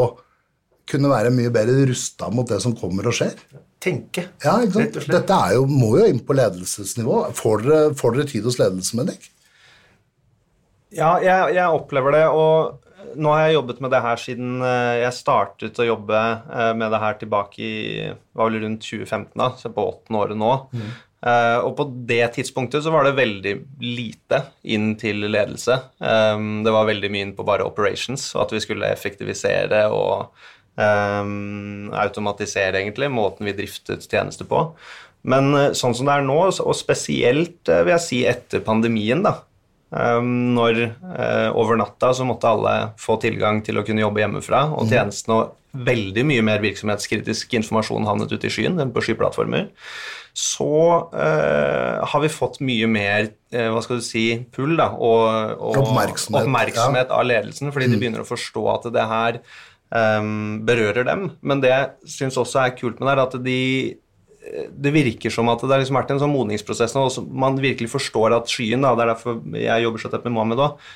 kunne 0.88 1.10
være 1.12 1.32
mye 1.34 1.52
bedre 1.52 1.84
rusta 1.90 2.30
mot 2.32 2.48
det 2.48 2.62
som 2.64 2.72
kommer 2.78 3.10
og 3.10 3.18
skjer? 3.18 3.36
Tenke, 3.80 4.26
Ja, 4.44 4.58
rett 4.60 4.96
og 4.96 5.04
slett. 5.04 5.12
Dette 5.12 5.36
er 5.44 5.58
jo, 5.58 5.66
må 5.68 5.94
jo 5.96 6.08
inn 6.08 6.24
på 6.24 6.36
ledelsesnivå. 6.36 7.20
Får 7.36 7.62
dere, 7.64 7.92
får 8.00 8.16
dere 8.16 8.32
tid 8.32 8.48
hos 8.48 8.58
ledelsen 8.60 9.04
deg? 9.08 9.28
Ja, 10.94 11.16
jeg, 11.22 11.54
jeg 11.54 11.76
opplever 11.80 12.16
det, 12.16 12.24
og 12.34 12.80
nå 13.18 13.32
har 13.34 13.46
jeg 13.46 13.56
jobbet 13.58 13.82
med 13.82 13.92
det 13.94 14.00
her 14.04 14.20
siden 14.20 14.64
eh, 14.64 15.00
jeg 15.04 15.16
startet 15.16 15.78
å 15.82 15.86
jobbe 15.86 16.18
eh, 16.20 16.72
med 16.78 16.92
det 16.92 17.02
her 17.02 17.20
tilbake 17.20 17.62
i 17.62 17.76
var 18.36 18.50
vel 18.50 18.60
rundt 18.64 18.84
2015, 18.86 19.32
da, 19.38 19.50
så 19.58 19.72
på 19.74 19.86
åttende 19.86 20.20
året 20.22 20.40
nå. 20.40 20.52
Eh, 21.20 21.58
og 21.64 21.74
på 21.78 21.88
det 22.08 22.22
tidspunktet 22.36 22.84
så 22.84 22.94
var 22.94 23.06
det 23.06 23.16
veldig 23.18 23.56
lite 23.84 24.44
inn 24.72 24.94
til 25.00 25.26
ledelse. 25.26 25.76
Um, 25.98 26.62
det 26.64 26.72
var 26.74 26.88
veldig 26.88 27.10
mye 27.12 27.28
inn 27.28 27.36
på 27.36 27.46
bare 27.46 27.66
operations, 27.66 28.30
og 28.36 28.46
at 28.46 28.56
vi 28.56 28.62
skulle 28.64 28.88
effektivisere 28.88 29.84
og 29.92 30.30
um, 30.80 31.90
automatisere 31.92 32.80
egentlig 32.80 33.10
måten 33.12 33.48
vi 33.48 33.56
driftet 33.58 34.06
tjenester 34.08 34.48
på. 34.48 34.64
Men 35.28 35.52
sånn 35.76 35.92
som 35.92 36.08
det 36.08 36.14
er 36.16 36.24
nå, 36.24 36.38
og 36.48 36.76
spesielt 36.78 37.68
vil 37.68 37.92
jeg 37.92 38.04
si 38.06 38.22
etter 38.24 38.62
pandemien, 38.64 39.20
da, 39.20 39.34
når 39.90 40.76
eh, 40.84 41.48
over 41.58 41.78
natta 41.80 42.12
så 42.14 42.26
måtte 42.26 42.50
alle 42.50 42.74
få 43.00 43.16
tilgang 43.22 43.58
til 43.66 43.80
å 43.80 43.82
kunne 43.86 44.04
jobbe 44.04 44.22
hjemmefra, 44.22 44.68
og 44.76 44.90
tjenesten 44.90 45.34
og 45.34 45.56
veldig 45.70 46.22
mye 46.26 46.42
mer 46.46 46.62
virksomhetskritisk 46.62 47.54
informasjon 47.58 48.06
havnet 48.06 48.32
ute 48.32 48.48
i 48.48 48.52
skyen 48.54 48.78
enn 48.82 48.92
på 48.94 49.02
skyplattformer, 49.06 49.68
så 50.34 50.70
eh, 51.10 51.98
har 52.06 52.22
vi 52.22 52.30
fått 52.30 52.60
mye 52.62 52.86
mer 52.90 53.32
eh, 53.50 53.66
hva 53.70 53.82
skal 53.82 53.98
du 53.98 54.06
si, 54.06 54.24
pull 54.54 54.76
da, 54.78 54.92
og, 54.94 55.26
og 55.58 55.80
Oppmerksomhet, 55.82 56.46
oppmerksomhet 56.46 57.14
av 57.14 57.26
ledelsen, 57.26 57.74
fordi 57.74 57.90
de 57.90 57.98
begynner 57.98 58.22
å 58.22 58.28
forstå 58.28 58.64
at 58.76 58.86
det 58.94 59.08
her 59.10 59.40
um, 59.90 60.60
berører 60.66 61.06
dem. 61.08 61.32
Men 61.42 61.62
det 61.62 61.74
jeg 61.74 62.14
syns 62.14 62.38
også 62.40 62.62
er 62.62 62.76
kult 62.78 63.02
med 63.02 63.10
det, 63.10 63.16
er 63.16 63.24
at 63.26 63.36
de 63.46 63.58
det 64.70 64.94
virker 64.94 65.32
som 65.32 65.50
at 65.52 65.60
det 65.62 65.72
har 65.72 65.82
liksom 65.82 65.98
vært 65.98 66.14
en 66.14 66.22
sånn 66.22 66.32
modningsprosess 66.32 66.96
nå, 66.96 67.04
og 67.10 67.36
man 67.44 67.60
virkelig 67.60 67.90
forstår 67.92 68.38
at 68.38 68.50
skyen, 68.50 68.82
da, 68.86 68.94
det 68.96 69.04
er 69.04 69.12
derfor 69.12 69.38
jeg 69.58 69.84
jobber 69.84 70.02
så 70.02 70.10
tett 70.12 70.26
med 70.26 70.36
Mohammed 70.36 70.62
òg, 70.64 70.90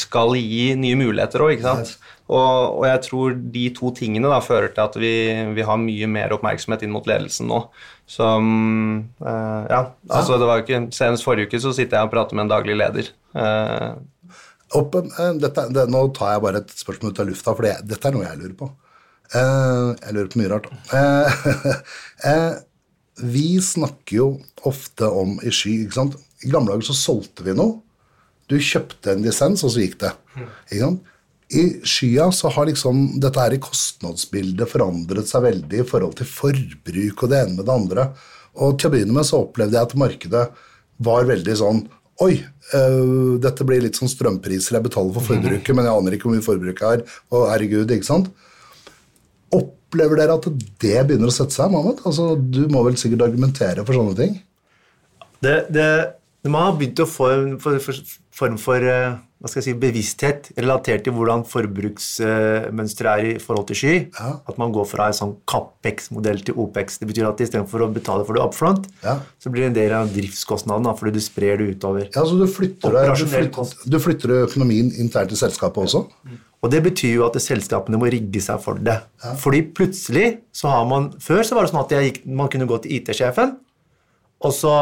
skal 0.00 0.36
gi 0.38 0.70
nye 0.78 0.96
muligheter 0.96 1.42
òg, 1.42 1.60
sant. 1.64 1.96
Og, 2.30 2.78
og 2.78 2.84
jeg 2.86 3.00
tror 3.08 3.34
de 3.56 3.64
to 3.74 3.90
tingene 3.96 4.30
da 4.30 4.38
fører 4.44 4.70
til 4.70 4.84
at 4.84 4.98
vi, 5.02 5.14
vi 5.56 5.64
har 5.66 5.80
mye 5.82 6.08
mer 6.10 6.36
oppmerksomhet 6.36 6.84
inn 6.86 6.92
mot 6.94 7.08
ledelsen 7.10 7.50
nå. 7.50 7.64
Så 8.10 8.28
mm, 8.38 8.92
eh, 9.18 9.64
ja, 9.72 9.80
altså 10.06 10.38
det 10.38 10.46
var 10.46 10.60
jo 10.60 10.66
ikke 10.66 10.80
Senest 10.94 11.26
forrige 11.26 11.50
uke 11.50 11.60
så 11.62 11.74
sitter 11.74 11.98
jeg 11.98 12.06
og 12.06 12.14
prater 12.14 12.38
med 12.38 12.46
en 12.46 12.52
daglig 12.54 12.78
leder. 12.78 13.10
Uh, 13.34 13.98
Opp, 14.78 14.94
eh, 14.94 15.34
dette, 15.42 15.66
det, 15.74 15.88
nå 15.90 16.04
tar 16.14 16.36
jeg 16.36 16.42
bare 16.44 16.62
et 16.62 16.72
spørsmål 16.78 17.10
ut 17.10 17.20
av 17.22 17.30
lufta, 17.30 17.54
for 17.58 17.66
dette 17.66 18.06
er 18.06 18.14
noe 18.14 18.26
jeg 18.28 18.38
lurer 18.38 18.56
på. 18.58 18.70
Uh, 19.30 19.94
jeg 19.98 20.14
lurer 20.14 20.30
på 20.30 20.40
mye 20.40 20.50
rart. 20.50 20.68
Uh, 20.92 21.74
eh, 22.30 22.52
vi 23.22 23.60
snakker 23.62 24.16
jo 24.16 24.28
ofte 24.68 25.08
om 25.08 25.38
i 25.44 25.52
sky, 25.54 25.84
ikke 25.84 25.98
sant. 25.98 26.18
I 26.44 26.50
gamle 26.52 26.72
dager 26.72 26.90
så 26.90 26.96
solgte 26.96 27.44
vi 27.46 27.54
noe. 27.56 27.78
Du 28.50 28.56
kjøpte 28.58 29.12
en 29.12 29.24
lisens, 29.24 29.62
og 29.66 29.74
så 29.74 29.84
gikk 29.84 30.00
det. 30.02 30.12
Ikke 30.70 30.82
sant? 30.82 31.06
I 31.50 31.62
skya 31.82 32.28
så 32.34 32.50
har 32.54 32.68
liksom 32.68 33.18
dette 33.22 33.42
her 33.42 33.56
i 33.56 33.62
kostnadsbildet 33.62 34.70
forandret 34.70 35.26
seg 35.26 35.42
veldig 35.48 35.80
i 35.82 35.86
forhold 35.86 36.14
til 36.20 36.28
forbruk 36.30 37.24
og 37.24 37.32
det 37.32 37.40
ene 37.40 37.56
med 37.56 37.66
det 37.66 37.74
andre. 37.74 38.04
Og 38.62 38.76
til 38.78 38.90
å 38.90 38.92
begynne 38.94 39.16
med 39.16 39.26
så 39.26 39.42
opplevde 39.42 39.74
jeg 39.74 39.88
at 39.88 39.96
markedet 39.98 40.44
var 41.02 41.26
veldig 41.30 41.56
sånn 41.58 41.82
Oi, 42.20 42.34
øh, 42.76 43.38
dette 43.40 43.64
blir 43.64 43.80
litt 43.80 43.96
sånn 43.96 44.10
strømpriser 44.12 44.76
jeg 44.76 44.84
betaler 44.84 45.14
for 45.14 45.24
forbruket, 45.24 45.70
men 45.72 45.86
jeg 45.88 45.96
aner 45.96 46.12
ikke 46.12 46.26
hvor 46.28 46.34
mye 46.34 46.44
forbruk 46.44 46.82
er. 46.84 47.04
Og 47.32 47.46
herregud, 47.48 47.94
ikke 47.94 48.04
sant? 48.04 48.28
Opplever 49.90 50.20
dere 50.20 50.36
at 50.38 50.44
det 50.46 51.00
begynner 51.08 51.32
å 51.32 51.34
sette 51.34 51.56
seg, 51.56 51.72
Mohammed? 51.72 52.04
Altså, 52.06 52.36
du 52.38 52.62
må 52.70 52.84
vel 52.86 52.98
sikkert 53.00 53.26
argumentere 53.26 53.82
for 53.82 53.98
sånne 53.98 54.14
ting? 54.20 54.36
Det, 55.42 55.56
det, 55.74 55.88
man 56.48 56.70
har 56.70 56.78
begynt 56.78 57.02
å 57.02 57.08
få 57.08 57.26
en 57.34 57.58
for, 57.60 57.76
for, 57.84 57.98
form 58.32 58.56
for 58.60 58.80
eh, 58.88 59.18
si, 59.52 59.74
bevissthet 59.76 60.50
relatert 60.56 61.04
til 61.04 61.12
hvordan 61.12 61.42
forbruksmønsteret 61.48 63.10
er 63.10 63.28
i 63.34 63.42
forhold 63.42 63.66
til 63.68 63.76
sky. 63.76 63.94
Ja. 64.16 64.30
At 64.48 64.60
man 64.60 64.72
går 64.72 64.86
fra 64.88 65.10
en 65.10 65.16
sånn 65.16 65.34
Capex-modell 65.50 66.40
til 66.46 66.56
Opex. 66.60 66.96
Det 67.00 67.08
betyr 67.10 67.28
at 67.28 67.42
istedenfor 67.44 67.84
å 67.84 67.90
betale 67.92 68.24
for 68.24 68.38
det 68.38 68.44
upfront, 68.44 68.88
Ja. 69.04 69.18
så 69.38 69.52
blir 69.52 69.66
det 69.66 69.70
en 69.72 69.78
del 69.80 69.92
av 69.96 70.12
driftskostnaden 70.14 70.88
fordi 70.96 71.12
du 71.18 71.20
sprer 71.20 71.60
det 71.60 71.76
utover. 71.76 72.08
Ja, 72.08 72.24
så 72.24 72.38
du 72.38 72.46
flytter, 72.46 72.96
deg, 72.96 73.12
du, 73.16 73.26
flytter, 73.26 73.90
du 73.90 73.98
flytter 74.00 74.36
økonomien 74.46 74.92
internt 74.96 75.32
i 75.32 75.36
selskapet 75.36 75.84
også? 75.84 76.06
Og 76.60 76.70
det 76.70 76.82
betyr 76.84 77.14
jo 77.16 77.26
at 77.26 77.36
selskapene 77.40 77.96
må 78.00 78.08
rigge 78.12 78.40
seg 78.44 78.60
for 78.60 78.80
det. 78.80 78.98
Fordi 79.40 79.62
plutselig 79.76 80.40
så 80.52 80.68
har 80.68 80.84
man 80.88 81.12
Før 81.20 81.40
så 81.44 81.56
var 81.56 81.64
det 81.64 81.72
sånn 81.72 81.84
at 81.84 81.94
gikk, 82.04 82.26
man 82.26 82.48
kunne 82.52 82.68
gå 82.68 82.80
til 82.82 82.98
IT-sjefen, 82.98 83.56
og 84.40 84.52
så 84.56 84.74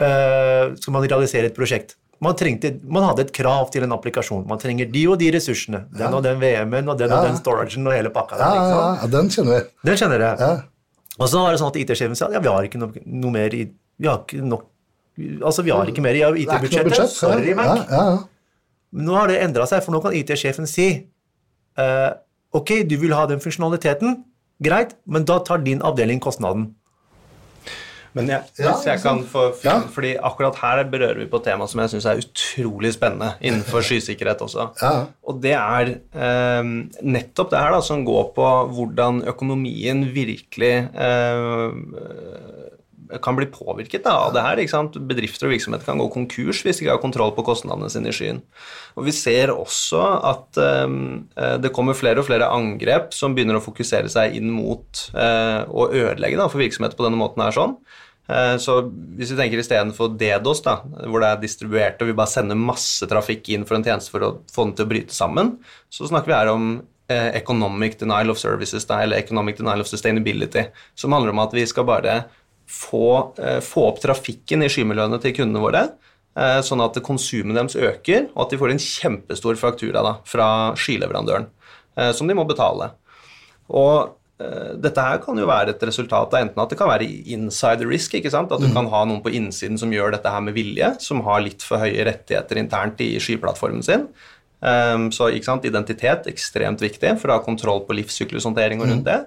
skal 0.00 0.94
man 0.94 1.02
realisere 1.06 1.50
et 1.50 1.56
prosjekt. 1.56 1.96
Man, 2.20 2.34
trengte, 2.36 2.74
man 2.84 3.04
hadde 3.08 3.22
et 3.26 3.32
krav 3.32 3.70
til 3.72 3.84
en 3.86 3.92
applikasjon. 3.96 4.42
Man 4.48 4.58
trenger 4.60 4.90
de 4.92 5.06
og 5.08 5.18
de 5.20 5.30
ressursene. 5.32 5.86
Den 5.96 6.12
og 6.16 6.22
den 6.26 6.40
VM-en 6.40 6.88
og 6.92 6.98
den 7.00 7.12
og 7.12 7.22
Ja. 7.22 7.28
den 7.30 7.38
storagen 7.40 7.86
og 7.88 7.92
hele 7.96 8.10
pakka. 8.12 8.36
Ja, 8.36 8.48
der, 8.50 8.72
ja, 8.74 8.98
ja, 9.02 9.06
den 9.14 9.30
kjenner 9.32 9.54
vi. 9.56 9.70
Den 9.88 9.96
kjenner 9.96 10.20
jeg. 10.26 10.38
Ja. 10.40 10.50
Og 11.20 11.28
så 11.28 11.40
var 11.40 11.52
det 11.52 11.60
sånn 11.62 11.72
at 11.72 11.76
IT-sjefen 11.80 12.16
sa 12.16 12.28
ja, 12.32 12.40
vi 12.40 12.48
har 12.52 12.62
ikke 12.68 12.78
noe, 12.80 12.92
noe 13.06 13.30
mer 13.32 13.54
i 13.56 13.70
Vi 14.00 14.06
har 14.08 14.20
ikke 14.24 14.42
nok 14.44 14.66
Altså, 15.44 15.60
vi 15.66 15.70
har 15.74 15.84
ikke 15.90 16.00
mer 16.00 16.16
i 16.16 16.20
IT-budsjettet. 16.44 16.88
budsjett. 16.88 17.10
Sorry, 17.12 17.52
Mac. 17.54 17.66
ja, 17.66 17.84
ja, 17.90 18.04
ja. 18.14 18.18
Nå 18.92 19.14
har 19.18 19.28
det 19.28 19.40
endra 19.42 19.66
seg, 19.68 19.82
for 19.84 19.92
nå 19.92 20.00
kan 20.00 20.12
IT-sjefen 20.16 20.66
si 20.68 20.86
uh, 21.78 22.10
Ok, 22.56 22.72
du 22.88 22.96
vil 22.96 23.12
ha 23.12 23.26
den 23.26 23.40
funksjonaliteten. 23.40 24.24
Greit, 24.62 24.94
men 25.06 25.24
da 25.28 25.38
tar 25.44 25.58
din 25.64 25.80
avdeling 25.84 26.20
kostnaden. 26.20 26.74
Men 28.14 28.26
jeg, 28.32 28.42
Ja, 28.58 28.72
hvis 28.72 28.86
jeg 28.88 29.00
kan 29.02 29.20
få 29.24 29.42
Ja. 29.64 29.76
fordi 29.94 30.16
akkurat 30.18 30.56
her 30.62 30.82
berører 30.90 31.18
vi 31.22 31.26
på 31.30 31.38
tema 31.44 31.66
som 31.70 31.80
jeg 31.80 31.90
syns 31.92 32.06
er 32.10 32.18
utrolig 32.22 32.92
spennende 32.96 33.34
innenfor 33.40 33.80
skysikkerhet 33.86 34.42
også. 34.42 34.68
Ja. 34.82 35.04
Og 35.28 35.40
det 35.42 35.52
er 35.54 35.92
eh, 36.14 36.62
nettopp 37.02 37.50
det 37.52 37.60
her 37.62 37.70
da, 37.76 37.80
som 37.86 38.04
går 38.04 38.32
på 38.34 38.48
hvordan 38.74 39.22
økonomien 39.30 40.02
virkelig 40.14 40.72
eh, 40.90 41.70
kan 43.24 43.36
bli 43.38 43.48
påvirket 43.50 44.04
da, 44.06 44.14
av 44.26 44.34
det 44.34 44.44
her. 44.44 44.60
ikke 44.62 44.74
sant? 44.74 44.98
Bedrifter 45.10 45.48
og 45.48 45.54
virksomheter 45.54 45.88
kan 45.88 46.00
gå 46.00 46.08
konkurs 46.14 46.62
hvis 46.64 46.80
de 46.80 46.86
ikke 46.86 46.94
har 46.94 47.02
kontroll 47.02 47.32
på 47.36 47.44
kostnadene 47.46 47.90
sine 47.92 48.12
i 48.12 48.16
skyen. 48.16 48.42
Og 48.98 49.06
Vi 49.08 49.14
ser 49.16 49.52
også 49.54 50.02
at 50.30 50.60
um, 50.86 51.26
det 51.62 51.72
kommer 51.76 51.98
flere 51.98 52.22
og 52.22 52.28
flere 52.28 52.50
angrep 52.52 53.14
som 53.16 53.34
begynner 53.34 53.58
å 53.58 53.64
fokusere 53.64 54.10
seg 54.12 54.36
inn 54.38 54.52
mot 54.54 55.06
uh, 55.16 55.66
å 55.66 55.88
ødelegge 55.90 56.38
da, 56.38 56.46
for 56.50 56.62
virksomheter 56.62 56.98
på 56.98 57.06
denne 57.08 57.20
måten. 57.20 57.42
her 57.42 57.56
sånn. 57.56 57.76
Eh, 58.30 58.56
Så 58.62 58.76
hvis 59.18 59.32
vi 59.32 59.38
tenker 59.38 59.58
istedenfor 59.62 60.14
DDoS, 60.20 60.62
da, 60.66 60.76
hvor 61.08 61.22
det 61.22 61.30
er 61.32 61.42
distribuert 61.42 62.02
og 62.02 62.10
vi 62.10 62.16
bare 62.18 62.30
sender 62.30 62.58
masse 62.58 63.06
trafikk 63.10 63.48
inn 63.50 63.66
for 63.66 63.78
en 63.78 63.86
tjeneste 63.86 64.12
for 64.12 64.26
å 64.26 64.32
få 64.52 64.68
den 64.68 64.76
til 64.78 64.86
å 64.86 64.90
bryte 64.92 65.16
sammen, 65.16 65.56
så 65.90 66.06
snakker 66.06 66.30
vi 66.30 66.38
her 66.38 66.52
om 66.52 66.72
economic 67.10 67.98
denial 67.98 68.30
of 68.30 68.38
services, 68.38 68.84
eller 68.86 69.18
economic 69.18 69.56
denial 69.58 69.80
of 69.82 69.88
sustainability, 69.90 70.62
som 70.94 71.10
handler 71.10 71.32
om 71.32 71.40
at 71.42 71.56
vi 71.56 71.64
skal 71.66 71.88
bare 71.88 72.12
få, 72.70 73.34
eh, 73.38 73.58
få 73.60 73.88
opp 73.88 74.00
trafikken 74.02 74.62
i 74.64 74.70
skymiljøene 74.70 75.18
til 75.22 75.34
kundene 75.34 75.64
våre, 75.64 75.82
eh, 76.36 76.60
sånn 76.62 76.84
at 76.84 77.02
konsumet 77.02 77.56
deres 77.58 77.76
øker, 77.76 78.30
og 78.34 78.46
at 78.46 78.50
de 78.50 78.60
får 78.60 78.70
en 78.70 78.84
kjempestor 78.84 79.58
faktura 79.58 80.04
da, 80.06 80.14
fra 80.24 80.48
skyleverandøren, 80.78 81.46
eh, 81.96 82.12
som 82.12 82.26
de 82.26 82.34
må 82.34 82.46
betale. 82.46 82.92
Og 83.68 84.16
dette 84.40 84.96
her 84.96 85.18
kan 85.20 85.36
jo 85.36 85.44
være 85.44 85.74
et 85.74 85.82
resultat 85.84 86.32
av 86.32 86.40
enten 86.40 86.62
at 86.62 86.70
det 86.70 86.78
kan 86.78 86.88
være 86.88 87.04
inside 87.28 87.84
risk, 87.84 88.14
ikke 88.16 88.30
sant? 88.32 88.50
at 88.50 88.62
du 88.62 88.72
kan 88.72 88.86
ha 88.88 89.04
noen 89.04 89.20
på 89.20 89.28
innsiden 89.36 89.76
som 89.78 89.90
gjør 89.92 90.12
dette 90.14 90.32
her 90.32 90.40
med 90.40 90.54
vilje, 90.54 90.98
som 90.98 91.20
har 91.26 91.42
litt 91.44 91.60
for 91.60 91.76
høye 91.76 92.06
rettigheter 92.08 92.56
internt 92.56 93.02
i 93.04 93.18
skyplattformen 93.20 93.84
sin. 93.84 94.06
Um, 94.60 95.10
så 95.12 95.28
ikke 95.28 95.44
sant? 95.44 95.68
identitet 95.68 96.24
ekstremt 96.32 96.80
viktig 96.80 97.18
for 97.20 97.28
å 97.28 97.36
ha 97.36 97.44
kontroll 97.44 97.84
på 97.84 97.96
livssyklushåndtering 97.96 98.80
og 98.80 98.88
rundt 98.88 99.04
det. 99.08 99.26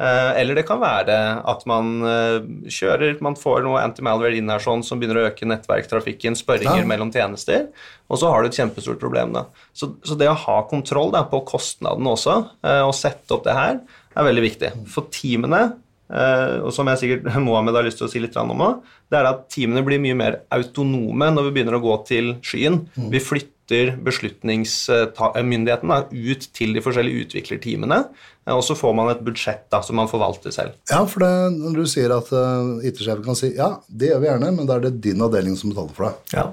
Eh, 0.00 0.30
eller 0.40 0.56
det 0.56 0.62
kan 0.64 0.80
være 0.80 1.16
at 1.50 1.64
man 1.68 1.90
eh, 2.08 2.38
kjører, 2.72 3.18
man 3.20 3.34
får 3.36 3.60
noe 3.66 3.82
anti-malware 3.84 4.38
inn 4.38 4.48
her 4.48 4.62
sånn 4.64 4.80
som 4.86 5.00
begynner 5.00 5.20
å 5.20 5.26
øke 5.28 5.44
nettverktrafikken, 5.50 6.38
spørringer 6.40 6.80
Ja. 6.80 6.88
mellom 6.88 7.10
tjenester, 7.12 7.66
og 8.08 8.16
så 8.22 8.30
har 8.32 8.40
du 8.42 8.48
et 8.48 8.56
kjempestort 8.56 8.98
problem. 9.02 9.34
da. 9.36 9.44
Så, 9.76 9.90
så 10.06 10.16
det 10.16 10.30
å 10.30 10.38
ha 10.46 10.62
kontroll 10.70 11.12
da, 11.12 11.26
på 11.28 11.42
kostnaden 11.44 12.08
også, 12.08 12.38
eh, 12.64 12.80
og 12.86 12.94
sette 12.96 13.36
opp 13.36 13.44
det 13.44 13.52
her, 13.58 13.80
er 14.16 14.24
veldig 14.24 14.42
viktig. 14.48 14.72
For 14.88 15.06
teamene, 15.12 15.76
og 16.10 16.72
som 16.74 16.88
jeg 16.90 16.98
sikkert 16.98 17.36
Mohammed 17.46 17.76
har 17.78 17.84
lyst 17.86 18.00
til 18.00 18.08
å 18.08 18.10
si 18.10 18.18
litt 18.18 18.34
om 18.40 18.50
òg, 18.56 18.80
det 19.12 19.18
er 19.20 19.28
at 19.28 19.44
teamene 19.52 19.84
blir 19.86 20.00
mye 20.02 20.16
mer 20.18 20.40
autonome 20.50 21.28
når 21.30 21.44
vi 21.46 21.52
begynner 21.54 21.76
å 21.78 21.82
gå 21.84 21.92
til 22.08 22.32
skyen. 22.42 22.80
Vi 23.12 23.20
flytter 23.22 23.59
beslutningsmyndigheten 24.04 25.92
ut 26.10 26.46
til 26.56 26.74
de 26.76 26.82
forskjellige 26.84 27.26
utviklerteamene, 27.26 27.98
eh, 28.46 28.54
og 28.54 28.62
så 28.66 28.74
får 28.78 28.92
man 28.96 29.10
et 29.12 29.22
budsjett 29.26 29.64
da, 29.72 29.80
som 29.86 29.96
man 30.00 30.10
forvalter 30.10 30.52
selv. 30.54 30.72
Ja, 30.90 31.04
for 31.08 31.18
det, 31.24 31.32
når 31.56 31.72
du 31.78 31.84
sier 31.90 32.10
at 32.14 32.28
uh, 32.34 32.80
IT-sjefen 32.86 33.24
kan 33.26 33.38
si 33.38 33.48
ja, 33.56 33.70
det 33.88 34.10
gjør 34.10 34.22
vi 34.22 34.30
gjerne, 34.30 34.52
men 34.58 34.68
da 34.68 34.76
er 34.76 34.82
det 34.88 35.02
din 35.06 35.22
avdeling 35.24 35.56
som 35.58 35.72
betaler 35.72 35.94
for 35.96 36.04
det. 36.08 36.14
Ja. 36.36 36.46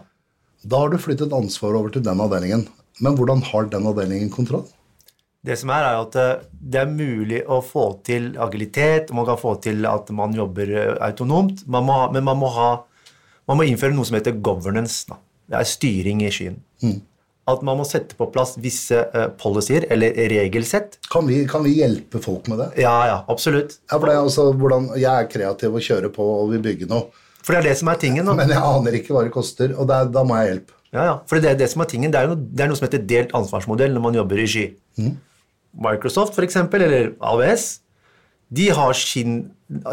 Da 0.67 0.75
har 0.84 0.89
du 0.91 0.97
flyttet 1.01 1.36
ansvaret 1.36 1.77
over 1.80 1.89
til 1.93 2.03
den 2.06 2.21
avdelingen. 2.23 2.67
Men 3.03 3.13
hvordan 3.17 3.43
har 3.45 3.63
den 3.69 3.86
avdelingen 3.89 4.32
kontroll? 4.34 4.65
Det 5.45 5.56
som 5.60 5.69
er, 5.71 5.86
er 5.86 6.01
at 6.01 6.17
eh, 6.17 6.41
det 6.51 6.80
er 6.82 6.89
mulig 6.91 7.43
å 7.45 7.62
få 7.63 7.86
til 8.08 8.34
agilitet, 8.41 9.13
man 9.15 9.27
kan 9.30 9.38
få 9.39 9.56
til 9.63 9.86
at 9.88 10.10
man 10.15 10.34
jobber 10.36 10.97
autonomt, 11.06 11.62
man 11.69 11.86
må 11.88 11.93
ha, 12.01 12.10
men 12.12 12.25
man 12.27 12.41
må, 12.41 12.49
ha, 12.51 12.71
man 13.47 13.60
må 13.60 13.67
innføre 13.69 13.95
noe 13.95 14.08
som 14.10 14.17
heter 14.17 14.41
governance. 14.43 15.06
Da. 15.08 15.21
Det 15.48 15.60
er 15.60 15.70
styring 15.70 16.24
i 16.26 16.32
skyen. 16.34 16.58
At 17.48 17.62
man 17.64 17.80
må 17.80 17.86
sette 17.88 18.18
på 18.20 18.28
plass 18.34 18.58
visse 18.60 18.98
uh, 19.14 19.30
policyer, 19.40 19.86
eller 19.94 20.18
regelsett. 20.34 20.98
Kan 21.12 21.30
vi, 21.30 21.40
kan 21.48 21.64
vi 21.64 21.78
hjelpe 21.78 22.20
folk 22.24 22.50
med 22.52 22.60
det? 22.60 22.68
Ja, 22.84 22.96
ja, 23.08 23.22
absolutt. 23.32 23.78
Ja, 23.88 23.96
for 23.96 24.10
det 24.10 24.18
er 24.18 24.26
altså 24.26 24.50
hvordan, 24.52 24.90
Jeg 25.00 25.14
er 25.14 25.30
kreativ 25.32 25.78
og 25.80 25.86
kjører 25.86 26.12
på 26.12 26.26
og 26.42 26.52
vil 26.52 26.66
bygge 26.66 26.90
noe, 26.92 27.08
For 27.40 27.56
det 27.56 27.62
er 27.62 27.70
det 27.70 27.78
som 27.80 27.88
er 27.94 28.02
tingen. 28.02 28.28
Da. 28.28 28.36
men 28.36 28.52
jeg 28.52 28.60
aner 28.60 29.00
ikke 29.00 29.16
hva 29.16 29.24
det 29.24 29.32
koster, 29.32 29.72
og 29.78 29.88
det 29.88 30.02
da 30.12 30.26
må 30.28 30.36
jeg 30.36 30.44
ha 30.44 30.52
hjelp. 30.52 30.76
Ja, 30.92 31.06
ja. 31.08 31.16
For 31.30 31.40
det 31.40 31.54
er 31.54 31.60
det 31.60 31.72
som 31.72 31.84
er 31.84 31.90
tingen. 31.92 32.12
Det 32.12 32.20
er, 32.20 32.28
noe, 32.32 32.40
det 32.40 32.64
er 32.64 32.72
noe 32.72 32.80
som 32.80 32.88
heter 32.90 33.08
delt 33.08 33.34
ansvarsmodell 33.38 33.96
når 33.96 34.04
man 34.04 34.20
jobber 34.20 34.44
i 34.44 34.48
sky. 34.52 34.68
Microsoft, 35.88 36.36
for 36.36 36.44
eksempel, 36.44 36.84
eller 36.84 37.14
AWS, 37.24 37.68
de 38.58 38.70
har 38.72 38.96
sin, 38.96 39.42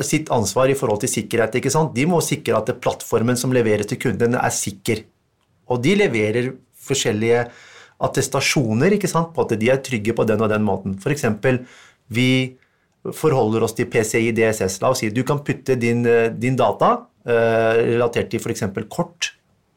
sitt 0.07 0.31
ansvar 0.35 0.71
i 0.71 0.77
forhold 0.79 1.03
til 1.03 1.11
sikkerhet. 1.11 1.59
ikke 1.59 1.73
sant? 1.75 1.95
De 1.95 2.07
må 2.07 2.21
sikre 2.23 2.59
at 2.59 2.71
plattformen 2.83 3.39
som 3.39 3.55
leveres 3.55 3.91
til 3.91 4.01
kundene, 4.03 4.39
er 4.39 4.55
sikker. 4.55 5.03
Og 5.71 5.81
de 5.85 5.95
leverer 5.99 6.53
forskjellige 6.85 7.47
attestasjoner 8.05 8.97
ikke 8.97 9.11
sant? 9.11 9.33
på 9.35 9.45
at 9.45 9.55
de 9.61 9.71
er 9.73 9.81
trygge 9.85 10.15
på 10.17 10.27
den 10.29 10.43
og 10.45 10.51
den 10.53 10.65
måten. 10.67 10.99
For 11.01 11.15
eksempel, 11.15 11.63
vi 12.13 12.57
forholder 13.13 13.65
oss 13.67 13.77
til 13.77 13.89
PCI 13.93 14.33
DSS. 14.37 14.81
La 14.83 14.93
oss 14.95 15.03
si 15.05 15.11
du 15.13 15.23
kan 15.27 15.43
putte 15.45 15.77
din, 15.81 16.05
eh, 16.09 16.31
din 16.33 16.57
data 16.57 17.07
eh, 17.27 17.81
relatert 17.95 18.31
til 18.33 18.41
f.eks. 18.41 18.65
kort, 18.89 19.35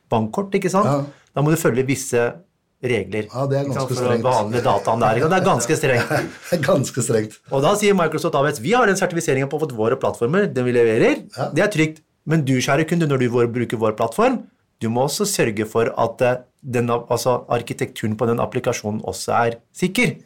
bankkort, 0.10 0.56
ikke 0.56 0.72
sant? 0.72 0.88
Ja. 0.88 1.32
Da 1.36 1.44
må 1.44 1.52
du 1.52 1.60
følge 1.60 1.86
visse 1.88 2.30
regler 2.78 3.26
Ja, 3.26 3.46
det 3.50 3.58
er 3.58 3.66
ganske 3.66 3.96
sant, 3.96 4.00
for 4.00 4.14
å 4.14 4.18
behandle 4.22 4.62
dataen 4.64 5.02
der. 5.02 5.22
Det 5.24 5.38
er 5.40 5.46
ganske 5.46 5.78
strengt. 5.80 6.36
Ganske 6.68 7.04
strengt. 7.04 7.40
Og 7.50 7.64
da 7.66 7.74
sier 7.80 7.96
Microsoft 7.98 8.38
AWS 8.38 8.62
vi 8.62 8.76
har 8.78 8.90
den 8.90 9.00
sertifiseringen 9.00 9.50
på 9.50 9.60
våre 9.74 9.98
plattformer, 10.00 10.46
den 10.54 10.68
vi 10.68 10.76
leverer. 10.76 11.24
Ja. 11.36 11.50
Det 11.58 11.66
er 11.66 11.74
trygt. 11.74 12.04
Men 12.28 12.44
du, 12.46 12.58
kjære 12.62 12.86
kunde, 12.90 13.08
når 13.08 13.24
du 13.24 13.28
bruker 13.32 13.80
vår 13.80 13.96
plattform, 13.98 14.42
du 14.82 14.90
må 14.94 15.08
også 15.08 15.26
sørge 15.30 15.66
for 15.70 15.92
at 15.98 16.24
eh, 16.26 16.42
den, 16.62 16.90
altså, 16.92 17.40
arkitekturen 17.54 18.18
på 18.18 18.28
den 18.30 18.42
applikasjonen 18.44 19.04
også 19.08 19.36
er 19.38 19.62
sikker. 19.76 20.18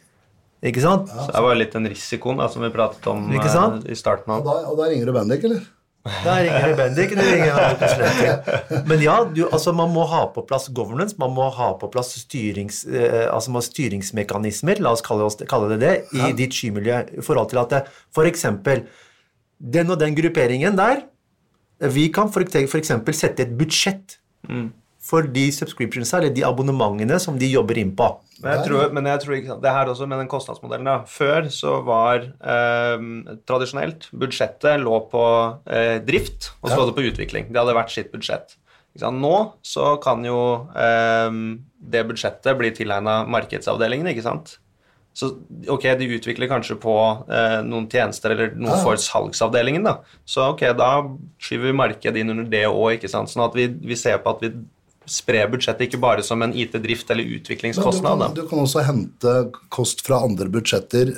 Ikke 0.62 0.82
sant? 0.82 1.10
Så 1.10 1.30
det 1.34 1.42
var 1.42 1.56
litt 1.58 1.72
den 1.74 1.88
risikoen 1.90 2.38
da, 2.38 2.48
som 2.50 2.62
vi 2.62 2.70
pratet 2.74 3.06
om 3.10 3.24
Ikke 3.34 3.50
sant? 3.50 3.86
eh, 3.86 3.94
i 3.94 3.98
starten. 3.98 4.30
Og 4.30 4.42
av. 4.42 4.50
da, 4.50 4.72
og 4.72 4.78
da 4.78 4.90
ringer 4.92 5.08
du 5.10 5.16
Bendik, 5.16 5.46
eller? 5.48 5.62
Da 6.02 6.36
ringer 6.42 6.68
det 6.68 6.76
Bendik, 6.78 7.14
du 7.14 7.22
ringer 7.22 7.58
en. 7.62 8.86
Men 8.90 9.02
ja, 9.02 9.16
du, 9.26 9.42
altså, 9.48 9.74
man 9.74 9.92
må 9.94 10.06
ha 10.10 10.24
på 10.34 10.44
plass 10.46 10.68
governance, 10.74 11.18
man 11.18 11.34
må 11.34 11.48
ha 11.54 11.72
på 11.78 11.90
plass 11.94 12.12
styrings, 12.20 12.82
eh, 12.90 13.26
altså, 13.30 13.62
styringsmekanismer, 13.70 14.82
la 14.82 14.94
oss 14.94 15.04
kalle, 15.06 15.26
oss, 15.26 15.38
kalle 15.50 15.72
det 15.74 15.80
det, 15.82 15.94
i 16.18 16.32
ditt 16.38 16.54
skymiljø. 16.58 17.00
I 17.22 17.26
forhold 17.26 17.50
til 17.54 17.62
at 17.62 17.74
det, 17.74 17.82
for 18.14 18.28
eksempel 18.30 18.86
den 19.62 19.94
og 19.94 20.00
den 20.02 20.14
grupperingen 20.18 20.78
der, 20.78 21.04
vi 21.90 22.08
kan 22.14 22.30
f.eks. 22.30 22.70
for 22.70 22.78
eksempel 22.78 23.14
sette 23.14 23.46
et 23.46 23.54
budsjett 23.58 24.18
for 25.02 25.26
de 25.26 25.48
subscriptions, 25.50 26.12
eller 26.14 26.30
de 26.30 26.44
abonnementene 26.46 27.16
som 27.18 27.34
de 27.38 27.48
jobber 27.50 27.78
inn 27.80 27.90
på. 27.98 28.06
Men 28.42 28.52
jeg 28.54 28.68
tror, 28.68 28.92
men 28.94 29.08
jeg 29.10 29.20
tror 29.24 29.34
ikke 29.34 29.50
sant, 29.50 29.62
det 29.64 29.72
her 29.74 29.90
også 29.90 30.06
med 30.10 30.18
den 30.22 30.30
kostnadsmodellen 30.30 30.86
da. 30.86 30.94
Før 31.10 31.48
så 31.50 31.76
var 31.86 32.22
eh, 32.22 33.04
tradisjonelt 33.50 34.06
budsjettet 34.14 34.78
lå 34.82 35.00
på 35.10 35.24
eh, 35.66 35.98
drift, 36.06 36.52
og 36.62 36.70
så 36.70 36.76
Ja. 36.76 36.80
lå 36.80 36.86
det 36.90 36.96
på 37.00 37.06
utvikling. 37.10 37.50
Det 37.50 37.58
hadde 37.62 37.74
vært 37.78 37.90
sitt 37.94 38.12
budsjett. 38.14 38.56
Ikke 38.94 39.06
sant? 39.06 39.22
Nå 39.24 39.34
så 39.66 39.96
kan 40.02 40.22
jo 40.26 40.38
eh, 40.76 41.30
det 41.82 42.06
budsjettet 42.06 42.58
bli 42.58 42.70
tilegna 42.76 43.22
markedsavdelingen, 43.26 44.06
ikke 44.14 44.22
sant. 44.26 44.58
Så 45.12 45.28
ok, 45.68 45.82
de 46.00 46.08
utvikler 46.16 46.48
kanskje 46.48 46.78
på 46.80 46.94
eh, 47.28 47.58
noen 47.66 47.88
tjenester 47.92 48.32
eller 48.32 48.54
noe 48.56 48.78
for 48.80 49.00
salgsavdelingen, 49.00 49.84
da. 49.84 49.98
Så 50.24 50.46
ok, 50.54 50.64
da 50.78 50.92
skyver 51.42 51.68
vi 51.68 51.80
markedet 51.82 52.22
inn 52.22 52.32
under 52.32 52.48
det 52.48 52.64
òg, 52.70 52.96
ikke 52.96 53.10
sant. 53.12 53.32
Sånn 53.32 53.44
at 53.44 53.56
vi, 53.58 53.68
vi 53.68 53.98
ser 53.98 54.22
på 54.24 54.32
at 54.32 54.44
vi 54.44 54.54
sprer 55.08 55.50
budsjettet 55.50 55.88
ikke 55.88 56.00
bare 56.02 56.22
som 56.24 56.42
en 56.44 56.54
IT-drift 56.54 57.10
eller 57.10 57.26
Men 57.26 57.34
du 57.34 57.40
utviklingskostnad. 57.40 58.22
kan, 58.22 58.34
du 58.38 58.46
kan 58.48 58.62
også 58.62 58.84
hente 58.86 59.34
kost 59.72 60.04
fra 60.06 60.22
andre 60.24 60.48
budsjetter 60.52 61.12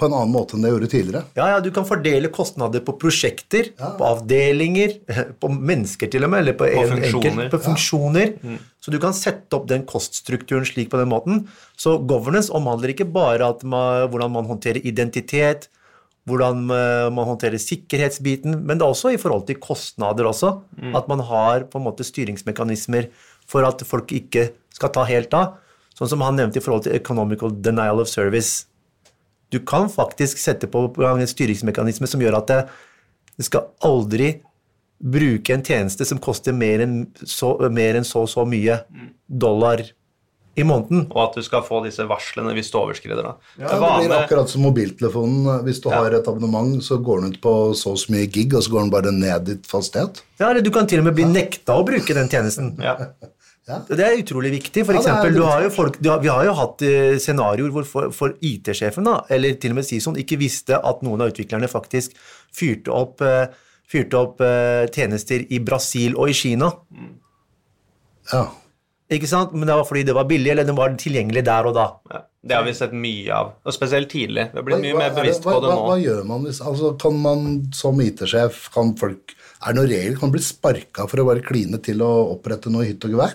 på 0.00 0.08
en 0.08 0.16
annen 0.16 0.32
måte 0.32 0.56
enn 0.56 0.64
det 0.64 0.72
gjorde 0.72 0.88
tidligere. 0.90 1.22
Ja, 1.36 1.46
ja, 1.52 1.58
du 1.60 1.68
kan 1.74 1.86
fordele 1.88 2.30
kostnader 2.32 2.82
på 2.84 2.94
prosjekter, 3.00 3.72
på 3.76 4.06
avdelinger, 4.08 4.96
på 5.42 5.50
mennesker 5.52 6.10
til 6.12 6.24
og 6.24 6.32
med, 6.32 6.44
eller 6.44 6.56
på, 6.56 6.68
en 6.68 6.94
funksjoner. 6.94 7.26
enkelt, 7.32 7.50
på 7.52 7.62
funksjoner. 7.66 8.32
Så 8.80 8.94
du 8.94 8.96
kan 9.02 9.16
sette 9.16 9.58
opp 9.58 9.68
den 9.68 9.84
koststrukturen 9.88 10.64
slik 10.68 10.88
på 10.92 11.00
den 11.00 11.12
måten. 11.12 11.44
Så 11.76 11.98
governance 12.00 12.52
omhandler 12.56 12.94
ikke 12.94 13.08
bare 13.12 13.52
at 13.52 13.66
man, 13.66 14.08
hvordan 14.08 14.32
man 14.38 14.48
håndterer 14.48 14.80
identitet, 14.88 15.68
hvordan 16.28 16.66
eh, 16.72 17.08
man 17.12 17.28
håndterer 17.28 17.60
sikkerhetsbiten, 17.60 18.60
men 18.64 18.80
det 18.80 18.86
er 18.86 18.94
også 18.94 19.14
i 19.14 19.20
forhold 19.20 19.46
til 19.48 19.60
kostnader 19.60 20.28
også. 20.30 20.54
At 20.96 21.08
man 21.10 21.24
har 21.28 21.66
på 21.70 21.80
en 21.80 21.86
måte 21.88 22.06
styringsmekanismer 22.06 23.10
for 23.50 23.66
at 23.66 23.84
folk 23.86 24.12
ikke 24.16 24.50
skal 24.74 24.92
ta 24.94 25.04
helt 25.08 25.34
av. 25.36 25.58
Sånn 25.96 26.12
som 26.12 26.22
han 26.24 26.38
nevnte 26.38 26.60
i 26.60 26.64
forhold 26.64 26.86
til 26.86 26.96
economical 26.96 27.52
denial 27.52 28.00
of 28.00 28.08
service. 28.08 28.69
Du 29.50 29.58
kan 29.66 29.90
faktisk 29.90 30.38
sette 30.38 30.70
på 30.70 30.86
en 31.06 31.26
styringsmekanisme 31.26 32.08
som 32.10 32.22
gjør 32.22 32.38
at 32.38 32.50
det, 32.50 32.60
det 33.36 33.48
skal 33.48 33.70
aldri 33.86 34.36
bruke 35.00 35.54
en 35.54 35.64
tjeneste 35.64 36.04
som 36.04 36.20
koster 36.22 36.52
mer 36.52 36.82
enn 36.84 37.00
så, 37.24 37.54
mer 37.72 37.98
enn 37.98 38.06
så, 38.06 38.26
så 38.28 38.44
mye 38.48 38.82
dollar 39.26 39.82
i 40.58 40.64
måneden. 40.66 41.06
Og 41.14 41.22
at 41.24 41.38
du 41.38 41.44
skal 41.46 41.62
få 41.64 41.80
disse 41.84 42.04
varslene 42.10 42.52
hvis 42.56 42.70
du 42.72 42.78
overskrider. 42.80 43.22
da. 43.24 43.34
Ja, 43.60 43.72
det 43.72 43.80
blir 43.80 44.14
akkurat 44.18 44.50
som 44.52 44.64
mobiltelefonen. 44.66 45.64
Hvis 45.66 45.80
du 45.82 45.88
har 45.92 46.12
et 46.14 46.28
abonnement, 46.28 46.76
så 46.84 46.98
går 47.00 47.22
den 47.22 47.34
ut 47.34 47.40
på 47.42 47.54
så 47.78 47.94
og 47.94 48.00
så 48.02 48.12
mye 48.14 48.28
gig, 48.30 48.52
og 48.54 48.66
så 48.66 48.74
går 48.74 48.86
den 48.86 48.94
bare 48.94 49.14
ned 49.14 49.52
i 49.54 49.58
fastighet. 49.70 50.22
Ja, 50.40 50.50
eller 50.50 50.64
du 50.64 50.72
kan 50.74 50.90
til 50.90 51.02
og 51.02 51.08
med 51.08 51.16
bli 51.18 51.28
nekta 51.30 51.78
å 51.78 51.86
bruke 51.86 52.16
den 52.16 52.30
tjenesten. 52.30 52.74
ja. 52.84 52.98
Det 53.88 54.00
er 54.06 54.18
utrolig 54.22 54.50
viktig. 54.54 54.84
For 54.86 54.96
Ja, 54.96 55.00
eksempel, 55.02 55.34
du 55.36 55.42
har 55.46 55.62
jo 55.66 55.70
folk, 55.74 55.98
du 56.02 56.08
har, 56.10 56.20
vi 56.24 56.28
har 56.32 56.44
jo 56.48 56.54
hatt 56.58 56.82
eh, 56.86 57.16
scenarioer 57.22 57.70
hvor 57.74 57.86
for, 57.88 58.10
for 58.16 58.34
IT-sjefen, 58.40 59.06
eller 59.30 59.54
til 59.62 59.74
og 59.74 59.80
med 59.80 59.86
Sison, 59.88 60.16
ikke 60.20 60.38
visste 60.40 60.78
at 60.78 61.02
noen 61.06 61.20
av 61.24 61.32
utviklerne 61.34 61.68
faktisk 61.70 62.16
fyrte 62.56 62.90
opp, 62.94 63.20
eh, 63.26 63.46
fyrte 63.90 64.18
opp 64.20 64.40
eh, 64.46 64.86
tjenester 64.94 65.44
i 65.50 65.58
Brasil 65.66 66.16
og 66.16 66.30
i 66.30 66.36
Kina. 66.36 66.70
Ja. 68.32 68.44
Ikke 69.10 69.26
sant? 69.26 69.52
Men 69.56 69.66
det 69.66 69.74
var 69.74 69.86
fordi 69.88 70.04
det 70.06 70.14
var 70.14 70.26
billig, 70.30 70.52
eller 70.52 70.66
det 70.68 70.74
var 70.78 70.92
tilgjengelig 71.00 71.42
der 71.48 71.66
og 71.70 71.74
da. 71.78 71.88
ja. 72.14 72.26
Det 72.40 72.54
har 72.56 72.62
vi 72.64 72.72
sett 72.72 72.92
mye 72.96 73.34
av, 73.36 73.48
og 73.68 73.74
spesielt 73.76 74.08
tidlig. 74.08 74.46
Vi 74.54 74.56
har 74.56 74.64
blitt 74.64 74.78
mye 74.80 74.94
Hva- 74.94 75.00
mer 75.02 75.10
er 75.10 75.16
bevisst 75.18 75.42
på 75.44 75.52
det 75.60 75.68
nå. 75.74 75.80
hva 75.90 75.96
gjør 76.00 76.22
man 76.24 76.46
hvis 76.46 76.60
altså, 76.64 76.94
Kan 77.02 77.18
man 77.20 77.42
som 77.76 77.98
IT-sjef 78.00 78.70
kan 78.72 78.94
folk, 78.96 79.34
Er 79.60 79.74
det 79.74 79.76
noen 79.76 79.90
regler? 79.90 80.14
Kan 80.16 80.30
man 80.30 80.32
bli 80.38 80.40
sparka 80.46 81.04
for 81.10 81.20
å 81.20 81.26
bare 81.28 81.42
kline 81.44 81.76
til 81.84 82.00
å 82.00 82.08
opprette 82.32 82.72
noe 82.72 82.86
hytt 82.88 83.04
og 83.04 83.12
gevær? 83.12 83.34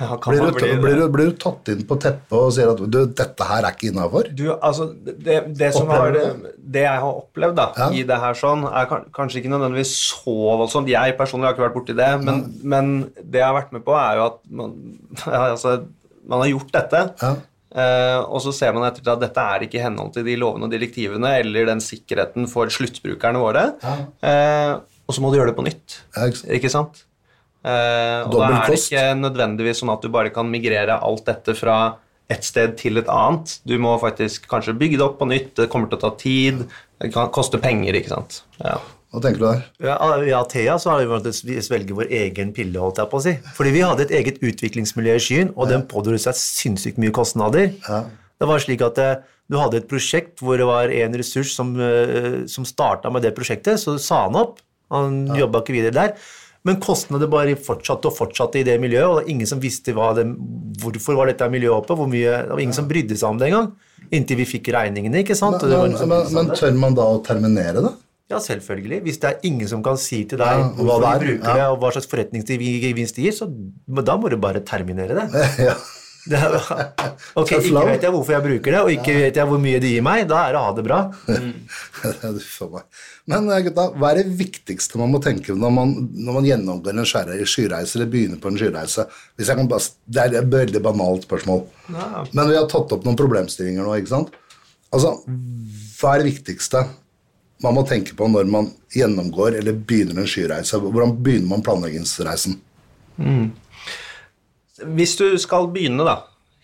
Ja, 0.00 0.16
Blir 0.18 0.40
du, 0.42 0.48
bli 0.56 0.66
det? 0.66 0.78
blir, 0.82 0.96
du, 0.98 1.04
blir 1.14 1.28
du 1.30 1.36
tatt 1.38 1.68
inn 1.70 1.84
på 1.86 1.94
teppet 2.02 2.34
og 2.34 2.48
sier 2.52 2.72
at 2.72 2.80
du, 2.90 2.96
dette 3.16 3.46
her 3.46 3.62
er 3.68 3.76
ikke 3.76 3.92
innafor? 3.92 4.26
Altså, 4.58 4.88
det, 5.06 5.36
det, 5.56 5.68
som 5.76 5.86
har, 5.94 6.10
det 6.58 6.82
jeg 6.82 7.02
har 7.04 7.20
opplevd 7.22 7.54
da, 7.56 7.68
Ja. 7.78 7.86
i 7.94 8.02
det 8.08 8.18
her 8.18 8.34
sånn, 8.36 8.64
er 8.66 8.90
kanskje 9.14 9.38
ikke 9.40 9.52
nødvendigvis 9.54 9.92
så 10.10 10.34
voldsomt. 10.58 10.90
Jeg 10.90 11.14
personlig 11.16 11.46
har 11.48 11.54
ikke 11.54 11.66
vært 11.68 11.76
borti 11.78 11.96
det, 11.96 12.10
men, 12.26 12.42
men 12.66 12.90
det 13.22 13.38
jeg 13.44 13.46
har 13.46 13.54
vært 13.60 13.72
med 13.78 13.86
på, 13.86 13.94
er 13.94 14.18
jo 14.18 14.26
at 14.32 14.40
man, 14.58 14.74
altså, 15.54 15.76
man 16.26 16.42
har 16.42 16.50
gjort 16.56 16.74
dette, 16.80 17.04
Ja. 17.22 17.32
eh, 17.78 18.18
og 18.26 18.42
så 18.42 18.52
ser 18.58 18.74
man 18.74 18.88
etter 18.90 19.06
at 19.14 19.22
dette 19.22 19.46
er 19.54 19.68
ikke 19.70 19.78
i 19.78 19.86
henhold 19.86 20.12
til 20.18 20.26
de 20.26 20.34
lovene 20.42 20.66
og 20.66 20.74
direktivene 20.74 21.36
eller 21.38 21.70
den 21.70 21.80
sikkerheten 21.84 22.50
for 22.50 22.66
sluttbrukerne 22.74 23.38
våre, 23.38 23.68
eh, 23.86 24.74
og 25.06 25.14
så 25.14 25.22
må 25.22 25.30
du 25.30 25.38
gjøre 25.38 25.54
det 25.54 25.60
på 25.62 25.70
nytt. 25.70 26.00
Ja, 26.18 26.26
ikke 26.58 26.74
sant? 26.74 27.05
Eh, 27.66 28.24
og 28.26 28.34
da 28.36 28.48
er 28.48 28.70
det 28.70 28.78
ikke 28.78 29.06
nødvendigvis 29.18 29.82
sånn 29.82 29.94
at 29.94 30.04
du 30.04 30.10
bare 30.14 30.30
kan 30.34 30.46
migrere 30.50 31.00
alt 31.02 31.24
dette 31.26 31.56
fra 31.58 31.78
et 32.30 32.46
sted 32.46 32.74
til 32.78 33.00
et 33.00 33.08
annet. 33.10 33.58
Du 33.66 33.76
må 33.82 33.94
faktisk 34.02 34.46
kanskje 34.50 34.74
bygge 34.78 35.00
det 35.00 35.06
opp 35.06 35.18
på 35.20 35.28
nytt, 35.30 35.54
det 35.58 35.70
kommer 35.70 35.90
til 35.90 35.98
å 35.98 36.04
ta 36.06 36.12
tid, 36.18 36.64
det 37.02 37.12
kan 37.14 37.30
koste 37.34 37.60
penger, 37.62 37.98
ikke 37.98 38.14
sant. 38.14 38.42
Ja. 38.62 38.78
Hva 39.14 39.22
tenker 39.22 39.40
du 39.40 39.46
der? 39.46 39.60
Ja, 39.86 39.96
I 40.18 40.32
Thea 40.50 40.74
så 40.82 40.92
har 40.92 41.06
vi 41.06 41.60
svelget 41.64 41.94
vår 41.96 42.10
egen 42.18 42.50
pille, 42.56 42.76
holdt 42.82 42.98
jeg 43.00 43.10
på 43.12 43.20
å 43.20 43.22
si. 43.24 43.32
Fordi 43.56 43.72
vi 43.72 43.84
hadde 43.86 44.04
et 44.04 44.14
eget 44.18 44.42
utviklingsmiljø 44.44 45.14
i 45.16 45.22
skyen, 45.22 45.52
og 45.54 45.70
den 45.70 45.86
pådro 45.88 46.18
seg 46.20 46.36
sinnssykt 46.36 46.98
mye 47.00 47.14
kostnader. 47.14 47.70
Ja. 47.86 48.02
Det 48.36 48.48
var 48.50 48.60
slik 48.60 48.82
at 48.84 48.98
eh, 49.00 49.14
du 49.48 49.56
hadde 49.60 49.80
et 49.80 49.88
prosjekt 49.88 50.42
hvor 50.44 50.58
det 50.60 50.66
var 50.68 50.92
en 50.92 51.16
ressurs 51.16 51.54
som, 51.56 51.70
eh, 51.80 52.42
som 52.50 52.66
starta 52.68 53.12
med 53.14 53.24
det 53.24 53.32
prosjektet, 53.38 53.80
så 53.80 53.96
sa 54.02 54.26
han 54.26 54.36
opp. 54.42 54.58
Han 54.92 55.22
jobba 55.38 55.62
ikke 55.62 55.78
videre 55.78 55.96
der. 55.96 56.28
Men 56.66 56.80
kostnader 56.82 57.30
bare 57.30 57.54
fortsatte 57.62 58.10
og 58.10 58.16
fortsatte 58.16 58.58
i 58.60 58.64
det 58.66 58.78
miljøet, 58.82 59.06
og 59.06 59.18
det 59.18 59.24
var 59.24 59.34
ingen 59.34 59.50
som 59.50 59.60
visste 59.62 59.94
det, 59.94 60.24
hvorfor 60.82 61.18
var 61.18 61.30
dette 61.30 61.46
miljøet 61.52 61.76
oppe. 61.76 61.94
Hvor 61.98 62.10
mye, 62.10 62.40
det 62.42 62.54
var 62.54 62.62
ingen 62.64 62.76
som 62.76 62.88
brydde 62.90 63.18
seg 63.18 63.28
om 63.30 63.38
det 63.40 63.52
engang. 63.52 63.70
Inntil 64.14 64.40
vi 64.40 64.48
fikk 64.56 64.72
regningene. 64.74 65.22
ikke 65.22 65.38
sant? 65.38 65.62
Men, 65.62 65.94
Men, 65.94 66.10
men, 66.10 66.34
men 66.34 66.50
tør 66.58 66.74
man 66.78 66.98
da 66.98 67.06
å 67.06 67.22
terminere 67.26 67.84
det? 67.84 67.94
Ja, 68.26 68.40
selvfølgelig. 68.42 69.00
Hvis 69.06 69.20
det 69.22 69.28
er 69.28 69.44
ingen 69.46 69.68
som 69.70 69.82
kan 69.86 69.98
si 70.02 70.24
til 70.26 70.40
deg 70.40 70.50
Ja, 70.50 70.64
hva 70.74 70.96
hvorfor 70.96 71.04
vi 71.04 71.06
ja. 71.06 71.18
bruker 71.22 71.60
det, 71.60 71.66
og 71.70 71.76
hva 71.82 71.92
slags 71.94 72.08
forretningsgevinst 72.10 73.18
det 73.20 73.28
gir, 73.28 73.36
så 73.36 73.46
da 74.02 74.16
må 74.18 74.32
du 74.32 74.38
bare 74.42 74.64
terminere 74.66 75.20
det. 75.20 75.44
ja. 75.68 75.76
Det 76.30 76.38
er, 76.42 76.54
ok, 77.38 77.50
Ikke 77.54 77.82
vet 77.86 78.02
jeg 78.02 78.10
hvorfor 78.10 78.34
jeg 78.34 78.42
bruker 78.42 78.74
det, 78.74 78.78
og 78.82 78.88
ikke 78.90 79.12
vet 79.14 79.36
jeg 79.38 79.46
hvor 79.46 79.60
mye 79.62 79.78
det 79.82 79.92
gir 79.92 80.02
meg. 80.02 80.24
Da 80.26 80.40
er 80.48 80.56
det 80.56 80.62
ha 80.64 80.72
det 80.74 80.84
bra. 80.86 80.98
Mm. 81.30 81.52
Men 83.30 83.50
eh, 83.54 83.62
gutta, 83.66 83.84
hva 83.94 84.10
er 84.10 84.20
det 84.20 84.34
viktigste 84.40 84.98
man 84.98 85.12
må 85.14 85.20
tenke 85.22 85.54
når 85.54 85.74
man, 85.76 85.94
når 86.14 86.38
man 86.38 86.48
gjennomgår 86.48 86.98
en 86.98 87.06
skyreise 87.06 87.98
eller 87.98 88.10
begynner 88.10 88.42
på 88.42 88.50
en 88.50 88.58
skyreise? 88.58 89.06
Bare, 89.38 89.82
det 90.06 90.24
er 90.24 90.38
et 90.40 90.52
veldig 90.52 90.82
banalt 90.82 91.26
spørsmål. 91.28 91.62
Men 91.94 92.50
vi 92.50 92.58
har 92.58 92.66
tatt 92.70 92.94
opp 92.96 93.06
noen 93.06 93.18
problemstillinger 93.18 93.86
nå. 93.86 93.94
ikke 94.00 94.14
sant? 94.16 94.34
Altså, 94.94 95.16
Hva 95.96 96.14
er 96.14 96.22
det 96.22 96.32
viktigste 96.32 96.82
man 97.64 97.72
må 97.78 97.86
tenke 97.88 98.18
på 98.18 98.26
når 98.28 98.50
man 98.50 98.72
gjennomgår 98.94 99.60
eller 99.60 99.78
begynner 99.78 100.22
en 100.22 100.30
skyreise? 100.30 100.82
Hvordan 100.82 101.14
begynner 101.22 101.54
man 101.54 101.62
planleggingsreisen? 101.66 102.58
Hvis 104.84 105.16
du 105.16 105.26
skal 105.40 105.68
begynne, 105.72 106.04
da, 106.04 106.16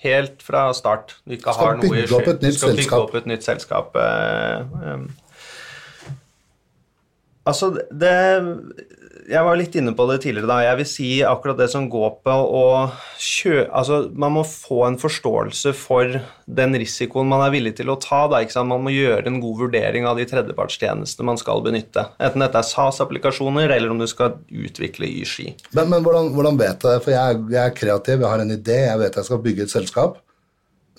helt 0.03 0.43
fra 0.45 0.67
start 0.77 1.17
Du 1.25 1.37
ikke 1.37 1.55
Skal 1.55 1.69
har 1.69 1.79
noe 1.81 1.97
i 1.97 2.05
nytt 2.05 2.43
du 2.43 2.53
skal 2.53 2.77
bygge 2.77 2.99
opp 3.07 3.15
et 3.23 3.29
nytt 3.31 3.47
selskap. 3.47 3.97
eh, 3.97 4.65
eh, 4.93 5.05
Altså, 7.49 7.73
det 7.91 8.13
Jeg 9.27 9.43
var 9.47 9.57
litt 9.59 9.75
inne 9.79 9.93
på 9.95 10.05
det 10.11 10.21
tidligere, 10.25 10.49
da. 10.51 10.57
Jeg 10.65 10.79
vil 10.81 10.87
si 10.89 11.09
akkurat 11.27 11.59
det 11.61 11.69
som 11.71 11.85
går 11.91 12.17
på 12.27 12.33
å 12.35 12.65
kjø... 13.23 13.69
Altså, 13.71 14.01
man 14.19 14.35
må 14.35 14.43
få 14.47 14.81
en 14.89 14.99
forståelse 14.99 15.73
for 15.79 16.17
den 16.47 16.75
risikoen 16.79 17.31
man 17.31 17.45
er 17.45 17.55
villig 17.55 17.77
til 17.79 17.93
å 17.93 17.99
ta, 18.03 18.25
da. 18.31 18.43
Ikke 18.43 18.57
sant? 18.57 18.71
Man 18.73 18.83
må 18.83 18.95
gjøre 18.95 19.31
en 19.31 19.39
god 19.43 19.63
vurdering 19.63 20.09
av 20.11 20.19
de 20.19 20.27
tredjepartstjenestene 20.31 21.29
man 21.31 21.39
skal 21.41 21.63
benytte. 21.65 22.09
Enten 22.19 22.43
dette 22.43 22.61
er 22.61 22.67
SAS-applikasjoner, 22.67 23.71
eller 23.71 23.95
om 23.95 24.03
du 24.03 24.09
skal 24.11 24.41
utvikle 24.51 25.07
i 25.07 25.23
ski. 25.29 25.53
Men, 25.71 25.87
men 25.95 26.03
hvordan, 26.03 26.35
hvordan 26.35 26.59
vet 26.61 26.91
jeg? 26.91 27.07
For 27.07 27.15
jeg, 27.15 27.41
jeg 27.55 27.63
er 27.63 27.79
kreativ, 27.79 28.27
jeg 28.27 28.35
har 28.35 28.45
en 28.45 28.59
idé, 28.59 28.83
jeg 28.89 29.03
vet 29.07 29.23
jeg 29.23 29.31
skal 29.31 29.43
bygge 29.47 29.69
et 29.69 29.77
selskap. 29.79 30.19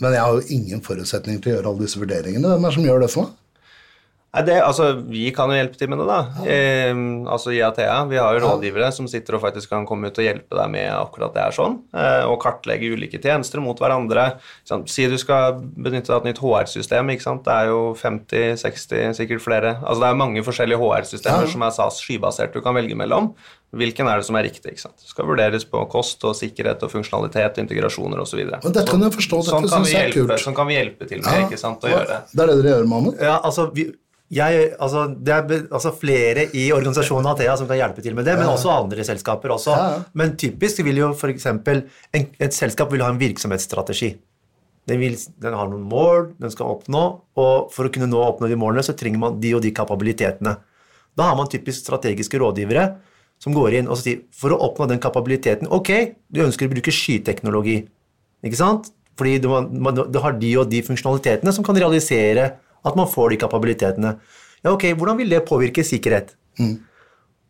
Men 0.02 0.16
jeg 0.16 0.24
har 0.26 0.40
jo 0.40 0.48
ingen 0.56 0.82
forutsetninger 0.84 1.44
til 1.44 1.52
å 1.52 1.58
gjøre 1.58 1.72
alle 1.74 1.86
disse 1.86 2.02
vurderingene. 2.02 2.56
Hvem 2.56 2.64
er 2.64 2.72
det 2.72 2.78
som 2.80 2.88
gjør 2.88 3.04
det 3.04 3.14
for 3.14 3.28
meg? 3.28 3.40
Nei, 4.34 4.42
det, 4.48 4.56
altså, 4.66 4.88
Vi 5.06 5.28
kan 5.36 5.52
jo 5.52 5.58
hjelpe 5.60 5.78
til 5.78 5.92
med 5.92 6.00
det, 6.02 6.08
da. 6.10 6.46
Eh, 6.50 6.92
altså 7.30 7.52
I 7.54 7.60
Athea 7.62 8.00
vi 8.10 8.18
har 8.18 8.34
jo 8.34 8.42
rådgivere 8.48 8.88
som 8.96 9.06
sitter 9.08 9.38
og 9.38 9.44
faktisk 9.44 9.70
kan 9.70 9.86
komme 9.86 10.10
ut 10.10 10.18
og 10.18 10.26
hjelpe 10.26 10.58
deg 10.58 10.72
med 10.74 10.90
akkurat 10.90 11.36
det 11.36 11.44
er 11.44 11.54
sånn, 11.54 11.76
eh, 11.94 12.24
og 12.26 12.40
kartlegge 12.42 12.90
ulike 12.96 13.22
tjenester 13.22 13.62
mot 13.62 13.78
hverandre. 13.78 14.40
Sånn. 14.66 14.88
Si 14.90 15.06
du 15.12 15.18
skal 15.22 15.60
benytte 15.62 16.10
deg 16.10 16.16
av 16.18 16.24
et 16.26 16.32
nytt 16.32 16.42
HR-system. 16.42 17.14
ikke 17.14 17.28
sant? 17.28 17.44
Det 17.46 17.54
er 17.54 17.70
jo 17.70 17.94
50-60, 18.00 19.14
sikkert 19.20 19.44
flere. 19.46 19.76
Altså 19.84 20.02
Det 20.02 20.10
er 20.10 20.22
mange 20.24 20.44
forskjellige 20.46 20.82
HR-systemer 20.82 21.46
Ja. 21.46 21.52
som 21.54 21.62
er 21.62 21.72
SAS 21.72 22.02
skybasert 22.02 22.54
du 22.54 22.62
kan 22.62 22.74
velge 22.76 22.96
mellom. 22.98 23.34
Hvilken 23.74 24.06
er 24.08 24.18
det 24.22 24.26
som 24.26 24.36
er 24.36 24.44
riktig? 24.46 24.74
ikke 24.74 24.82
sant? 24.82 24.98
Det 25.02 25.10
skal 25.10 25.26
vurderes 25.26 25.64
på 25.66 25.82
kost 25.90 26.24
og 26.26 26.36
sikkerhet 26.38 26.82
og 26.84 26.92
funksjonalitet, 26.92 27.58
integrasjoner 27.58 28.20
osv. 28.22 28.44
Men 28.46 28.72
dette 28.74 28.86
kan 28.90 29.02
jeg 29.02 29.14
forstå, 29.14 29.40
dette 29.42 29.50
sånn, 29.50 29.70
kan 29.70 29.84
vi 29.84 29.94
hjelpe, 29.94 30.38
sånn 30.38 30.56
kan 30.56 30.68
vi 30.68 30.76
hjelpe 30.78 31.08
til 31.10 31.22
med 31.26 31.48
ikke 31.48 31.58
sant, 31.58 31.82
å 31.82 31.90
gjøre. 31.90 32.20
Det 32.34 32.44
er 32.44 32.48
det 32.52 32.58
dere 32.62 32.76
gjør, 32.76 32.88
Mahmoud? 32.88 33.18
Ja, 33.20 33.40
altså, 33.44 33.72
vi, 33.74 33.88
jeg, 34.32 34.68
altså, 34.82 35.08
det 35.14 35.34
er 35.34 35.66
altså, 35.68 35.92
flere 36.00 36.48
i 36.56 36.70
organisasjonen 36.74 37.28
Athea 37.34 37.56
som 37.60 37.68
kan 37.70 37.78
hjelpe 37.78 38.02
til 38.02 38.16
med 38.18 38.26
det, 38.26 38.38
men 38.40 38.50
også 38.50 38.72
andre 38.72 39.06
selskaper. 39.06 39.52
også. 39.54 39.76
Men 40.14 40.38
typisk 40.40 40.84
vil 40.86 41.02
jo 41.04 41.12
f.eks. 41.14 41.48
et 42.14 42.56
selskap 42.56 42.92
vil 42.92 43.04
ha 43.04 43.12
en 43.12 43.20
virksomhetsstrategi. 43.20 44.14
Den, 44.90 45.00
vil, 45.00 45.16
den 45.40 45.56
har 45.56 45.70
noen 45.72 45.86
mål 45.88 46.34
den 46.42 46.52
skal 46.52 46.74
oppnå, 46.74 47.04
og 47.40 47.70
for 47.72 47.88
å 47.88 47.92
kunne 47.94 48.10
nå 48.10 48.20
oppnå 48.20 48.50
de 48.52 48.58
målene, 48.60 48.84
så 48.84 48.96
trenger 48.98 49.22
man 49.22 49.38
de 49.44 49.54
og 49.56 49.64
de 49.64 49.72
kapabilitetene. 49.76 50.58
Da 51.14 51.30
har 51.30 51.38
man 51.40 51.52
typisk 51.52 51.86
strategiske 51.86 52.40
rådgivere 52.42 52.90
som 53.44 53.56
går 53.56 53.80
inn 53.80 53.92
og 53.92 54.00
sier 54.00 54.24
for 54.36 54.56
å 54.56 54.60
oppnå 54.66 54.88
den 54.90 55.02
kapabiliteten 55.04 55.70
Ok, 55.74 55.90
du 56.32 56.42
ønsker 56.44 56.70
å 56.70 56.74
bruke 56.74 56.94
skyteknologi, 56.96 57.84
ikke 58.44 58.60
sant? 58.60 58.90
Fordi 59.20 59.38
du, 59.44 59.50
man, 59.52 59.70
man, 59.84 60.04
du 60.10 60.20
har 60.24 60.36
de 60.40 60.52
og 60.58 60.72
de 60.72 60.82
funksjonalitetene 60.86 61.54
som 61.54 61.66
kan 61.66 61.78
realisere 61.78 62.48
at 62.86 62.96
man 63.00 63.08
får 63.08 63.34
de 63.34 63.42
kapabilitetene. 63.44 64.16
Ja, 64.64 64.72
ok, 64.72 64.94
Hvordan 64.98 65.18
vil 65.18 65.30
det 65.30 65.46
påvirke 65.48 65.84
sikkerhet? 65.84 66.36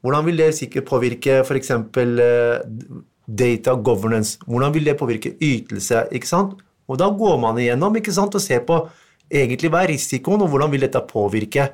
Hvordan 0.04 0.26
vil 0.26 0.38
det 0.38 0.56
sikkert 0.58 0.86
påvirke 0.89 1.39
f.eks. 1.43 1.72
data 3.28 3.76
governance? 3.76 4.39
Hvordan 4.48 4.74
vil 4.74 4.86
det 4.86 4.98
påvirke 5.00 5.36
ytelse? 5.41 6.08
ikke 6.12 6.28
sant? 6.28 6.58
Og 6.88 6.98
Da 7.00 7.10
går 7.10 7.39
man 7.39 7.58
igjennom 7.58 7.96
ikke 7.96 8.12
sant, 8.12 8.36
og 8.36 8.41
ser 8.41 8.65
på 8.67 8.82
egentlig 9.32 9.72
hva 9.72 9.84
er 9.84 9.93
risikoen, 9.93 10.41
og 10.41 10.50
hvordan 10.50 10.72
vil 10.72 10.82
dette 10.82 11.00
påvirke 11.08 11.69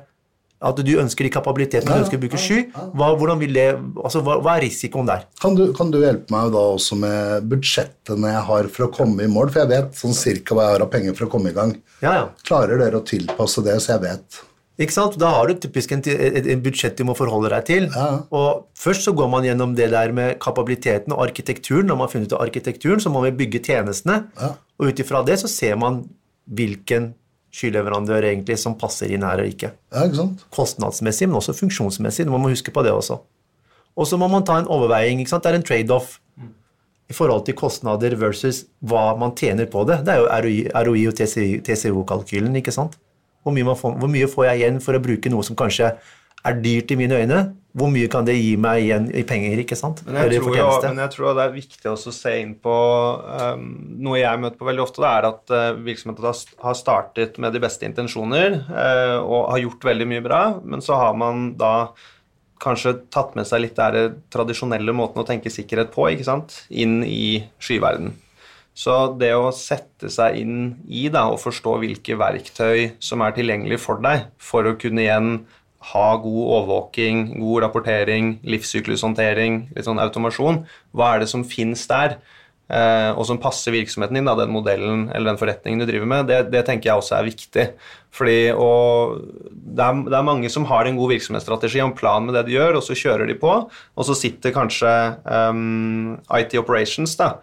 at 0.60 0.80
du 0.84 0.90
ønsker 1.00 1.24
de 1.24 1.32
kapabilitetene 1.32 1.96
du 1.96 2.04
ønsker 2.04 2.18
å 2.18 2.22
bruke 2.24 2.40
sky. 2.40 2.58
Hva, 2.92 3.14
vil 3.40 3.54
det, 3.56 3.66
altså, 3.96 4.20
hva, 4.24 4.36
hva 4.44 4.58
er 4.58 4.66
risikoen 4.66 5.08
der? 5.08 5.24
Kan 5.40 5.56
du, 5.56 5.70
kan 5.76 5.92
du 5.92 6.00
hjelpe 6.02 6.34
meg 6.34 6.52
da 6.52 6.64
også 6.74 6.98
med 7.00 7.48
budsjettene 7.48 8.34
jeg 8.34 8.44
har 8.50 8.68
for 8.74 8.88
å 8.88 8.92
komme 8.92 9.24
i 9.24 9.30
mål? 9.30 9.52
For 9.54 9.64
jeg 9.64 9.72
vet 9.72 9.96
sånn 9.96 10.16
cirka 10.16 10.56
hva 10.56 10.68
jeg 10.68 10.76
har 10.76 10.84
av 10.84 10.92
penger 10.92 11.16
for 11.16 11.28
å 11.28 11.32
komme 11.32 11.52
i 11.52 11.56
gang. 11.56 11.74
Ja, 12.04 12.12
ja. 12.18 12.28
Klarer 12.44 12.80
dere 12.82 13.00
å 13.00 13.06
tilpasse 13.08 13.64
det, 13.64 13.78
så 13.80 13.94
jeg 13.96 14.04
vet? 14.04 14.42
Ikke 14.80 14.96
sant? 14.96 15.16
Da 15.20 15.28
har 15.34 15.48
du 15.48 15.58
typisk 15.60 15.92
en, 15.92 16.00
et, 16.08 16.38
et 16.40 16.60
budsjett 16.64 16.96
du 16.96 17.04
må 17.08 17.16
forholde 17.16 17.50
deg 17.52 17.66
til. 17.68 17.88
Ja. 17.92 18.22
Og 18.32 18.66
Først 18.80 19.04
så 19.04 19.12
går 19.16 19.28
man 19.32 19.44
gjennom 19.44 19.74
det 19.76 19.90
der 19.92 20.12
med 20.16 20.38
kapabiliteten 20.40 21.12
og 21.12 21.24
arkitekturen. 21.26 21.88
Når 21.88 21.98
man 21.98 22.08
har 22.08 22.12
funnet 22.14 22.32
ut 22.32 22.40
arkitekturen, 22.40 23.00
så 23.00 23.12
må 23.12 23.24
vi 23.26 23.34
bygge 23.42 23.60
tjenestene. 23.66 24.22
Ja. 24.40 24.54
Og 24.80 24.92
ut 24.92 25.02
ifra 25.04 25.20
det 25.26 25.36
så 25.42 25.50
ser 25.52 25.76
man 25.80 26.04
hvilken 26.48 27.12
skyleverandør 27.54 28.26
egentlig 28.28 28.56
som 28.62 28.76
passer 28.78 29.10
inn 29.14 29.26
her 29.26 29.42
og 29.42 29.50
ikke. 29.50 29.72
Ja, 29.90 30.06
ikke 30.06 30.20
sant? 30.20 30.46
Kostnadsmessig, 30.54 31.28
men 31.28 31.40
også 31.40 31.56
funksjonsmessig. 31.58 32.28
Man 32.30 32.42
må 32.44 32.52
huske 32.52 32.72
på 32.74 32.84
det 32.86 32.94
også. 32.94 33.18
Og 33.98 34.06
så 34.06 34.18
må 34.20 34.28
man 34.30 34.46
ta 34.46 34.60
en 34.60 34.70
overveiing. 34.70 35.20
ikke 35.20 35.32
sant? 35.32 35.44
Det 35.44 35.52
er 35.52 35.58
en 35.58 35.66
trade-off 35.66 36.18
i 37.10 37.16
forhold 37.16 37.44
til 37.48 37.56
kostnader 37.58 38.14
versus 38.18 38.64
hva 38.86 39.10
man 39.18 39.34
tjener 39.34 39.66
på 39.70 39.82
det. 39.88 39.98
Det 40.06 40.14
er 40.14 40.22
jo 40.22 40.28
ROI, 40.30 40.58
ROI 40.86 41.06
og 41.10 41.18
TCO-kalkylen. 41.66 42.54
ikke 42.60 42.74
sant? 42.74 42.96
Hvor 43.42 43.56
mye, 43.56 43.74
får, 43.74 43.96
hvor 43.98 44.10
mye 44.12 44.28
får 44.30 44.46
jeg 44.50 44.60
igjen 44.60 44.80
for 44.84 44.94
å 44.94 45.02
bruke 45.02 45.32
noe 45.32 45.42
som 45.46 45.58
kanskje 45.58 45.94
er 46.46 46.60
dyrt 46.64 46.90
i 46.94 46.96
mine 47.00 47.18
øyne? 47.20 47.40
Hvor 47.76 47.86
mye 47.92 48.08
kan 48.10 48.24
det 48.26 48.34
gi 48.34 48.56
meg 48.58 48.80
igjen 48.82 49.04
i 49.14 49.22
penger? 49.22 49.60
ikke 49.62 49.76
sant? 49.78 50.00
Men 50.06 50.16
jeg, 50.26 50.40
tror 50.42 50.56
jo, 50.58 50.68
men 50.88 50.98
jeg 51.04 51.12
tror 51.14 51.34
det 51.38 51.44
er 51.44 51.52
viktig 51.54 51.86
også 51.92 52.10
å 52.10 52.14
se 52.16 52.32
inn 52.42 52.54
på 52.58 52.72
um, 52.74 53.66
Noe 54.02 54.18
jeg 54.18 54.40
møter 54.42 54.58
på 54.58 54.66
veldig 54.66 54.82
ofte, 54.82 55.02
det 55.04 55.10
er 55.12 55.28
at 55.28 55.52
uh, 55.54 55.78
virksomheter 55.86 56.26
har- 56.26 56.56
har 56.64 56.74
startet 56.78 57.38
med 57.38 57.54
de 57.54 57.60
beste 57.62 57.86
intensjoner 57.86 58.56
uh, 58.72 59.20
og 59.22 59.52
har 59.52 59.62
gjort 59.62 59.86
veldig 59.86 60.08
mye 60.10 60.24
bra, 60.24 60.40
men 60.64 60.82
så 60.82 60.98
har 60.98 61.14
man 61.14 61.52
da 61.60 61.92
kanskje 62.60 62.96
tatt 63.14 63.36
med 63.38 63.46
seg 63.48 63.62
litt 63.62 63.78
den 63.78 64.18
tradisjonelle 64.34 64.92
måten 64.92 65.22
å 65.22 65.28
tenke 65.28 65.48
sikkerhet 65.52 65.94
på 65.94 66.10
ikke 66.10 66.26
sant? 66.26 66.58
inn 66.68 67.04
i 67.06 67.44
skyverden. 67.62 68.10
Så 68.76 68.96
det 69.18 69.30
å 69.34 69.48
sette 69.54 70.08
seg 70.12 70.36
inn 70.42 70.58
i 70.88 71.06
da, 71.12 71.26
og 71.32 71.40
forstå 71.42 71.78
hvilke 71.82 72.18
verktøy 72.20 72.90
som 73.02 73.22
er 73.24 73.32
tilgjengelig 73.36 73.80
for 73.82 74.02
deg, 74.02 74.26
for 74.40 74.66
å 74.68 74.74
kunne 74.80 75.02
igjen 75.06 75.32
ha 75.80 76.08
god 76.20 76.42
overvåking, 76.56 77.38
god 77.40 77.64
rapportering, 77.64 78.34
livssyklushåndtering, 78.44 79.62
litt 79.76 79.86
sånn 79.86 80.02
automasjon, 80.02 80.64
hva 80.92 81.14
er 81.14 81.22
det 81.22 81.30
som 81.30 81.44
finnes 81.48 81.86
der, 81.88 82.18
eh, 82.68 83.10
og 83.14 83.24
som 83.28 83.40
passer 83.40 83.72
virksomheten 83.72 84.18
din, 84.18 84.28
da, 84.28 84.36
den 84.36 84.52
modellen 84.52 85.06
eller 85.08 85.32
den 85.32 85.40
forretningen 85.40 85.80
du 85.80 85.88
driver 85.88 86.10
med, 86.12 86.28
det, 86.28 86.42
det 86.52 86.66
tenker 86.68 86.90
jeg 86.90 87.00
også 87.00 87.16
er 87.16 87.30
viktig. 87.30 87.66
Fordi 88.12 88.38
og 88.52 89.22
det, 89.48 89.86
er, 89.86 90.02
det 90.10 90.18
er 90.18 90.28
mange 90.28 90.52
som 90.52 90.68
har 90.68 90.84
en 90.84 91.00
god 91.00 91.14
virksomhetsstrategi 91.14 91.80
og 91.80 91.92
en 91.92 91.96
plan 92.02 92.28
med 92.28 92.36
det 92.36 92.44
de 92.50 92.58
gjør, 92.58 92.76
og 92.76 92.84
så 92.84 92.98
kjører 92.98 93.30
de 93.30 93.38
på, 93.40 93.54
og 93.70 94.08
så 94.08 94.18
sitter 94.18 94.54
kanskje 94.56 94.92
um, 95.24 96.18
IT 96.36 96.58
Operations 96.60 97.16
da, 97.16 97.38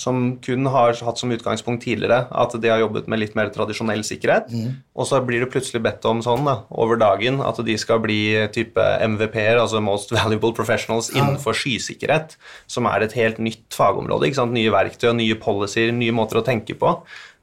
som 0.00 0.36
kun 0.42 0.66
har 0.66 0.96
hatt 1.04 1.18
som 1.20 1.30
utgangspunkt 1.30 1.84
tidligere 1.84 2.24
at 2.30 2.54
de 2.58 2.70
har 2.72 2.80
jobbet 2.80 3.06
med 3.12 3.20
litt 3.20 3.34
mer 3.38 3.50
tradisjonell 3.54 4.00
sikkerhet, 4.06 4.48
og 4.96 5.06
så 5.06 5.20
blir 5.22 5.44
det 5.44 5.50
plutselig 5.52 5.82
bedt 5.84 6.04
om 6.08 6.22
sånn 6.24 6.44
da, 6.48 6.54
over 6.70 6.96
dagen 6.98 7.40
at 7.44 7.60
de 7.62 7.76
skal 7.78 8.00
bli 8.02 8.48
type 8.54 8.80
MVP-er, 9.04 9.60
altså 9.62 9.82
Most 9.84 10.10
Valuable 10.16 10.54
Professionals, 10.56 11.10
innenfor 11.14 11.54
skysikkerhet, 11.54 12.38
som 12.66 12.88
er 12.90 13.04
et 13.06 13.12
helt 13.18 13.38
nytt 13.38 13.68
fagområde. 13.76 14.26
ikke 14.26 14.40
sant? 14.40 14.56
Nye 14.56 14.72
verktøy, 14.74 15.12
nye 15.18 15.36
policyer, 15.38 15.92
nye 15.94 16.14
måter 16.16 16.40
å 16.40 16.46
tenke 16.46 16.74
på. 16.74 16.96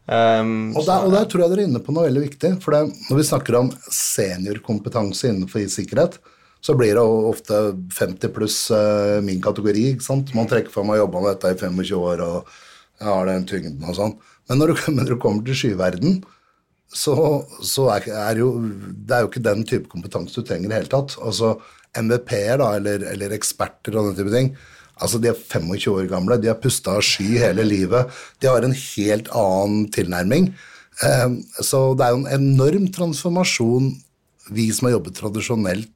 Um, 0.10 0.74
Og 0.74 0.88
der, 0.88 1.06
og 1.06 1.14
der 1.14 1.30
tror 1.30 1.44
jeg 1.46 1.52
dere 1.54 1.64
er 1.64 1.70
inne 1.70 1.84
på 1.86 1.94
noe 1.94 2.08
veldig 2.08 2.26
viktig. 2.26 2.56
For 2.64 2.74
det, 2.74 2.82
når 3.12 3.20
vi 3.22 3.28
snakker 3.30 3.60
om 3.60 3.70
seniorkompetanse 3.94 5.30
innenfor 5.30 5.68
sikkerhet, 5.70 6.18
så 6.60 6.76
blir 6.76 6.98
det 6.98 7.04
ofte 7.04 7.60
50 7.96 8.34
pluss 8.36 8.58
eh, 8.76 9.20
min 9.24 9.40
kategori. 9.44 9.86
ikke 9.94 10.06
sant? 10.06 10.34
Man 10.36 10.50
trekker 10.50 10.84
meg 10.84 10.98
og 10.98 11.06
jobba 11.06 11.24
med 11.24 11.32
dette 11.36 11.54
i 11.54 11.60
25 11.62 12.02
år, 12.02 12.26
og 12.26 12.52
jeg 13.00 13.08
har 13.08 13.30
den 13.30 13.48
tyngden 13.48 13.88
og 13.88 13.96
sånn. 13.96 14.18
Men 14.50 14.62
når 14.62 14.74
du, 14.74 14.84
når 14.98 15.14
du 15.14 15.18
kommer 15.22 15.46
til 15.48 15.60
skyverden, 15.62 16.20
så, 16.90 17.16
så 17.62 17.86
er, 17.94 18.10
er 18.18 18.42
jo 18.42 18.50
det 18.60 19.14
er 19.14 19.24
jo 19.24 19.30
ikke 19.30 19.46
den 19.46 19.62
type 19.68 19.92
kompetanse 19.92 20.34
du 20.34 20.46
trenger 20.46 20.68
i 20.68 20.72
det 20.74 20.82
hele 20.82 20.92
tatt. 20.92 21.16
Altså 21.22 21.54
MVP-er 21.98 22.60
da, 22.62 22.74
eller, 22.80 23.06
eller 23.14 23.36
eksperter 23.38 23.96
og 23.96 24.10
den 24.10 24.20
type 24.20 24.34
ting. 24.34 24.52
Altså 25.00 25.22
De 25.22 25.30
er 25.32 25.38
25 25.38 25.94
år 25.94 26.10
gamle, 26.12 26.40
de 26.42 26.50
har 26.52 26.60
pusta 26.60 26.98
sky 27.06 27.38
hele 27.40 27.64
livet. 27.64 28.10
De 28.42 28.50
har 28.52 28.66
en 28.66 28.76
helt 28.76 29.30
annen 29.38 29.88
tilnærming. 29.96 30.52
Eh, 31.06 31.30
så 31.64 31.94
det 31.96 32.06
er 32.06 32.16
jo 32.16 32.22
en 32.26 32.34
enorm 32.36 32.90
transformasjon 32.92 33.94
vi 34.52 34.68
som 34.74 34.90
har 34.90 34.98
jobbet 34.98 35.18
tradisjonelt, 35.20 35.92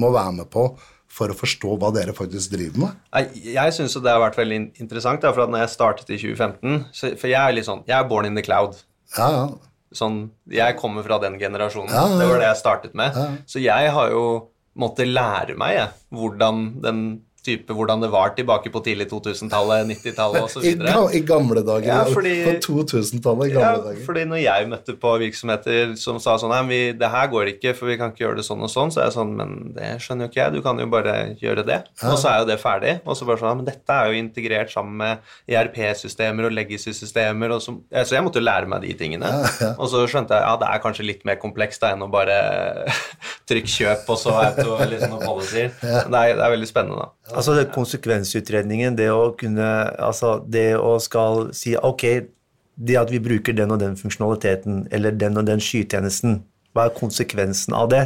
må 0.00 0.10
være 0.14 0.32
med 0.40 0.50
på 0.52 0.68
for 1.14 1.30
å 1.30 1.36
forstå 1.38 1.76
hva 1.78 1.92
dere 1.94 2.14
faktisk 2.16 2.54
driver 2.56 2.86
med? 2.86 3.36
Jeg 3.46 3.74
syns 3.76 3.94
det 4.02 4.10
har 4.10 4.22
vært 4.22 4.38
veldig 4.40 4.58
interessant, 4.82 5.22
da, 5.22 5.30
for 5.34 5.44
at 5.44 5.52
når 5.52 5.62
jeg 5.64 5.74
startet 5.76 6.10
i 6.10 6.18
2015 6.18 6.80
så, 6.90 7.12
For 7.20 7.30
jeg 7.30 7.38
er 7.38 7.54
litt 7.54 7.68
sånn 7.68 7.84
Jeg 7.86 7.94
er 8.00 8.08
born 8.10 8.26
in 8.26 8.34
the 8.38 8.42
cloud. 8.42 8.80
Ja, 9.14 9.28
ja. 9.30 9.44
Sånn, 9.94 10.24
jeg 10.50 10.74
kommer 10.80 11.06
fra 11.06 11.20
den 11.22 11.36
generasjonen. 11.38 11.92
Ja. 11.94 12.08
Det 12.18 12.26
var 12.26 12.40
det 12.42 12.48
jeg 12.48 12.58
startet 12.58 12.96
med. 12.98 13.14
Så 13.46 13.62
jeg 13.62 13.92
har 13.94 14.10
jo 14.10 14.24
måttet 14.74 15.06
lære 15.06 15.54
meg 15.54 15.76
jeg, 15.76 15.92
hvordan 16.18 16.64
den 16.82 17.04
type, 17.44 17.74
hvordan 17.76 18.00
det 18.02 18.08
var 18.12 18.32
tilbake 18.36 18.70
på 18.72 18.80
tidlig 18.84 19.06
2000-tallet, 19.10 19.86
90-tallet 19.92 20.46
osv. 20.46 20.64
I, 20.64 20.72
I 21.18 21.20
gamle 21.28 21.62
dager. 21.66 21.86
Ja, 21.90 22.04
fordi- 22.08 22.44
På 22.46 22.54
2000-tallet. 22.64 23.50
i 23.50 23.54
gamle 23.54 23.60
Ja, 23.60 23.76
dager. 23.84 24.00
fordi 24.06 24.24
når 24.30 24.40
jeg 24.42 24.68
møtte 24.70 24.96
på 25.00 25.12
virksomheter 25.20 25.94
som 26.00 26.18
sa 26.20 26.36
sånn 26.40 26.50
Nei, 26.54 26.92
det 26.96 27.10
her 27.10 27.28
går 27.32 27.50
ikke, 27.54 27.74
for 27.76 27.86
vi 27.90 27.96
kan 28.00 28.12
ikke 28.12 28.24
gjøre 28.26 28.36
det 28.40 28.44
sånn 28.48 28.62
og 28.64 28.70
sånn, 28.72 28.90
så 28.94 29.00
er 29.02 29.08
jeg 29.10 29.16
sånn 29.18 29.34
Men 29.36 29.54
det 29.76 29.90
skjønner 30.00 30.26
jo 30.26 30.30
ikke 30.32 30.40
jeg, 30.42 30.52
du 30.54 30.62
kan 30.62 30.78
jo 30.78 30.86
bare 30.86 31.14
gjøre 31.40 31.64
det. 31.66 31.80
Og 32.02 32.16
så 32.20 32.30
er 32.32 32.38
jo 32.42 32.48
det 32.52 32.58
ferdig. 32.62 32.94
Og 33.04 33.16
så 33.18 33.26
bare 33.28 33.38
sånn 33.42 33.52
Ja, 33.52 33.54
men 33.60 33.68
dette 33.68 33.90
er 34.00 34.10
jo 34.12 34.18
integrert 34.22 34.70
sammen 34.72 34.96
med 34.96 35.18
ERP-systemer 35.48 36.46
og 36.48 36.52
legacy-systemer, 36.56 37.52
og 37.54 37.60
så, 37.64 37.74
ja, 37.92 38.04
så 38.04 38.16
jeg 38.16 38.24
måtte 38.26 38.40
jo 38.40 38.46
lære 38.46 38.68
meg 38.70 38.82
de 38.86 38.94
tingene. 38.98 39.30
Og 39.78 39.88
så 39.92 40.04
skjønte 40.10 40.34
jeg 40.36 40.44
ja, 40.46 40.56
det 40.60 40.68
er 40.70 40.82
kanskje 40.84 41.06
litt 41.06 41.24
mer 41.28 41.36
komplekst 41.42 41.82
da 41.84 41.92
enn 41.94 42.04
å 42.06 42.10
bare 42.12 42.36
trykk 43.50 43.68
kjøp 43.74 44.08
og 44.14 44.18
så 44.20 44.34
auto, 44.40 44.78
liksom 44.88 45.14
noen 45.14 45.26
policy. 45.26 45.66
Det, 45.82 45.92
er, 45.92 46.34
det 46.38 46.44
er 46.46 46.54
veldig 46.54 46.68
spennende, 46.70 47.04
da. 47.04 47.33
Altså 47.34 47.56
det 47.58 47.70
konsekvensutredningen, 47.74 48.96
det 48.98 49.10
å 49.10 49.32
kunne 49.38 49.66
Altså 49.98 50.36
det 50.46 50.74
å 50.78 50.96
skal 51.02 51.48
si 51.56 51.74
ok, 51.76 52.04
det 52.74 52.98
at 52.98 53.10
vi 53.12 53.22
bruker 53.22 53.54
den 53.56 53.74
og 53.74 53.80
den 53.82 53.96
funksjonaliteten 53.98 54.86
eller 54.94 55.14
den 55.14 55.38
og 55.38 55.46
den 55.46 55.62
skytjenesten, 55.62 56.40
hva 56.74 56.88
er 56.88 56.96
konsekvensen 56.98 57.76
av 57.76 57.90
det? 57.92 58.04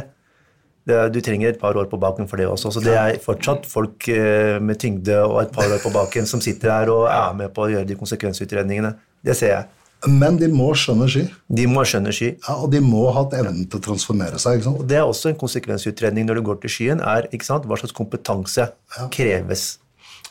du 0.89 1.19
trenger 1.21 1.51
et 1.51 1.59
par 1.59 1.77
år 1.77 1.85
på 1.85 1.99
baken 2.01 2.27
for 2.27 2.39
det 2.39 2.47
også. 2.49 2.71
Så 2.73 2.81
det 2.81 2.95
er 2.97 3.19
fortsatt 3.21 3.67
folk 3.69 4.07
eh, 4.09 4.57
med 4.61 4.79
tyngde 4.81 5.19
og 5.21 5.43
et 5.43 5.51
par 5.53 5.69
år 5.69 5.81
på 5.83 5.91
baken 5.93 6.25
som 6.25 6.41
sitter 6.41 6.71
her 6.71 6.89
og 6.93 7.03
er 7.11 7.35
med 7.37 7.53
på 7.53 7.65
å 7.65 7.69
gjøre 7.73 7.87
de 7.89 7.97
konsekvensutredningene. 7.99 8.95
Det 9.25 9.35
ser 9.37 9.53
jeg. 9.53 9.67
Men 10.07 10.37
de 10.39 10.47
må 10.51 10.69
skjønne 10.79 11.09
sky. 11.11 11.25
De 11.51 11.65
må 11.67 11.83
skjønne 11.87 12.13
sky. 12.15 12.29
Ja, 12.37 12.55
og 12.55 12.71
de 12.71 12.79
må 12.83 13.03
ha 13.09 13.17
hatt 13.19 13.35
evnen 13.35 13.65
til 13.67 13.81
å 13.81 13.83
transformere 13.89 14.39
seg. 14.39 14.59
ikke 14.59 14.69
sant? 14.69 14.79
Og 14.79 14.87
det 14.87 14.99
er 14.99 15.07
også 15.07 15.33
en 15.33 15.39
konsekvensutredning 15.41 16.27
når 16.29 16.39
du 16.39 16.45
går 16.47 16.61
til 16.63 16.75
skyen, 16.75 17.03
er 17.03 17.27
ikke 17.35 17.47
sant, 17.49 17.67
hva 17.67 17.79
slags 17.79 17.95
kompetanse 17.97 18.69
kreves. 19.11 19.65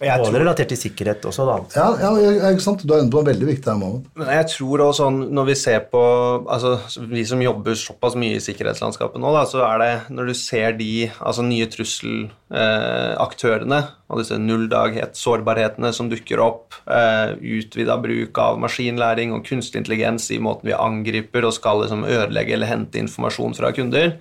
Jeg 0.00 0.18
Både 0.20 0.30
tror- 0.30 0.40
relatert 0.44 0.68
til 0.70 0.78
sikkerhet 0.78 1.24
også, 1.26 1.42
da. 1.48 1.56
Ja, 1.74 1.86
ja, 1.98 2.10
ikke 2.52 2.62
sant? 2.62 2.84
Du 2.86 2.92
er 2.94 3.00
inne 3.02 3.10
på 3.10 3.18
en 3.18 3.26
veldig 3.26 3.46
viktig 3.48 3.72
moment. 3.78 4.04
Men 4.14 4.28
jeg 4.30 4.46
tror 4.52 4.78
også 4.84 4.98
sånn, 5.02 5.16
når 5.34 5.44
vi 5.48 5.54
ser 5.58 5.80
på 5.90 6.02
altså 6.48 6.76
Vi 7.08 7.24
som 7.26 7.40
jobber 7.42 7.74
såpass 7.74 8.14
mye 8.14 8.36
i 8.36 8.40
sikkerhetslandskapet 8.44 9.18
nå, 9.20 9.32
da, 9.34 9.42
så 9.50 9.58
er 9.66 9.78
det 9.82 10.00
når 10.14 10.26
du 10.30 10.34
ser 10.38 10.72
de 10.78 11.10
altså 11.18 11.42
nye 11.42 11.66
trusselaktørene 11.66 13.80
og 14.08 14.18
disse 14.22 14.38
nulldaghet, 14.40 15.16
sårbarhetene 15.18 15.90
som 15.92 16.08
dukker 16.08 16.38
opp, 16.40 16.74
eh, 16.88 17.34
utvida 17.58 17.98
bruk 18.00 18.38
av 18.38 18.56
maskinlæring 18.62 19.32
og 19.34 19.42
kunstig 19.44 19.76
intelligens 19.82 20.30
i 20.30 20.38
måten 20.38 20.64
vi 20.70 20.78
angriper 20.78 21.44
og 21.44 21.52
skal 21.58 21.80
liksom 21.82 22.06
ødelegge 22.08 22.52
eller 22.56 22.66
hente 22.70 22.98
informasjon 23.02 23.54
fra 23.58 23.72
kunder, 23.76 24.14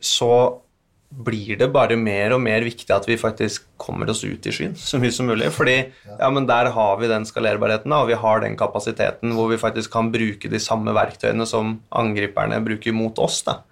så 0.00 0.30
blir 1.08 1.56
det 1.56 1.70
bare 1.72 1.96
mer 1.96 2.34
og 2.36 2.42
mer 2.44 2.60
viktig 2.66 2.92
at 2.92 3.06
vi 3.08 3.16
faktisk 3.16 3.64
kommer 3.80 4.10
oss 4.12 4.20
ut 4.26 4.44
i 4.44 4.52
skyen 4.52 4.74
så 4.76 5.00
mye 5.00 5.14
som 5.14 5.28
mulig. 5.30 5.48
Fordi 5.54 5.76
ja, 5.80 6.28
men 6.28 6.46
der 6.48 6.68
har 6.74 7.00
vi 7.00 7.08
den 7.08 7.24
skalerbarheten, 7.28 7.94
og 7.96 8.10
vi 8.10 8.18
har 8.20 8.44
den 8.44 8.58
kapasiteten 8.60 9.32
hvor 9.36 9.48
vi 9.52 9.60
faktisk 9.60 9.94
kan 9.94 10.12
bruke 10.12 10.52
de 10.52 10.60
samme 10.60 10.92
verktøyene 10.96 11.48
som 11.48 11.78
angriperne 11.88 12.60
bruker 12.64 12.96
mot 12.96 13.18
oss. 13.24 13.40
Da. 13.46 13.62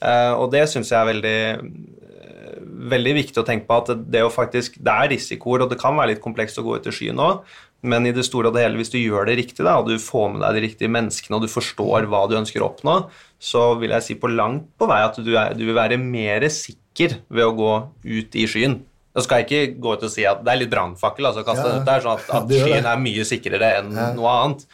Eh, 0.00 0.32
og 0.32 0.48
det 0.54 0.64
syns 0.72 0.92
jeg 0.94 0.98
er 0.98 1.10
veldig, 1.10 1.38
eh, 1.52 2.58
veldig 2.96 3.14
viktig 3.20 3.42
å 3.42 3.46
tenke 3.46 3.68
på 3.68 3.82
at 3.82 3.92
det, 4.08 4.24
faktisk, 4.32 4.80
det 4.80 4.94
er 4.94 5.12
risikoer, 5.12 5.64
og 5.64 5.72
det 5.72 5.80
kan 5.80 5.96
være 5.98 6.14
litt 6.14 6.24
komplekst 6.24 6.60
å 6.60 6.64
gå 6.64 6.78
ut 6.78 6.88
i 6.88 6.94
skyen 6.94 7.20
òg, 7.20 7.42
Men 7.80 8.08
i 8.08 8.10
det 8.10 8.24
store 8.26 8.48
og 8.48 8.54
det 8.56 8.64
hele, 8.64 8.74
hvis 8.74 8.90
du 8.90 8.98
gjør 8.98 9.28
det 9.28 9.36
riktig, 9.38 9.62
da, 9.62 9.76
og 9.78 9.86
du 9.86 10.00
får 10.02 10.32
med 10.32 10.40
deg 10.42 10.56
de 10.56 10.62
riktige 10.66 10.90
menneskene, 10.90 11.36
og 11.36 11.44
du 11.44 11.46
forstår 11.46 12.08
hva 12.10 12.24
du 12.26 12.34
ønsker 12.34 12.58
å 12.58 12.72
oppnå, 12.72 12.96
så 13.38 13.78
vil 13.78 13.90
jeg 13.94 14.02
si 14.02 14.14
på 14.18 14.30
langt 14.32 14.66
på 14.78 14.88
vei 14.90 15.00
at 15.06 15.16
du, 15.22 15.30
er, 15.38 15.52
du 15.54 15.64
vil 15.68 15.76
være 15.78 15.98
mer 16.02 16.46
sikker 16.50 17.20
ved 17.30 17.44
å 17.46 17.52
gå 17.54 17.72
ut 18.04 18.34
i 18.38 18.46
skyen. 18.50 18.80
Da 19.14 19.22
skal 19.24 19.40
jeg 19.42 19.46
ikke 19.48 19.80
gå 19.82 19.92
ut 19.96 20.02
og 20.06 20.10
si 20.12 20.24
at 20.28 20.42
det 20.46 20.52
er 20.52 20.58
litt 20.60 20.70
brannfakkel. 20.70 21.26
Altså, 21.30 21.42
kaste. 21.46 21.64
Ja, 21.66 21.78
ja. 21.78 21.84
Det 21.86 21.94
er 21.94 22.04
sånn 22.04 22.18
at, 22.18 22.26
at 22.38 22.48
Det 22.50 22.58
det. 22.58 22.66
skyen 22.66 22.86
er 22.90 23.00
mye 23.02 23.24
sikrere 23.26 23.70
enn 23.80 23.88
noe 24.18 24.34
annet. 24.34 24.66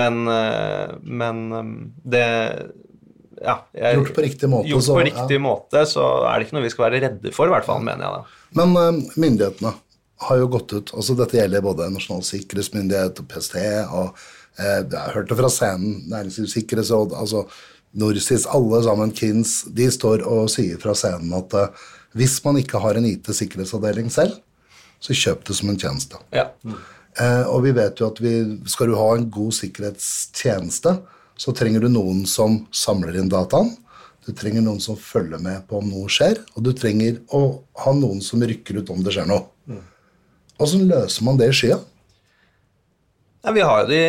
Men, 0.00 0.20
eh, 0.32 0.94
men 1.02 1.42
eh, 1.58 1.72
det 2.14 2.26
ja, 3.42 3.56
jeg, 3.74 3.96
Gjort 3.98 4.12
på 4.14 4.22
riktig 4.22 4.48
måte, 4.52 4.68
Gjort 4.70 4.84
så- 4.86 4.94
på 4.96 5.04
riktig 5.08 5.40
måte, 5.42 5.80
så 5.90 6.04
er 6.30 6.38
det 6.38 6.46
ikke 6.46 6.56
noe 6.58 6.62
vi 6.68 6.70
skal 6.70 6.84
være 6.90 7.00
redde 7.08 7.32
for, 7.34 7.48
i 7.50 7.54
hvert 7.56 7.66
fall, 7.66 7.82
mener 7.82 8.04
jeg 8.06 8.20
da. 8.20 8.38
Men 8.60 8.76
eh, 8.76 9.00
myndighetene 9.24 9.72
har 10.28 10.38
jo 10.38 10.46
gått 10.52 10.72
ut 10.76 10.92
altså 10.94 11.16
Dette 11.18 11.34
gjelder 11.40 11.64
både 11.64 11.88
Nasjonal 11.90 12.22
sikkerhetsmyndighet 12.22 13.18
og 13.18 13.28
PST. 13.32 13.56
og 13.90 14.14
eh, 14.60 14.82
Jeg 14.84 15.14
hørte 15.16 15.38
fra 15.40 15.50
scenen, 15.50 15.96
Næringslivets 16.12 16.54
sikkerhetsråd, 16.60 17.16
altså 17.18 17.46
Norsis, 17.92 18.46
alle 18.48 18.80
sammen, 18.84 19.12
KINS, 19.12 19.56
de 19.76 19.88
står 19.92 20.24
og 20.28 20.48
sier 20.52 20.80
fra 20.80 20.94
scenen 20.96 21.34
at 21.36 21.56
eh, 21.58 21.84
hvis 22.16 22.38
man 22.44 22.58
ikke 22.60 22.80
har 22.80 22.96
en 22.96 23.08
IT-sikkerhetsavdeling 23.08 24.10
selv, 24.12 24.38
så 25.02 25.16
kjøp 25.16 25.46
det 25.48 25.56
som 25.58 25.72
en 25.72 25.80
tjeneste. 25.80 26.20
Ja. 26.34 26.48
Eh, 26.64 27.44
og 27.48 27.64
vi 27.66 27.74
vet 27.76 28.00
jo 28.00 28.08
at 28.12 28.20
vi, 28.22 28.34
skal 28.70 28.92
du 28.92 28.98
ha 29.00 29.08
en 29.16 29.28
god 29.32 29.52
sikkerhetstjeneste, 29.58 30.96
så 31.42 31.54
trenger 31.56 31.84
du 31.84 31.90
noen 31.92 32.24
som 32.28 32.62
samler 32.76 33.16
inn 33.18 33.32
dataen. 33.32 33.72
Du 34.22 34.30
trenger 34.36 34.62
noen 34.62 34.80
som 34.80 34.96
følger 34.96 35.40
med 35.42 35.64
på 35.68 35.80
om 35.80 35.88
noe 35.90 36.10
skjer, 36.12 36.38
og 36.54 36.64
du 36.64 36.70
trenger 36.76 37.18
å 37.34 37.42
ha 37.82 37.94
noen 37.96 38.22
som 38.22 38.44
rykker 38.44 38.78
ut 38.80 38.92
om 38.94 39.02
det 39.02 39.16
skjer 39.16 39.28
noe. 39.28 39.48
Åssen 40.62 40.86
løser 40.86 41.26
man 41.26 41.40
det 41.40 41.48
i 41.50 41.56
skya? 41.56 41.80
Ja, 43.42 43.50
vi 43.52 43.62
har 43.66 43.80
jo 43.82 43.88
de 43.90 44.02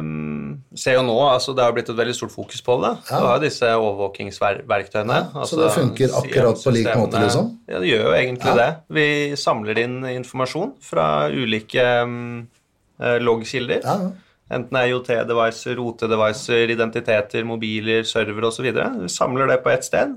mm, 0.00 0.52
Ser 0.76 0.96
jo 0.98 1.02
nå, 1.04 1.16
altså 1.28 1.52
det 1.56 1.64
har 1.64 1.72
blitt 1.76 1.88
et 1.92 1.96
veldig 1.96 2.14
stort 2.16 2.32
fokus 2.34 2.60
på 2.64 2.74
det. 2.82 2.90
Ja. 3.08 3.18
Du 3.20 3.26
har 3.28 3.38
jo 3.38 3.44
disse 3.46 3.68
overvåkingsverktøyene. 3.80 5.16
Ja, 5.16 5.30
så 5.32 5.40
altså 5.44 5.60
det 5.62 5.70
funker 5.72 6.16
akkurat 6.20 6.60
på 6.64 6.72
lik 6.74 6.90
måte, 7.00 7.22
liksom? 7.22 7.48
Ja, 7.68 7.80
det 7.80 7.88
gjør 7.92 8.04
jo 8.10 8.12
egentlig 8.18 8.52
Ja. 8.52 8.56
det. 8.60 8.68
Vi 8.98 9.06
samler 9.40 9.80
inn 9.80 9.96
informasjon 10.10 10.74
fra 10.84 11.06
ulike 11.32 11.86
eh, 11.86 13.18
loggkilder. 13.24 13.80
Ja, 13.84 13.96
ja. 14.04 14.12
Enten 14.56 14.76
er 14.78 14.92
IOT-devicer, 14.92 15.74
rotedevicer, 15.80 16.68
identiteter, 16.70 17.42
mobiler, 17.48 18.04
server 18.06 18.44
osv. 18.46 18.68
Vi 18.68 19.08
samler 19.10 19.48
det 19.50 19.62
på 19.64 19.72
ett 19.72 19.84
sted, 19.88 20.12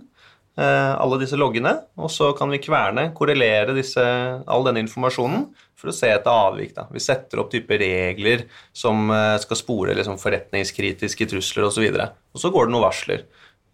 eh, 0.59 0.91
alle 0.99 1.17
disse 1.23 1.39
loggene, 1.39 1.71
og 1.97 2.11
så 2.13 2.33
kan 2.37 2.51
vi 2.51 2.59
kverne, 2.61 3.13
korrelere 3.17 3.73
disse, 3.73 4.03
all 4.45 4.67
denne 4.67 4.83
informasjonen 4.83 5.47
for 5.79 5.91
å 5.91 5.95
se 5.95 6.09
etter 6.11 6.29
avvik. 6.29 6.73
Da. 6.75 6.87
Vi 6.91 7.01
setter 7.03 7.41
opp 7.41 7.51
type 7.53 7.77
regler 7.79 8.45
som 8.75 9.07
eh, 9.15 9.35
skal 9.43 9.59
spore 9.59 9.95
liksom, 9.97 10.19
forretningskritiske 10.21 11.29
trusler 11.31 11.69
osv. 11.69 11.85
Og, 11.87 12.01
så 12.01 12.09
og 12.35 12.43
så 12.43 12.51
går 12.55 12.67
det 12.67 12.75
noen 12.75 12.87
varsler. 12.87 13.23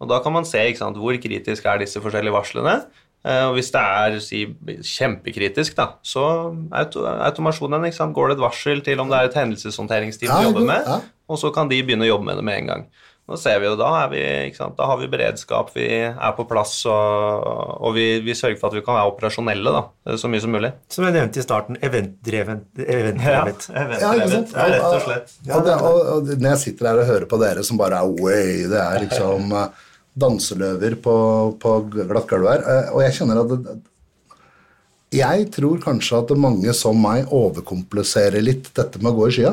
Og 0.00 0.10
Da 0.12 0.20
kan 0.22 0.34
man 0.34 0.46
se 0.48 0.62
sant, 0.78 0.98
hvor 1.00 1.16
kritisk 1.20 1.66
er 1.66 1.82
disse 1.82 2.02
forskjellige 2.04 2.36
varslene. 2.36 2.76
Eh, 3.26 3.42
Og 3.48 3.56
hvis 3.56 3.72
det 3.74 3.82
er 3.82 4.18
si, 4.22 4.44
kjempekritisk, 4.86 5.74
da, 5.78 5.88
så 6.06 6.26
auto, 6.70 7.02
automasjonen 7.10 7.88
sant, 7.92 8.14
går 8.14 8.30
det 8.30 8.38
et 8.38 8.44
varsel 8.44 8.84
til 8.86 9.02
om 9.02 9.10
det 9.10 9.18
er 9.18 9.30
et 9.30 9.40
hendelseshåndteringsteam 9.40 10.30
Ja, 10.30 10.38
vi 10.38 10.50
jobber 10.50 10.68
med, 10.68 11.10
og 11.26 11.42
så 11.42 11.50
kan 11.54 11.70
de 11.72 11.82
begynne 11.82 12.06
å 12.06 12.12
jobbe 12.14 12.28
med 12.30 12.38
det 12.38 12.46
med 12.46 12.60
en 12.62 12.72
gang. 12.72 12.86
Nå 13.26 13.34
ser 13.40 13.56
vi 13.58 13.66
jo, 13.66 13.74
Da, 13.78 13.88
er 14.04 14.10
vi, 14.12 14.20
ikke 14.46 14.60
sant, 14.60 14.76
da 14.78 14.86
har 14.86 15.00
vi 15.00 15.08
beredskap, 15.10 15.72
vi 15.74 15.86
er 16.06 16.34
på 16.36 16.44
plass, 16.46 16.76
og, 16.86 17.46
og 17.82 17.96
vi, 17.96 18.04
vi 18.22 18.36
sørger 18.38 18.60
for 18.60 18.70
at 18.70 18.76
vi 18.78 18.82
kan 18.86 18.94
være 18.94 19.10
operasjonelle 19.10 19.72
da, 19.74 19.80
så 20.14 20.30
mye 20.30 20.42
som 20.44 20.52
mulig. 20.54 20.70
Som 20.94 21.08
jeg 21.08 21.16
nevnte 21.16 21.42
i 21.42 21.46
starten, 21.46 21.78
eventdrevet. 21.82 22.68
eventdrevet. 22.84 23.66
Ja, 23.74 24.12
ikke 24.14 24.30
sant? 24.30 24.54
rett 24.54 24.86
og 24.86 25.02
slett. 25.08 25.34
Ja, 25.48 25.58
det, 25.66 25.74
og, 25.74 25.98
og 26.12 26.30
når 26.36 26.52
jeg 26.52 26.62
sitter 26.62 26.92
her 26.92 27.02
og 27.02 27.10
hører 27.10 27.26
på 27.32 27.40
dere 27.42 27.64
som 27.66 27.80
bare 27.80 27.98
er 27.98 28.22
way, 28.22 28.62
det 28.70 28.78
er 28.78 29.02
liksom 29.02 29.50
eh, 29.58 29.82
danseløver 30.22 30.94
på, 31.02 31.16
på 31.62 31.76
glatt 31.96 32.30
gulv 32.30 32.50
her, 32.52 32.62
eh, 32.62 32.92
og 32.94 33.02
jeg 33.08 33.16
kjenner 33.18 33.42
at 33.42 33.54
det, 33.56 33.76
jeg 35.14 35.48
tror 35.54 35.80
kanskje 35.82 36.18
at 36.18 36.30
mange 36.38 36.72
som 36.74 36.98
meg 36.98 37.30
overkompliserer 37.34 38.42
litt 38.42 38.70
dette 38.76 39.02
med 39.02 39.12
å 39.12 39.18
gå 39.20 39.28
i 39.30 39.34
skya. 39.36 39.52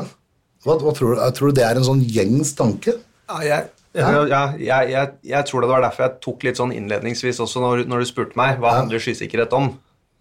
Hva, 0.64 0.78
hva 0.80 0.94
tror, 0.96 1.14
du, 1.14 1.26
tror 1.36 1.50
du 1.50 1.58
det 1.58 1.66
er 1.66 1.78
en 1.78 1.86
sånn 1.86 2.02
gjengs 2.02 2.54
tanke? 2.58 2.96
Ja, 3.30 3.38
jeg, 3.44 3.68
ja, 3.94 4.42
jeg, 4.58 4.90
jeg, 4.90 5.10
jeg 5.30 5.46
tror 5.48 5.62
det 5.62 5.70
var 5.70 5.84
derfor 5.84 6.06
jeg 6.08 6.20
tok 6.24 6.46
litt 6.46 6.58
sånn 6.58 6.74
innledningsvis 6.74 7.38
også 7.44 7.62
når, 7.62 7.84
når 7.90 8.02
du 8.02 8.08
spurte 8.10 8.38
meg 8.38 8.58
hva 8.62 8.80
handler 8.80 9.02
skysikkerhet 9.02 9.54
om. 9.54 9.74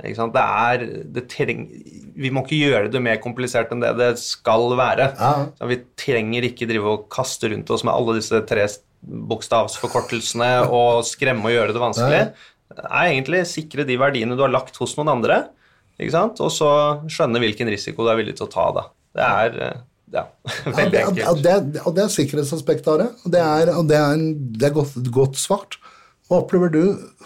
Det 0.03 0.41
er, 0.41 0.84
det 1.15 1.24
treng, 1.32 1.67
vi 2.17 2.32
må 2.34 2.41
ikke 2.43 2.57
gjøre 2.59 2.89
det 2.91 3.01
mer 3.03 3.19
komplisert 3.24 3.71
enn 3.71 3.84
det 3.84 3.93
det 3.99 4.11
skal 4.19 4.74
være. 4.78 5.11
Ja. 5.15 5.67
Vi 5.69 5.78
trenger 5.99 6.47
ikke 6.49 6.67
drive 6.69 6.95
og 6.97 7.05
kaste 7.13 7.51
rundt 7.53 7.69
oss 7.71 7.86
med 7.86 7.93
alle 7.93 8.17
disse 8.17 8.41
tre 8.49 8.65
bokstavsforkortelsene 9.03 10.49
og 10.65 11.03
skremme 11.07 11.47
og 11.47 11.55
gjøre 11.55 11.76
det 11.76 11.84
vanskelig. 11.84 12.21
Det 12.74 12.88
er 12.89 13.11
egentlig 13.11 13.43
sikre 13.49 13.86
de 13.88 13.97
verdiene 14.01 14.38
du 14.38 14.43
har 14.43 14.53
lagt 14.53 14.78
hos 14.82 14.95
noen 14.97 15.13
andre, 15.13 15.43
ikke 16.01 16.15
sant? 16.15 16.41
og 16.41 16.49
så 16.51 16.69
skjønne 17.11 17.41
hvilken 17.43 17.69
risiko 17.69 18.05
du 18.05 18.11
er 18.11 18.19
villig 18.21 18.38
til 18.39 18.47
å 18.47 18.53
ta. 18.53 18.69
Da. 18.76 18.86
Det 19.13 19.28
er 19.30 19.59
eh, 19.67 19.82
ja, 20.14 20.24
veldig 20.78 20.99
Ja, 20.99 21.07
enkelt. 21.09 21.28
og 21.32 21.43
det, 21.43 21.82
og 21.88 21.95
det 21.97 22.03
er 22.05 22.14
sikkerhetsaspektet 22.14 22.88
av 22.93 22.99
det. 23.01 23.09
Og 23.26 23.34
det 23.34 23.41
er, 23.43 23.72
det 23.89 23.97
er, 23.99 24.14
en, 24.18 24.26
det 24.59 24.70
er 24.70 24.76
godt, 24.78 24.95
godt 25.16 25.39
svart. 25.41 25.80
Hva 26.30 26.39
opplever 26.43 26.70
du 26.72 26.84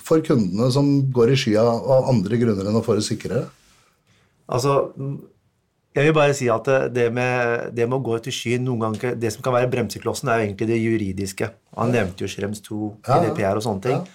for 0.07 0.23
kundene 0.25 0.69
som 0.73 0.87
går 1.13 1.33
i 1.35 1.39
skya 1.39 1.63
av 1.67 2.07
andre 2.13 2.39
grunner 2.41 2.69
enn 2.71 2.79
å 2.79 2.83
få 2.85 2.95
det 2.97 3.05
sikrere? 3.05 3.45
Altså, 4.47 4.77
jeg 5.97 6.05
vil 6.07 6.13
bare 6.15 6.33
si 6.37 6.47
at 6.49 6.63
det- 6.69 6.93
det 6.95 7.07
med, 7.13 7.73
det 7.75 7.87
med 7.89 7.99
å 7.99 8.03
gå 8.05 8.17
til 8.23 8.31
skyen 8.33 8.63
noen 8.63 8.79
ganger, 8.85 9.15
Det 9.19 9.33
som 9.33 9.41
kan 9.43 9.53
være 9.53 9.69
bremseklossen, 9.71 10.29
er 10.29 10.39
jo 10.39 10.47
egentlig 10.47 10.67
det 10.67 10.79
juridiske. 10.81 11.49
Han 11.77 11.91
nevnte 11.91 12.23
jo 12.23 12.27
Schrems 12.31 12.61
2, 12.61 12.95
Ja, 13.07 13.15
ja. 13.23 13.29
GDPR 13.29 13.55
og 13.57 13.63
sånne 13.63 13.81
ting. 13.81 14.07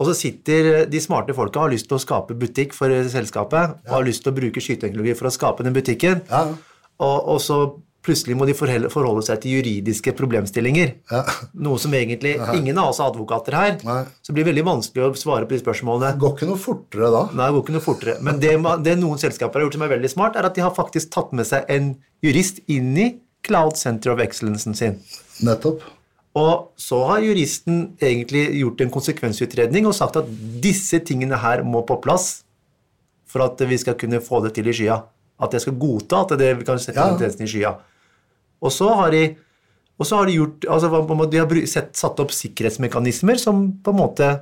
Og 0.00 0.06
så 0.08 0.14
sitter 0.16 0.86
de 0.90 0.98
smarte 1.00 1.34
folka 1.34 1.58
og 1.60 1.68
har 1.68 1.74
lyst 1.76 1.86
til 1.88 1.96
å 1.98 2.00
skape 2.02 2.34
butikk 2.38 2.72
for 2.74 2.88
selskapet 2.88 3.76
og 3.86 3.90
har 3.92 4.02
lyst 4.04 4.22
til 4.24 4.32
å 4.32 4.36
bruke 4.36 4.60
skyteteknologi 4.60 5.14
for 5.14 5.28
å 5.28 5.32
skape 5.34 5.62
den 5.62 5.72
butikken. 5.76 6.22
Og, 6.30 7.28
og 7.28 7.38
så 7.40 7.58
plutselig 8.02 8.34
må 8.38 8.46
de 8.48 8.54
forholde 8.56 9.22
seg 9.26 9.40
til 9.42 9.58
juridiske 9.58 10.14
problemstillinger. 10.18 10.94
Ja. 11.12 11.22
Noe 11.54 11.78
som 11.78 11.94
egentlig 11.94 12.34
Ingen 12.56 12.80
av 12.82 12.90
oss 12.90 13.00
er 13.00 13.10
advokater 13.12 13.56
her. 13.56 13.76
Nei. 13.86 14.00
Så 14.20 14.32
det 14.32 14.38
blir 14.40 14.48
veldig 14.50 14.64
vanskelig 14.66 15.04
å 15.06 15.12
svare 15.18 15.46
på 15.46 15.54
de 15.54 15.62
spørsmålene. 15.62 16.12
Det 16.16 16.22
går 16.24 16.34
ikke 16.36 16.50
noe 16.50 16.60
fortere 16.60 17.12
da. 17.14 17.22
Nei, 17.30 17.46
det 17.46 17.56
går 17.56 17.64
ikke 17.66 17.76
noe 17.78 17.86
fortere. 17.86 18.16
Men 18.26 18.42
det, 18.42 18.54
det 18.86 18.96
noen 19.00 19.22
selskaper 19.22 19.60
har 19.60 19.68
gjort 19.68 19.78
som 19.78 19.86
er 19.86 19.94
veldig 19.94 20.12
smart, 20.12 20.38
er 20.38 20.48
at 20.50 20.58
de 20.58 20.64
har 20.66 20.74
faktisk 20.76 21.12
tatt 21.14 21.34
med 21.36 21.48
seg 21.48 21.70
en 21.72 21.92
jurist 22.26 22.62
inn 22.70 22.92
i 22.98 23.08
Cloud 23.46 23.78
Center 23.78 24.14
of 24.14 24.22
Excellencen 24.22 24.74
sin. 24.78 24.98
Nettopp. 25.46 25.82
Og 26.38 26.72
så 26.80 26.98
har 27.10 27.20
juristen 27.20 27.90
egentlig 28.00 28.46
gjort 28.62 28.80
en 28.80 28.92
konsekvensutredning 28.94 29.86
og 29.88 29.96
sagt 29.96 30.16
at 30.16 30.30
disse 30.64 31.02
tingene 31.04 31.36
her 31.42 31.60
må 31.66 31.82
på 31.86 31.98
plass 32.02 32.38
for 33.28 33.44
at 33.44 33.60
vi 33.68 33.78
skal 33.80 33.96
kunne 34.00 34.20
få 34.24 34.40
det 34.44 34.54
til 34.56 34.68
i 34.68 34.74
skya. 34.76 34.98
At 35.42 35.54
jeg 35.56 35.64
skal 35.64 35.76
godta 35.80 36.22
at 36.24 36.34
det, 36.40 36.52
vi 36.60 36.66
kan 36.68 36.80
sette 36.80 37.00
Ja. 37.00 37.16
i 37.18 37.48
skya. 37.48 37.74
Og 38.62 38.72
så 38.74 38.88
har 38.94 39.12
de, 39.14 39.26
har 40.02 40.30
de 40.30 40.38
gjort 40.38 40.64
altså, 40.70 41.02
De 41.30 41.42
har 41.42 41.60
sett, 41.70 41.92
satt 41.98 42.22
opp 42.22 42.32
sikkerhetsmekanismer 42.34 43.40
som 43.40 43.68
på 43.82 43.94
en 43.94 44.00
måte 44.00 44.32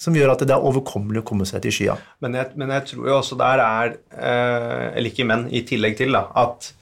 som 0.00 0.16
gjør 0.16 0.34
at 0.34 0.42
det 0.44 0.52
er 0.52 0.64
overkommelig 0.68 1.22
å 1.22 1.26
komme 1.26 1.46
seg 1.48 1.62
til 1.64 1.72
skya. 1.72 1.94
Men 2.20 2.36
jeg, 2.36 2.52
men 2.60 2.72
jeg 2.74 2.84
tror 2.90 3.06
jo 3.08 3.14
også 3.16 3.38
der 3.40 3.62
er 3.64 3.94
eh, 4.12 4.82
Eller 4.92 5.08
ikke 5.08 5.24
men, 5.28 5.46
i 5.48 5.62
tillegg 5.64 5.96
til 5.96 6.12
da, 6.12 6.26
at 6.36 6.72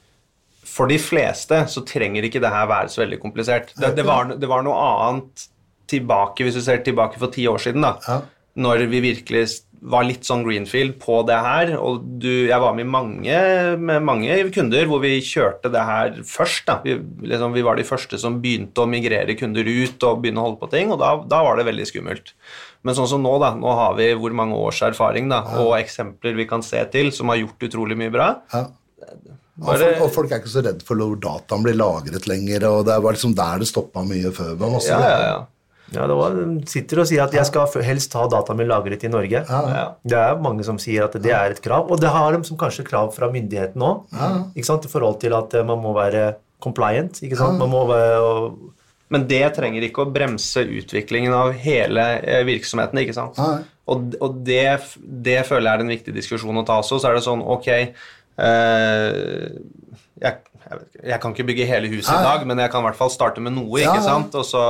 for 0.74 0.90
de 0.90 0.98
fleste 0.98 1.60
så 1.70 1.84
trenger 1.86 2.26
ikke 2.26 2.42
det 2.42 2.50
her 2.50 2.66
være 2.66 2.90
så 2.90 3.04
veldig 3.04 3.20
komplisert. 3.22 3.70
Det, 3.78 3.92
det, 3.94 4.02
var, 4.08 4.32
det 4.34 4.48
var 4.50 4.64
noe 4.66 4.74
annet 4.74 5.44
tilbake, 5.90 6.42
hvis 6.42 6.56
du 6.58 6.64
ser 6.64 6.82
tilbake 6.82 7.20
for 7.20 7.30
ti 7.30 7.44
år 7.46 7.62
siden, 7.62 7.84
da. 7.84 7.92
Ja. 8.08 8.16
Når 8.64 8.86
vi 8.90 9.02
virkelig 9.04 9.44
var 9.85 10.07
litt 10.07 10.24
sånn 10.24 10.45
greenfield 10.47 10.97
på 11.03 11.18
det 11.28 11.37
her. 11.45 11.74
Og 11.76 12.05
du, 12.22 12.30
jeg 12.49 12.61
var 12.62 12.76
med 12.76 12.89
mange, 12.89 13.41
med 13.80 14.05
mange 14.07 14.39
kunder 14.55 14.89
hvor 14.89 15.03
vi 15.05 15.18
kjørte 15.24 15.70
det 15.72 15.82
her 15.85 16.20
først. 16.28 16.70
Vi, 16.87 16.97
liksom, 17.28 17.53
vi 17.57 17.64
var 17.66 17.76
de 17.80 17.87
første 17.89 18.20
som 18.20 18.41
begynte 18.43 18.85
å 18.85 18.89
migrere 18.91 19.37
kunder 19.39 19.68
ut 19.68 20.09
og 20.09 20.22
begynne 20.22 20.41
å 20.41 20.49
holde 20.49 20.62
på 20.62 20.70
ting, 20.72 20.93
og 20.95 21.03
da, 21.03 21.14
da 21.28 21.43
var 21.45 21.61
det 21.61 21.68
veldig 21.68 21.89
skummelt. 21.91 22.35
Men 22.85 22.97
sånn 22.97 23.09
som 23.14 23.22
nå, 23.24 23.37
da, 23.41 23.55
nå 23.57 23.76
har 23.78 23.95
vi 23.97 24.11
hvor 24.20 24.35
mange 24.37 24.57
års 24.61 24.82
erfaring 24.85 25.30
da, 25.32 25.43
og 25.61 25.76
eksempler 25.78 26.37
vi 26.37 26.49
kan 26.49 26.64
se 26.64 26.80
til 26.93 27.12
som 27.16 27.32
har 27.32 27.41
gjort 27.41 27.68
utrolig 27.68 27.97
mye 28.01 28.12
bra. 28.12 28.32
Ja. 28.53 28.66
Og 29.62 29.78
folk, 29.78 29.99
og 30.03 30.09
folk 30.11 30.32
er 30.32 30.41
ikke 30.43 30.51
så 30.51 30.62
redd 30.66 30.80
for 30.82 30.99
hvor 30.99 31.18
dataen 31.22 31.62
blir 31.62 31.76
lagret 31.78 32.26
lenger, 32.26 32.64
og 32.72 32.87
det 32.89 32.97
var 33.05 33.14
liksom 33.14 33.37
der 33.39 33.61
det 33.62 33.68
stoppa 33.70 34.03
mye 34.07 34.32
før. 34.35 34.57
Men 34.59 34.78
også, 34.80 34.97
Ja, 34.97 35.11
ja, 35.12 35.26
ja. 35.28 35.43
Ja, 35.93 36.07
det 36.09 36.16
var, 36.16 36.37
sitter 36.70 37.03
og 37.03 37.09
sier 37.11 37.26
at 37.26 37.35
jeg 37.37 37.45
skal 37.49 37.85
helst 37.85 38.14
ha 38.16 38.24
dataen 38.30 38.59
min 38.59 38.70
lagret 38.70 39.05
i 39.05 39.11
Norge. 39.12 39.43
ja. 39.45 39.85
Det 40.01 40.16
er 40.20 40.41
mange 40.43 40.64
som 40.66 40.78
sier 40.80 41.05
at 41.07 41.16
det 41.20 41.35
er 41.35 41.55
et 41.55 41.61
krav, 41.64 41.91
og 41.93 42.01
det 42.01 42.12
har 42.14 42.32
de 42.32 42.41
som 42.49 42.59
kanskje 42.61 42.87
krav 42.89 43.12
fra 43.14 43.28
myndighetene 43.32 43.91
òg. 43.91 44.16
I 44.57 44.64
forhold 44.64 45.20
til 45.20 45.37
at 45.37 45.55
eh, 45.55 45.66
man 45.66 45.82
må 45.82 45.93
være 45.97 46.32
compliant. 46.64 47.20
ikke 47.22 47.37
sant? 47.37 47.61
Man 47.61 47.70
må 47.72 47.85
være, 47.91 48.22
og, 48.24 48.72
Men 49.12 49.28
det 49.28 49.45
trenger 49.59 49.85
ikke 49.85 50.07
å 50.07 50.11
bremse 50.11 50.64
utviklingen 50.64 51.35
av 51.37 51.53
hele 51.61 52.07
eh, 52.22 52.43
virksomheten. 52.49 53.05
ikke 53.05 53.16
sant? 53.16 53.39
Og, 53.85 54.16
og 54.24 54.41
det, 54.47 54.80
det 55.05 55.43
føler 55.45 55.68
jeg 55.68 55.76
er 55.76 55.85
en 55.85 55.95
viktig 55.95 56.16
diskusjon 56.16 56.62
å 56.62 56.64
ta 56.66 56.80
også. 56.80 56.99
Så 57.03 57.11
er 57.11 57.18
det 57.18 57.26
sånn, 57.26 57.45
ok 57.45 57.68
eh, 57.74 57.91
jeg, 60.24 60.41
jeg, 60.64 60.78
vet 60.78 60.89
ikke, 60.89 61.07
jeg 61.11 61.20
kan 61.20 61.37
ikke 61.37 61.49
bygge 61.51 61.68
hele 61.68 61.93
huset 61.93 62.14
i 62.14 62.24
dag, 62.24 62.47
men 62.49 62.62
jeg 62.62 62.72
kan 62.72 62.82
i 62.82 62.89
hvert 62.89 62.99
fall 62.99 63.12
starte 63.12 63.45
med 63.45 63.57
noe. 63.57 63.82
Ikke 63.82 64.01
ja. 64.01 64.07
sant? 64.07 64.35
Og 64.41 64.47
så, 64.49 64.64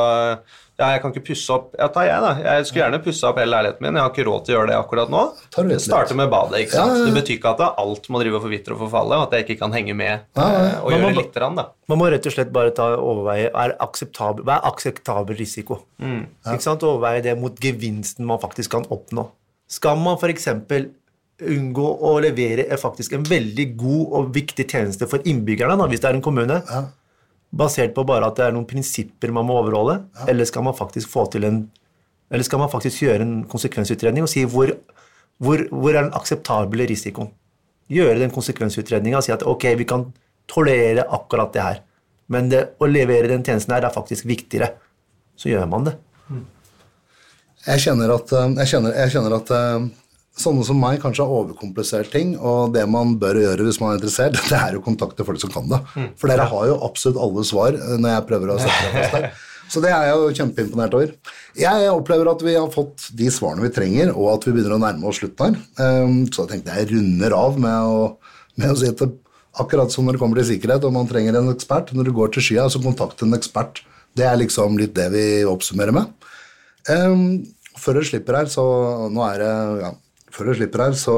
ja, 0.79 0.89
Jeg 0.91 1.03
kan 1.03 1.13
ikke 1.15 1.23
pusse 1.29 1.53
opp 1.55 1.75
Ja, 1.79 1.87
ta 1.95 2.03
jeg, 2.03 2.19
da. 2.25 2.31
Jeg 2.43 2.67
skulle 2.67 2.83
gjerne 2.83 2.99
pussa 3.05 3.29
opp 3.31 3.39
hele 3.39 3.53
leiligheten 3.55 3.85
min. 3.87 3.95
Jeg 3.95 4.03
har 4.03 4.11
ikke 4.11 4.25
råd 4.27 4.47
til 4.47 4.55
å 4.55 4.57
gjøre 4.59 4.71
det 4.73 4.79
akkurat 4.79 5.13
nå. 5.13 5.21
Tar 5.55 5.69
Starte 5.85 6.17
med 6.19 6.33
badet. 6.33 6.65
ikke 6.65 6.75
sant? 6.75 6.97
Ja. 6.99 7.05
Det 7.07 7.15
betyr 7.21 7.37
ikke 7.39 7.53
at 7.55 7.79
alt 7.85 8.09
må 8.11 8.23
drive 8.23 8.41
og 8.41 8.45
forvitre 8.49 8.75
og 8.75 8.81
forfalle, 8.83 9.21
og 9.21 9.27
at 9.29 9.37
jeg 9.39 9.47
ikke 9.47 9.59
kan 9.63 9.77
henge 9.77 9.95
med 9.95 10.13
eh, 10.17 10.81
og 10.81 10.91
man 10.91 10.97
gjøre 10.97 11.05
må, 11.05 11.13
litt. 11.21 11.39
Rann, 11.45 11.61
da. 11.61 11.67
Man 11.93 12.01
må 12.03 12.09
rett 12.11 12.27
og 12.27 12.35
slett 12.35 12.51
bare 12.55 12.75
ta 12.75 12.89
overveie 12.99 13.53
er 13.53 13.77
akseptabel, 13.87 14.43
hva 14.49 14.59
er 14.59 14.69
akseptabel 14.73 15.39
risiko. 15.39 15.79
Ikke 16.03 16.61
sant? 16.67 16.83
Overveie 16.83 17.23
det 17.29 17.37
mot 17.39 17.55
gevinsten 17.63 18.27
man 18.27 18.43
faktisk 18.43 18.75
kan 18.75 18.87
oppnå. 18.91 19.29
Skal 19.71 19.97
man 20.03 20.19
f.eks. 20.19 20.49
unngå 21.45 21.87
å 22.07 22.13
levere 22.23 22.67
er 22.71 22.79
faktisk 22.79 23.15
en 23.17 23.25
veldig 23.27 23.65
god 23.79 24.13
og 24.19 24.29
viktig 24.37 24.67
tjeneste 24.71 25.09
for 25.11 25.23
innbyggerne, 25.27 25.75
da, 25.81 25.89
hvis 25.91 26.03
det 26.03 26.11
er 26.11 26.19
en 26.19 26.23
kommune, 26.27 26.61
Ja. 26.71 26.85
Basert 27.55 27.95
på 27.95 28.05
bare 28.07 28.29
at 28.29 28.39
det 28.39 28.49
er 28.49 28.55
noen 28.57 28.67
prinsipper 28.69 29.33
man 29.35 29.47
må 29.49 29.57
overholde, 29.61 30.01
eller 30.29 30.49
skal 30.49 30.67
man 30.67 30.77
faktisk 30.77 31.11
få 31.13 31.27
til 31.33 31.47
en 31.49 31.65
eller 32.33 32.47
skal 32.47 32.59
man 32.59 32.71
faktisk 32.73 33.05
gjøre 33.05 33.23
en 33.23 33.35
konsekvensutredning 33.47 34.25
og 34.25 34.31
si 34.33 34.43
hvor, 34.49 34.73
hvor, 35.39 35.61
hvor 35.71 35.93
er 35.93 36.07
den 36.07 36.17
akseptable 36.17 36.87
risikoen? 36.91 37.29
Gjøre 37.93 38.17
den 38.23 38.33
konsekvensutredninga 38.35 39.21
og 39.21 39.27
si 39.27 39.35
at 39.35 39.45
ok, 39.47 39.67
vi 39.79 39.87
kan 39.87 40.09
tolere 40.51 41.05
akkurat 41.15 41.53
det 41.55 41.63
her, 41.63 41.83
men 42.33 42.49
det, 42.51 42.63
å 42.81 42.89
levere 42.89 43.31
den 43.31 43.45
tjenesten 43.45 43.77
her 43.77 43.87
er 43.87 43.95
faktisk 43.95 44.27
viktigere. 44.27 44.73
Så 45.37 45.51
gjør 45.51 45.69
man 45.71 45.87
det. 45.89 45.95
Jeg 47.65 47.85
kjenner 47.87 48.13
at, 48.17 48.33
eh, 48.33 48.51
jeg 48.61 48.73
kjenner, 48.73 48.97
jeg 48.99 49.13
kjenner 49.15 49.37
at 49.39 49.53
eh, 49.57 49.87
sånne 50.39 50.65
som 50.67 50.79
meg 50.81 51.01
kanskje 51.03 51.25
har 51.25 51.43
overkomplisert 51.45 52.11
ting, 52.15 52.35
og 52.39 52.75
det 52.75 52.85
man 52.91 53.15
bør 53.21 53.39
gjøre 53.39 53.67
hvis 53.69 53.81
man 53.83 53.93
er 53.93 54.01
interessert, 54.01 54.39
det 54.51 54.61
er 54.61 54.79
å 54.79 54.85
kontakte 54.85 55.27
folk 55.27 55.41
som 55.43 55.53
kan 55.55 55.69
det. 55.71 55.81
For 56.21 56.31
dere 56.31 56.49
har 56.51 56.71
jo 56.71 56.79
absolutt 56.87 57.21
alle 57.23 57.45
svar 57.47 57.79
eh, 57.79 57.97
når 57.99 58.17
jeg 58.17 58.29
prøver 58.31 58.55
å 58.55 58.61
sette 58.63 58.87
det 58.87 58.95
fast 59.03 59.19
der. 59.19 59.29
Så 59.73 59.81
det 59.81 59.91
er 59.91 60.11
jeg 60.11 60.19
jo 60.21 60.33
kjempeimponert 60.37 60.95
over. 60.95 61.13
Jeg 61.57 61.87
opplever 61.89 62.29
at 62.31 62.43
vi 62.45 62.53
har 62.53 62.69
fått 62.71 63.07
de 63.17 63.31
svarene 63.33 63.65
vi 63.65 63.73
trenger, 63.73 64.11
og 64.13 64.35
at 64.35 64.45
vi 64.47 64.53
begynner 64.53 64.77
å 64.77 64.83
nærme 64.83 65.09
oss 65.09 65.23
slutten 65.23 65.57
her. 65.57 66.05
Um, 66.05 66.19
Så 66.29 66.45
jeg 66.45 66.51
tenkte 66.51 66.77
jeg 66.77 66.91
runder 66.93 67.35
av 67.35 67.57
med 67.59 67.89
å, 67.89 68.03
med 68.61 68.75
å 68.75 68.77
si 68.79 68.91
at 68.93 69.01
det, 69.01 69.09
akkurat 69.65 69.91
som 69.91 70.05
når 70.05 70.19
det 70.19 70.21
kommer 70.21 70.39
til 70.39 70.51
sikkerhet, 70.53 70.85
og 70.85 70.95
man 70.95 71.09
trenger 71.11 71.41
en 71.41 71.51
ekspert, 71.51 71.95
når 71.97 72.11
du 72.11 72.13
går 72.15 72.35
til 72.37 72.45
skya, 72.45 72.69
så 72.71 72.83
kontakt 72.85 73.25
en 73.25 73.35
ekspert. 73.35 73.81
Det 74.15 74.29
er 74.29 74.39
liksom 74.39 74.77
litt 74.79 74.95
det 74.95 75.09
vi 75.17 75.25
oppsummerer 75.49 75.97
med. 75.97 76.13
Um, 76.93 77.25
før 77.81 78.03
jeg 78.03 78.13
slipper 78.13 78.43
her, 78.43 78.53
så 78.53 78.65
nå 79.11 79.25
er 79.27 79.43
det, 79.43 79.53
ja, 79.81 79.93
før 80.35 80.51
jeg 80.53 80.61
slipper 80.63 80.85
her, 80.89 80.99
så, 80.99 81.17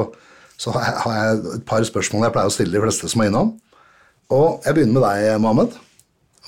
så 0.61 0.73
har 0.77 1.13
jeg- 1.17 1.55
et 1.59 1.65
par 1.69 1.83
spørsmål 1.87 2.27
jeg 2.29 2.35
pleier 2.37 2.51
å 2.53 2.55
stille 2.55 2.77
de 2.77 2.83
fleste 2.85 3.09
som 3.11 3.21
er 3.25 3.31
innom. 3.31 3.55
Og 4.29 4.61
jeg 4.65 4.75
begynner 4.77 4.99
med 4.99 5.05
deg, 5.09 5.41
Mohammed. 5.41 5.77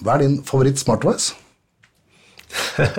Hva 0.03 0.15
er 0.15 0.25
din 0.25 0.39
favoritt-smartwise? 0.47 1.33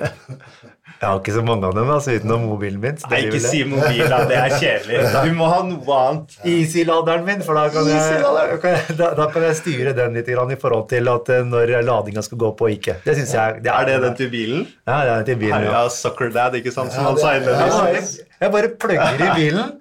Jeg 1.00 1.08
har 1.08 1.16
ikke 1.22 1.32
så 1.32 1.40
mange 1.40 1.64
av 1.64 1.72
dem 1.72 1.88
altså, 1.88 2.12
utenom 2.12 2.42
mobilen 2.44 2.76
min. 2.82 2.98
Nei, 3.08 3.20
ikke 3.24 3.38
si 3.40 3.62
mobil, 3.64 4.02
da. 4.12 4.18
Det 4.28 4.36
er 4.36 4.52
kjedelig. 4.60 4.98
Du 5.24 5.30
må 5.38 5.46
ha 5.48 5.62
noe 5.64 5.94
annet. 5.96 6.34
Easy-laderen 6.44 7.24
min, 7.24 7.40
for 7.46 7.56
da 7.56 7.62
kan, 7.72 7.88
jeg, 7.88 8.18
kan 8.60 8.74
jeg, 8.76 8.96
da, 8.98 9.08
da 9.16 9.28
kan 9.32 9.46
jeg 9.46 9.56
styre 9.62 9.94
den 9.96 10.18
litt 10.18 10.28
grann 10.28 10.52
i 10.52 10.58
forhold 10.60 10.90
til 10.92 11.08
at 11.08 11.32
eh, 11.32 11.40
når 11.48 11.72
ladinga 11.88 12.20
skal 12.26 12.42
gå 12.44 12.50
på 12.58 12.68
og 12.68 12.74
ikke. 12.76 12.98
Det 13.06 13.14
synes 13.16 13.32
jeg 13.32 13.62
Er 13.64 13.88
det 13.88 13.96
den 14.04 14.18
til 14.18 14.28
bilen? 14.34 14.66
Ja, 14.84 14.98
det 14.98 15.14
er 15.14 15.14
den 15.22 15.28
til 15.30 15.40
bilen, 15.46 15.64
ja. 15.70 15.72
Ja, 15.78 15.82
Sucker 15.96 16.34
Dad, 16.36 16.58
ikke 16.60 16.74
sant? 16.76 16.92
Som 16.92 17.08
han 17.08 17.16
sa 17.22 17.32
innledningsvis. 17.38 18.12
Jeg 18.40 18.52
bare 18.54 18.70
plugger 18.80 19.20
i 19.20 19.28
bilen, 19.38 19.72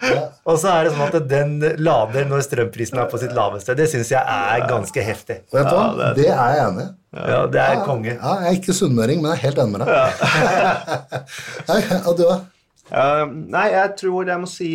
og 0.43 0.57
så 0.59 0.71
er 0.73 0.87
det 0.89 0.93
sånn 0.95 1.05
at 1.07 1.27
den 1.31 1.53
lader 1.79 2.25
når 2.27 2.43
strømprisen 2.47 2.99
er 2.99 3.07
på 3.11 3.19
sitt 3.21 3.31
laveste. 3.37 3.75
Det 3.79 3.87
syns 3.91 4.11
jeg 4.11 4.19
er 4.19 4.65
ganske 4.69 5.05
heftig. 5.05 5.37
Vet 5.55 5.69
du 5.69 5.75
hva? 5.77 6.13
det 6.17 6.27
er- 6.27 6.33
jeg 6.35 6.65
enig 6.67 6.85
i. 6.85 6.91
Ja, 7.09 7.39
det 7.49 7.61
er 7.63 7.79
konge. 7.87 8.11
Ja, 8.13 8.35
jeg 8.43 8.51
er 8.51 8.57
ikke 8.59 8.75
sunnmøring, 8.77 9.23
men 9.23 9.31
jeg 9.31 9.39
er 9.39 9.45
helt 9.47 9.61
enig 9.63 9.71
med 9.73 9.87
deg. 9.87 9.89
Og 12.09 12.13
du, 12.19 12.27
da? 12.27 12.37
Nei, 13.29 13.65
jeg 13.73 13.95
tror 14.03 14.29
jeg 14.29 14.43
må 14.43 14.49
si 14.49 14.69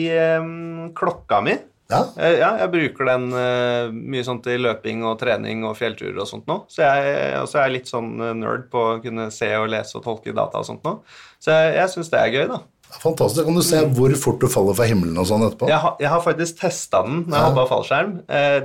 klokka 0.99 1.39
mi. 1.45 1.55
Ja. 1.93 2.01
Eh, 2.17 2.39
ja, 2.41 2.49
jeg 2.63 2.71
bruker 2.73 3.09
den 3.11 3.27
uh, 3.37 3.93
mye 3.93 4.25
sånn 4.25 4.41
til 4.45 4.63
løping 4.65 5.03
og 5.05 5.19
trening 5.21 5.67
og 5.69 5.77
fjellturer 5.79 6.17
og 6.23 6.29
sånt 6.31 6.47
nå. 6.49 6.63
Så 6.73 6.81
jeg, 6.87 7.17
og 7.43 7.49
så 7.51 7.61
er 7.61 7.69
jeg 7.69 7.75
litt 7.77 7.91
sånn 7.93 8.15
eh, 8.25 8.33
nerd 8.41 8.65
på 8.73 8.85
å 8.95 8.95
kunne 9.05 9.29
se 9.35 9.51
og 9.59 9.69
lese 9.73 9.99
og 10.01 10.07
tolke 10.07 10.33
data 10.35 10.63
og 10.63 10.69
sånt 10.71 10.87
nå. 10.87 10.97
Så 11.45 11.53
jeg, 11.53 11.75
jeg 11.77 11.93
syns 11.93 12.11
det 12.15 12.23
er 12.23 12.33
gøy, 12.33 12.47
da. 12.55 12.63
Fantastisk. 13.03 13.45
Kan 13.45 13.55
du 13.59 13.63
se 13.63 13.81
hvor 13.97 14.15
fort 14.17 14.41
du 14.41 14.47
faller 14.49 14.75
fra 14.79 14.85
himmelen 14.89 15.19
og 15.19 15.27
sånn 15.27 15.43
etterpå? 15.49 15.69
Jeg, 15.69 15.79
har- 15.83 15.97
jeg 16.01 16.09
har 16.15 16.21
faktisk 16.25 16.61
testa 16.61 17.03
den 17.03 17.25
når 17.27 17.37
jeg 17.37 17.51
hoppa 17.51 17.67
fallskjerm. 17.75 18.15
Eh, 18.29 18.61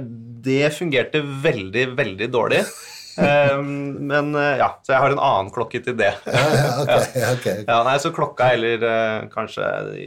det 0.46 0.72
fungerte 0.78 1.24
veldig, 1.44 1.90
veldig 1.98 2.30
dårlig. 2.32 2.64
Eh, 3.20 3.58
men 3.60 4.30
eh, 4.38 4.62
ja, 4.62 4.70
så 4.86 4.94
jeg 4.94 5.02
har 5.04 5.12
en 5.12 5.20
annen 5.20 5.50
klokke 5.52 5.82
til 5.84 5.98
det. 6.00 6.14
Ja, 6.24 6.44
okay, 6.80 7.00
okay. 7.10 7.24
ok. 7.34 7.48
Ja, 7.68 7.80
nei, 7.84 7.98
så 8.00 8.14
klokka 8.16 8.54
eller 8.56 8.86
kanskje 9.34 9.66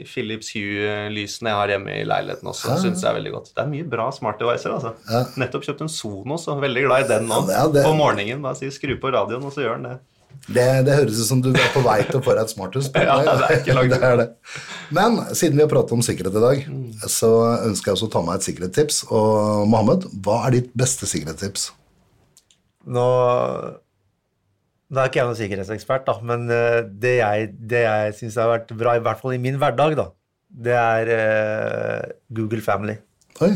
Philips 0.09 0.49
Hue-lysene 0.55 1.51
jeg 1.53 1.59
har 1.59 1.73
hjemme 1.75 1.93
i 1.99 2.07
leiligheten 2.09 2.49
også, 2.49 2.79
synes 2.81 3.03
jeg 3.05 3.11
er 3.11 3.19
veldig 3.19 3.33
godt. 3.35 3.51
Det 3.53 3.67
er 3.67 3.69
mye 3.69 3.85
bra 3.93 4.07
smart 4.17 4.41
devicer, 4.41 4.73
altså. 4.79 4.95
Nettopp 5.43 5.67
kjøpt 5.69 5.85
en 5.85 5.93
Sonos 5.93 6.49
og 6.49 6.63
veldig 6.65 6.87
glad 6.87 7.05
i 7.05 7.09
den 7.11 7.29
nå. 7.29 7.43
Ja, 7.53 7.67
det- 7.75 7.85
På 7.85 7.93
morgenen 7.99 8.41
bare 8.47 8.57
si 8.63 8.71
skru 8.73 8.95
på 9.03 9.13
radioen, 9.13 9.45
og 9.45 9.53
så 9.53 9.67
gjør 9.67 9.77
den 9.83 9.91
det. 9.91 9.99
Det, 10.49 10.65
det 10.87 10.97
høres 10.99 11.21
ut 11.21 11.29
som 11.29 11.43
du 11.45 11.51
er 11.53 11.69
på 11.75 11.83
vei 11.85 12.01
til 12.09 12.19
å 12.19 12.23
få 12.25 12.35
deg 12.37 12.47
et 12.47 12.55
smarthus. 12.55 12.89
Ja, 12.97 13.19
det 13.23 13.49
er 13.49 13.61
ikke 13.61 13.77
langt 13.77 13.93
det 13.95 14.01
er 14.09 14.19
det. 14.21 14.27
Men 14.95 15.21
siden 15.37 15.59
vi 15.59 15.65
har 15.65 15.71
pratet 15.71 15.95
om 15.97 16.03
sikkerhet 16.05 16.39
i 16.39 16.43
dag, 16.47 16.65
så 17.11 17.31
ønsker 17.69 17.93
jeg 17.93 17.99
også 17.99 18.09
å 18.11 18.15
ta 18.17 18.25
meg 18.27 18.41
et 18.41 18.49
sikkerhetstips. 18.49 19.05
Og 19.11 19.69
Mohammed, 19.71 20.09
hva 20.25 20.43
er 20.49 20.59
ditt 20.59 20.75
beste 20.79 21.09
sikkerhetstips? 21.11 21.71
Nå, 22.93 23.07
nå 24.93 25.01
er 25.01 25.11
ikke 25.11 25.23
jeg 25.23 25.31
noen 25.31 25.39
sikkerhetsekspert, 25.39 26.09
da, 26.09 26.17
men 26.27 26.49
eh, 26.53 26.81
det 27.05 27.15
jeg, 27.21 27.53
det 27.71 27.85
jeg 27.87 28.17
syns 28.19 28.41
har 28.43 28.51
vært 28.51 28.75
bra, 28.77 28.97
i 28.99 29.05
hvert 29.05 29.23
fall 29.23 29.37
i 29.37 29.41
min 29.43 29.61
hverdag, 29.61 29.95
da, 30.01 30.09
det 30.53 30.75
er 30.77 31.11
uh, 31.17 32.11
Google 32.35 32.61
Family. 32.65 32.99
Oi, 33.41 33.55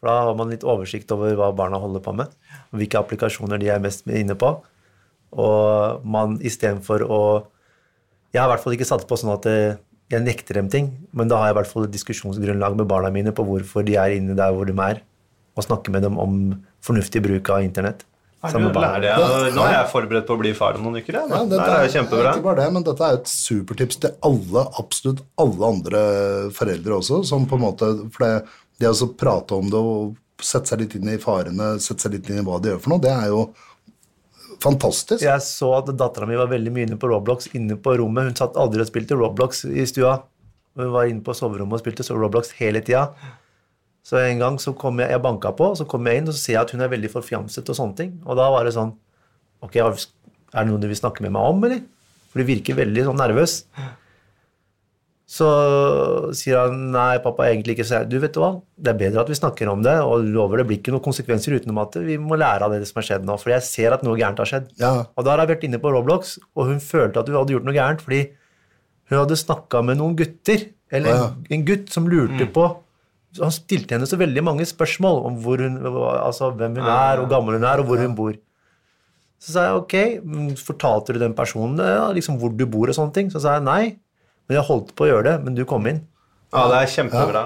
For 0.00 0.10
da 0.10 0.16
har 0.26 0.34
man 0.36 0.50
litt 0.52 0.66
oversikt 0.68 1.12
over 1.14 1.32
hva 1.38 1.48
barna 1.56 1.80
holder 1.80 2.02
på 2.04 2.12
med, 2.18 2.34
og 2.70 2.82
hvilke 2.82 3.00
applikasjoner 3.00 3.60
de 3.62 3.70
er 3.72 3.80
mest 3.82 4.04
inne 4.10 4.36
på. 4.38 4.52
Og 5.30 6.06
man 6.06 6.38
istedenfor 6.42 7.04
å 7.06 7.22
Jeg 8.30 8.40
har 8.40 8.48
i 8.48 8.52
hvert 8.52 8.62
fall 8.62 8.74
ikke 8.76 8.86
satt 8.86 9.06
på 9.10 9.16
sånn 9.18 9.32
at 9.32 9.46
eh, 9.50 9.78
jeg 10.10 10.22
nekter 10.22 10.58
dem 10.58 10.68
ting, 10.70 10.90
men 11.14 11.30
da 11.30 11.38
har 11.38 11.50
jeg 11.50 11.54
i 11.54 11.58
hvert 11.60 11.70
fall 11.70 11.86
et 11.86 11.94
diskusjonsgrunnlag 11.94 12.76
med 12.78 12.86
barna 12.90 13.10
mine 13.14 13.32
på 13.34 13.42
hvorfor 13.46 13.82
de 13.86 13.96
er 13.98 14.14
inne 14.16 14.36
der 14.38 14.54
hvor 14.54 14.66
de 14.66 14.74
er, 14.84 15.00
og 15.58 15.66
snakke 15.66 15.90
med 15.94 16.06
dem 16.06 16.18
om 16.18 16.36
fornuftig 16.86 17.22
bruk 17.22 17.50
av 17.50 17.66
internett. 17.66 18.04
nå 19.52 19.64
er 19.66 19.74
jeg 19.74 19.88
forberedt 19.90 20.26
på 20.30 20.34
å 20.38 20.40
bli 20.40 20.54
far 20.56 20.78
om 20.78 20.86
noen 20.86 21.02
uker. 21.02 21.18
Ja, 21.18 21.42
det 21.44 21.58
er 21.60 21.84
jo 21.84 21.92
kjempebra. 21.92 22.32
Ikke 22.32 22.46
bare 22.46 22.62
det, 22.62 22.68
men 22.72 22.86
dette 22.86 23.04
er 23.04 23.18
et 23.18 23.28
supertips 23.28 24.00
til 24.00 24.14
alle, 24.30 24.62
absolutt 24.80 25.20
alle 25.42 25.70
andre 25.74 26.00
foreldre 26.56 26.96
også, 27.02 27.20
som 27.28 27.44
på 27.50 27.58
en 27.58 27.64
måte 27.66 27.90
For 28.14 28.24
det, 28.24 28.32
det 28.80 28.94
å 28.94 29.10
prate 29.20 29.58
om 29.58 29.68
det 29.70 29.82
og 29.90 30.16
sette 30.40 30.72
seg 30.72 30.80
litt 30.86 30.96
inn 30.96 31.10
i 31.12 31.18
farene, 31.20 31.74
sette 31.84 32.06
seg 32.06 32.16
litt 32.16 32.30
inn 32.32 32.40
i 32.40 32.46
hva 32.46 32.56
de 32.62 32.72
gjør 32.72 32.80
for 32.80 32.94
noe, 32.94 33.04
det 33.04 33.12
er 33.12 33.28
jo 33.28 33.42
fantastisk. 34.62 35.24
Jeg 35.24 35.44
så 35.44 35.70
at 35.78 35.90
dattera 35.98 36.28
mi 36.28 36.38
var 36.38 36.50
veldig 36.50 36.72
mye 36.74 36.88
inne 36.88 36.98
på 37.00 37.10
Roblox 37.10 37.50
inne 37.56 37.76
på 37.80 37.96
rommet. 38.00 38.30
Hun 38.30 38.38
satt 38.38 38.58
aldri 38.60 38.84
og 38.84 38.88
spilte 38.90 39.18
Roblox 39.18 39.64
i 39.68 39.86
stua. 39.88 40.18
Hun 40.78 40.92
var 40.94 41.10
inne 41.10 41.24
på 41.26 41.34
soverommet 41.36 41.78
og 41.78 41.82
spilte 41.82 42.06
Roblox 42.14 42.54
hele 42.60 42.82
tida. 42.84 43.08
Så 44.06 44.18
en 44.22 44.40
gang 44.40 44.56
så 44.62 44.72
kom 44.78 45.00
jeg, 45.02 45.12
jeg 45.12 45.22
banka 45.22 45.52
på, 45.56 45.72
så 45.76 45.84
kom 45.88 46.06
jeg 46.08 46.20
inn 46.20 46.30
og 46.30 46.34
så 46.34 46.40
ser 46.40 46.54
jeg 46.54 46.62
at 46.62 46.74
hun 46.74 46.84
er 46.84 46.92
veldig 46.92 47.12
forfjamset. 47.12 47.68
og 47.68 47.76
sånne 47.76 47.98
ting. 47.98 48.12
Og 48.24 48.38
da 48.38 48.48
var 48.52 48.66
det 48.68 48.76
sånn 48.76 48.96
Ok, 49.60 49.74
er 49.76 49.92
det 49.92 50.70
noe 50.70 50.80
du 50.80 50.86
vil 50.88 50.96
snakke 50.96 51.20
med 51.20 51.34
meg 51.34 51.48
om, 51.52 51.64
eller? 51.68 51.82
For 52.32 52.40
du 52.40 52.48
virker 52.48 52.78
veldig 52.78 53.02
sånn 53.10 53.18
nervøs. 53.20 53.58
Så 55.30 55.46
sier 56.34 56.56
han 56.64 56.88
nei, 56.90 57.20
pappa, 57.22 57.44
egentlig 57.46 57.76
ikke. 57.76 57.84
Så 57.86 58.00
jeg, 58.00 58.08
du 58.10 58.16
vet 58.22 58.32
du 58.34 58.40
hva, 58.42 58.48
det 58.82 58.90
er 58.90 58.98
bedre 58.98 59.22
at 59.22 59.28
vi 59.30 59.36
snakker 59.38 59.68
om 59.70 59.84
det, 59.86 59.92
og 60.02 60.24
lover 60.26 60.58
det 60.58 60.66
blir 60.66 60.80
ikke 60.80 60.90
noen 60.94 61.04
konsekvenser 61.04 61.54
utenom 61.54 61.78
at 61.84 61.94
vi 62.02 62.16
må 62.18 62.34
lære 62.40 62.66
av 62.66 62.74
det 62.74 62.80
som 62.88 62.98
har 62.98 63.06
skjedd 63.06 63.28
nå. 63.28 63.36
For 63.38 63.52
jeg 63.54 63.62
ser 63.68 63.94
at 63.94 64.02
noe 64.06 64.18
gærent 64.18 64.42
har 64.42 64.50
skjedd. 64.50 64.66
Ja. 64.82 64.90
Og 65.14 65.26
da 65.26 65.36
har 65.36 65.44
jeg 65.44 65.52
vært 65.52 65.66
inne 65.68 65.78
på 65.82 65.92
Roblox, 65.94 66.34
og 66.58 66.66
hun 66.72 66.82
følte 66.82 67.22
at 67.22 67.30
hun 67.30 67.38
hadde 67.38 67.54
gjort 67.54 67.68
noe 67.68 67.76
gærent 67.78 68.02
fordi 68.02 68.20
hun 69.10 69.18
hadde 69.20 69.38
snakka 69.38 69.84
med 69.86 69.98
noen 70.02 70.18
gutter, 70.18 70.66
eller 70.90 71.14
Ja. 71.14 71.24
en, 71.30 71.46
en 71.54 71.64
gutt 71.70 71.94
som 71.94 72.10
lurte 72.10 72.46
på 72.50 72.66
så 73.30 73.44
Han 73.46 73.52
stilte 73.54 73.94
henne 73.94 74.08
så 74.10 74.16
veldig 74.18 74.42
mange 74.42 74.64
spørsmål 74.66 75.20
om 75.28 75.36
hvor 75.44 75.60
hun, 75.62 75.76
altså 75.86 76.48
hvem 76.50 76.74
hun 76.80 76.86
er, 76.90 77.20
hvor 77.20 77.28
gammel 77.30 77.54
hun 77.60 77.66
er, 77.70 77.78
og 77.78 77.86
hvor 77.86 78.00
hun 78.02 78.16
bor. 78.18 78.32
Så 79.38 79.52
sa 79.54 79.68
jeg 79.68 79.76
ok, 79.78 79.94
fortalte 80.58 81.14
du 81.14 81.20
den 81.22 81.36
personen 81.38 81.78
ja, 81.78 82.08
liksom 82.10 82.40
hvor 82.42 82.50
du 82.50 82.64
bor 82.66 82.90
og 82.90 82.96
sånne 82.98 83.14
ting? 83.14 83.30
Så 83.30 83.38
sa 83.44 83.54
jeg 83.54 83.62
nei, 83.68 83.84
men 84.50 84.58
jeg 84.58 84.66
holdt 84.66 84.88
på 84.98 85.06
å 85.06 85.10
gjøre 85.12 85.28
det, 85.30 85.34
men 85.46 85.54
du 85.54 85.62
kom 85.68 85.84
inn. 85.86 86.02
Ja, 86.50 86.66
det 86.66 86.80
er 86.82 86.88
kjempebra. 86.90 87.42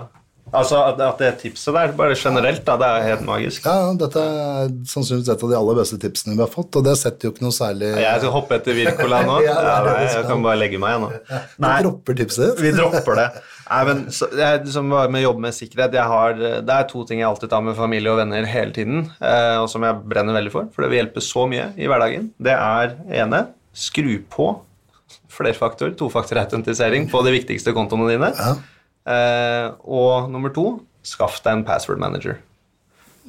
Altså, 0.54 0.78
at, 0.86 1.00
at 1.02 1.18
det 1.18 1.28
tipset 1.40 1.74
der, 1.74 1.92
bare 1.98 2.14
generelt, 2.16 2.60
da, 2.64 2.76
det 2.78 2.86
er 2.86 3.06
helt 3.08 3.24
magisk. 3.26 3.64
Ja, 3.66 3.90
dette 3.98 4.22
er 4.22 4.70
sannsynligvis 4.86 5.30
et 5.32 5.42
av 5.44 5.50
de 5.50 5.56
aller 5.58 5.78
beste 5.80 5.98
tipsene 6.00 6.36
vi 6.36 6.42
har 6.44 6.50
fått, 6.52 6.76
og 6.78 6.84
det 6.86 6.94
setter 7.00 7.26
jo 7.28 7.32
ikke 7.34 7.44
noe 7.44 7.56
særlig 7.56 7.90
Jeg 7.90 8.20
skal 8.22 8.32
hoppe 8.32 8.58
etter 8.60 8.76
Wirkola 8.78 9.22
nå. 9.26 9.38
Ja, 9.48 9.56
Ja, 9.64 9.74
nei, 9.88 10.04
jeg 10.12 10.26
kan 10.28 10.44
bare 10.44 10.60
legge 10.60 10.80
meg, 10.80 10.94
jeg 10.94 11.02
nå. 11.02 11.40
Vi 11.58 11.72
dropper 11.86 12.18
tipset 12.20 12.44
ditt. 12.46 12.62
Vi 12.64 12.72
dropper 12.76 13.20
det. 13.20 13.26
Nei, 13.64 13.80
men 13.88 14.02
så, 14.12 14.28
jeg, 14.36 14.60
som 14.74 14.92
var 14.92 15.08
med 15.12 15.22
å 15.22 15.30
jobbe 15.30 15.46
med 15.46 15.56
sikkerhet, 15.56 15.96
jeg 15.96 16.12
har, 16.12 16.34
det 16.68 16.74
er 16.76 16.88
to 16.90 17.02
ting 17.08 17.22
jeg 17.22 17.28
alltid 17.30 17.52
tar 17.52 17.64
med 17.64 17.76
familie 17.78 18.12
og 18.12 18.20
venner 18.20 18.48
hele 18.48 18.76
tiden, 18.76 19.06
eh, 19.24 19.56
og 19.62 19.70
som 19.72 19.84
jeg 19.88 20.04
brenner 20.12 20.36
veldig 20.36 20.52
for, 20.52 20.68
for 20.72 20.84
det 20.84 20.92
vil 20.92 21.00
hjelpe 21.02 21.24
så 21.24 21.46
mye 21.50 21.70
i 21.80 21.88
hverdagen. 21.88 22.28
Det 22.44 22.54
er 22.54 22.94
ene 23.24 23.46
skru 23.74 24.18
på 24.30 24.52
flerfaktor, 25.34 25.92
tofaktorautentisering 25.98 27.10
på 27.12 27.22
de 27.26 27.34
viktigste 27.34 27.74
kontoene 27.76 28.12
dine. 28.12 28.30
Ja. 28.38 28.54
Eh, 29.04 29.68
og 29.84 30.30
nummer 30.32 30.52
to, 30.54 30.78
skaff 31.04 31.42
deg 31.44 31.58
en 31.58 31.66
password 31.68 32.00
manager. 32.02 32.38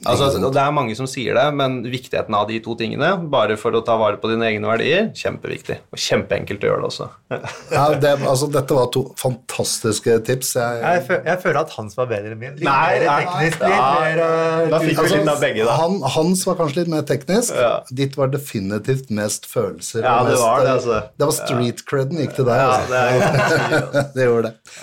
Altså, 0.03 0.27
og 0.43 0.51
det 0.51 0.59
er 0.59 0.73
mange 0.75 0.95
som 0.97 1.07
sier 1.07 1.37
det, 1.37 1.45
men 1.55 1.77
viktigheten 1.87 2.35
av 2.35 2.49
de 2.49 2.57
to 2.63 2.73
tingene, 2.77 3.13
bare 3.31 3.55
for 3.59 3.75
å 3.77 3.79
ta 3.85 3.95
vare 3.97 4.19
på 4.19 4.27
dine 4.27 4.49
egne 4.49 4.67
verdier, 4.67 5.07
kjempeviktig. 5.15 5.77
Og 5.95 6.01
kjempeenkelt 6.01 6.65
å 6.65 6.69
gjøre 6.69 6.83
det 6.83 6.89
også. 6.89 7.07
Ja, 7.75 7.85
det, 7.99 8.11
altså, 8.27 8.49
dette 8.51 8.75
var 8.75 8.89
to 8.93 9.05
fantastiske 9.19 10.17
tips. 10.27 10.51
Jeg, 10.59 10.81
Jeg, 10.83 11.21
jeg 11.29 11.41
føler 11.43 11.61
at 11.63 11.73
hans 11.77 11.95
var 11.97 12.09
bedre 12.11 12.33
enn 12.35 12.41
min. 12.41 12.57
Litt 12.59 12.67
Nei, 12.67 12.99
mer 13.05 13.23
teknisk, 13.23 13.63
Ja, 13.63 13.69
litt 13.71 14.03
mer 14.03 14.21
eh, 14.25 14.67
Da 14.73 14.81
fikk 14.83 15.01
vi 15.01 15.13
litt 15.15 15.31
av 15.31 15.41
begge, 15.47 15.69
da. 15.69 15.77
Han, 15.79 15.97
hans 16.17 16.43
var 16.49 16.59
kanskje 16.59 16.83
litt 16.83 16.91
mer 16.91 17.07
teknisk. 17.07 17.55
Ja. 17.55 17.71
Ditt 18.01 18.19
var 18.19 18.33
definitivt 18.35 19.09
mest 19.15 19.47
følelser. 19.49 20.03
Ja, 20.03 20.19
det 20.27 20.35
mest, 20.35 20.43
var 20.43 20.67
det, 20.67 20.75
altså. 20.75 20.99
Det 21.15 21.31
var 21.31 21.39
street 21.39 21.85
creden 21.89 22.21
gikk 22.21 22.37
til 22.37 22.51
deg. 22.51 22.61
Ja, 22.61 22.75
altså. 22.75 22.91
det 22.91 24.03
er 24.03 24.11
det 24.19 24.29
gjorde 24.29 24.51
det. 24.51 24.75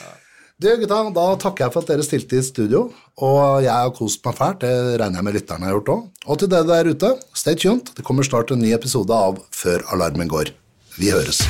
Du, 0.63 0.69
gutta, 0.79 0.99
da 1.11 1.23
takker 1.43 1.65
jeg 1.65 1.75
for 1.75 1.83
at 1.83 1.89
dere 1.91 2.05
stilte 2.07 2.39
i 2.39 2.43
studio, 2.47 2.85
og 3.19 3.65
jeg 3.65 3.73
har 3.73 3.91
kost 3.97 4.23
meg 4.23 4.37
fælt. 4.39 4.61
Det 4.63 5.01
regner 5.03 5.19
jeg 5.19 5.27
med 5.27 5.35
lytterne 5.35 5.67
har 5.67 5.75
gjort 5.75 5.91
òg. 5.97 6.05
Og 6.31 6.39
til 6.39 6.53
dere 6.53 6.69
der 6.69 6.93
ute, 6.93 7.11
stay 7.35 7.59
tuned. 7.59 7.91
Det 7.97 8.07
kommer 8.07 8.23
snart 8.23 8.55
en 8.55 8.63
ny 8.63 8.71
episode 8.77 9.11
av 9.11 9.43
Før 9.51 9.83
alarmen 9.91 10.31
går. 10.31 10.55
Vi 11.01 11.11
høres. 11.11 11.43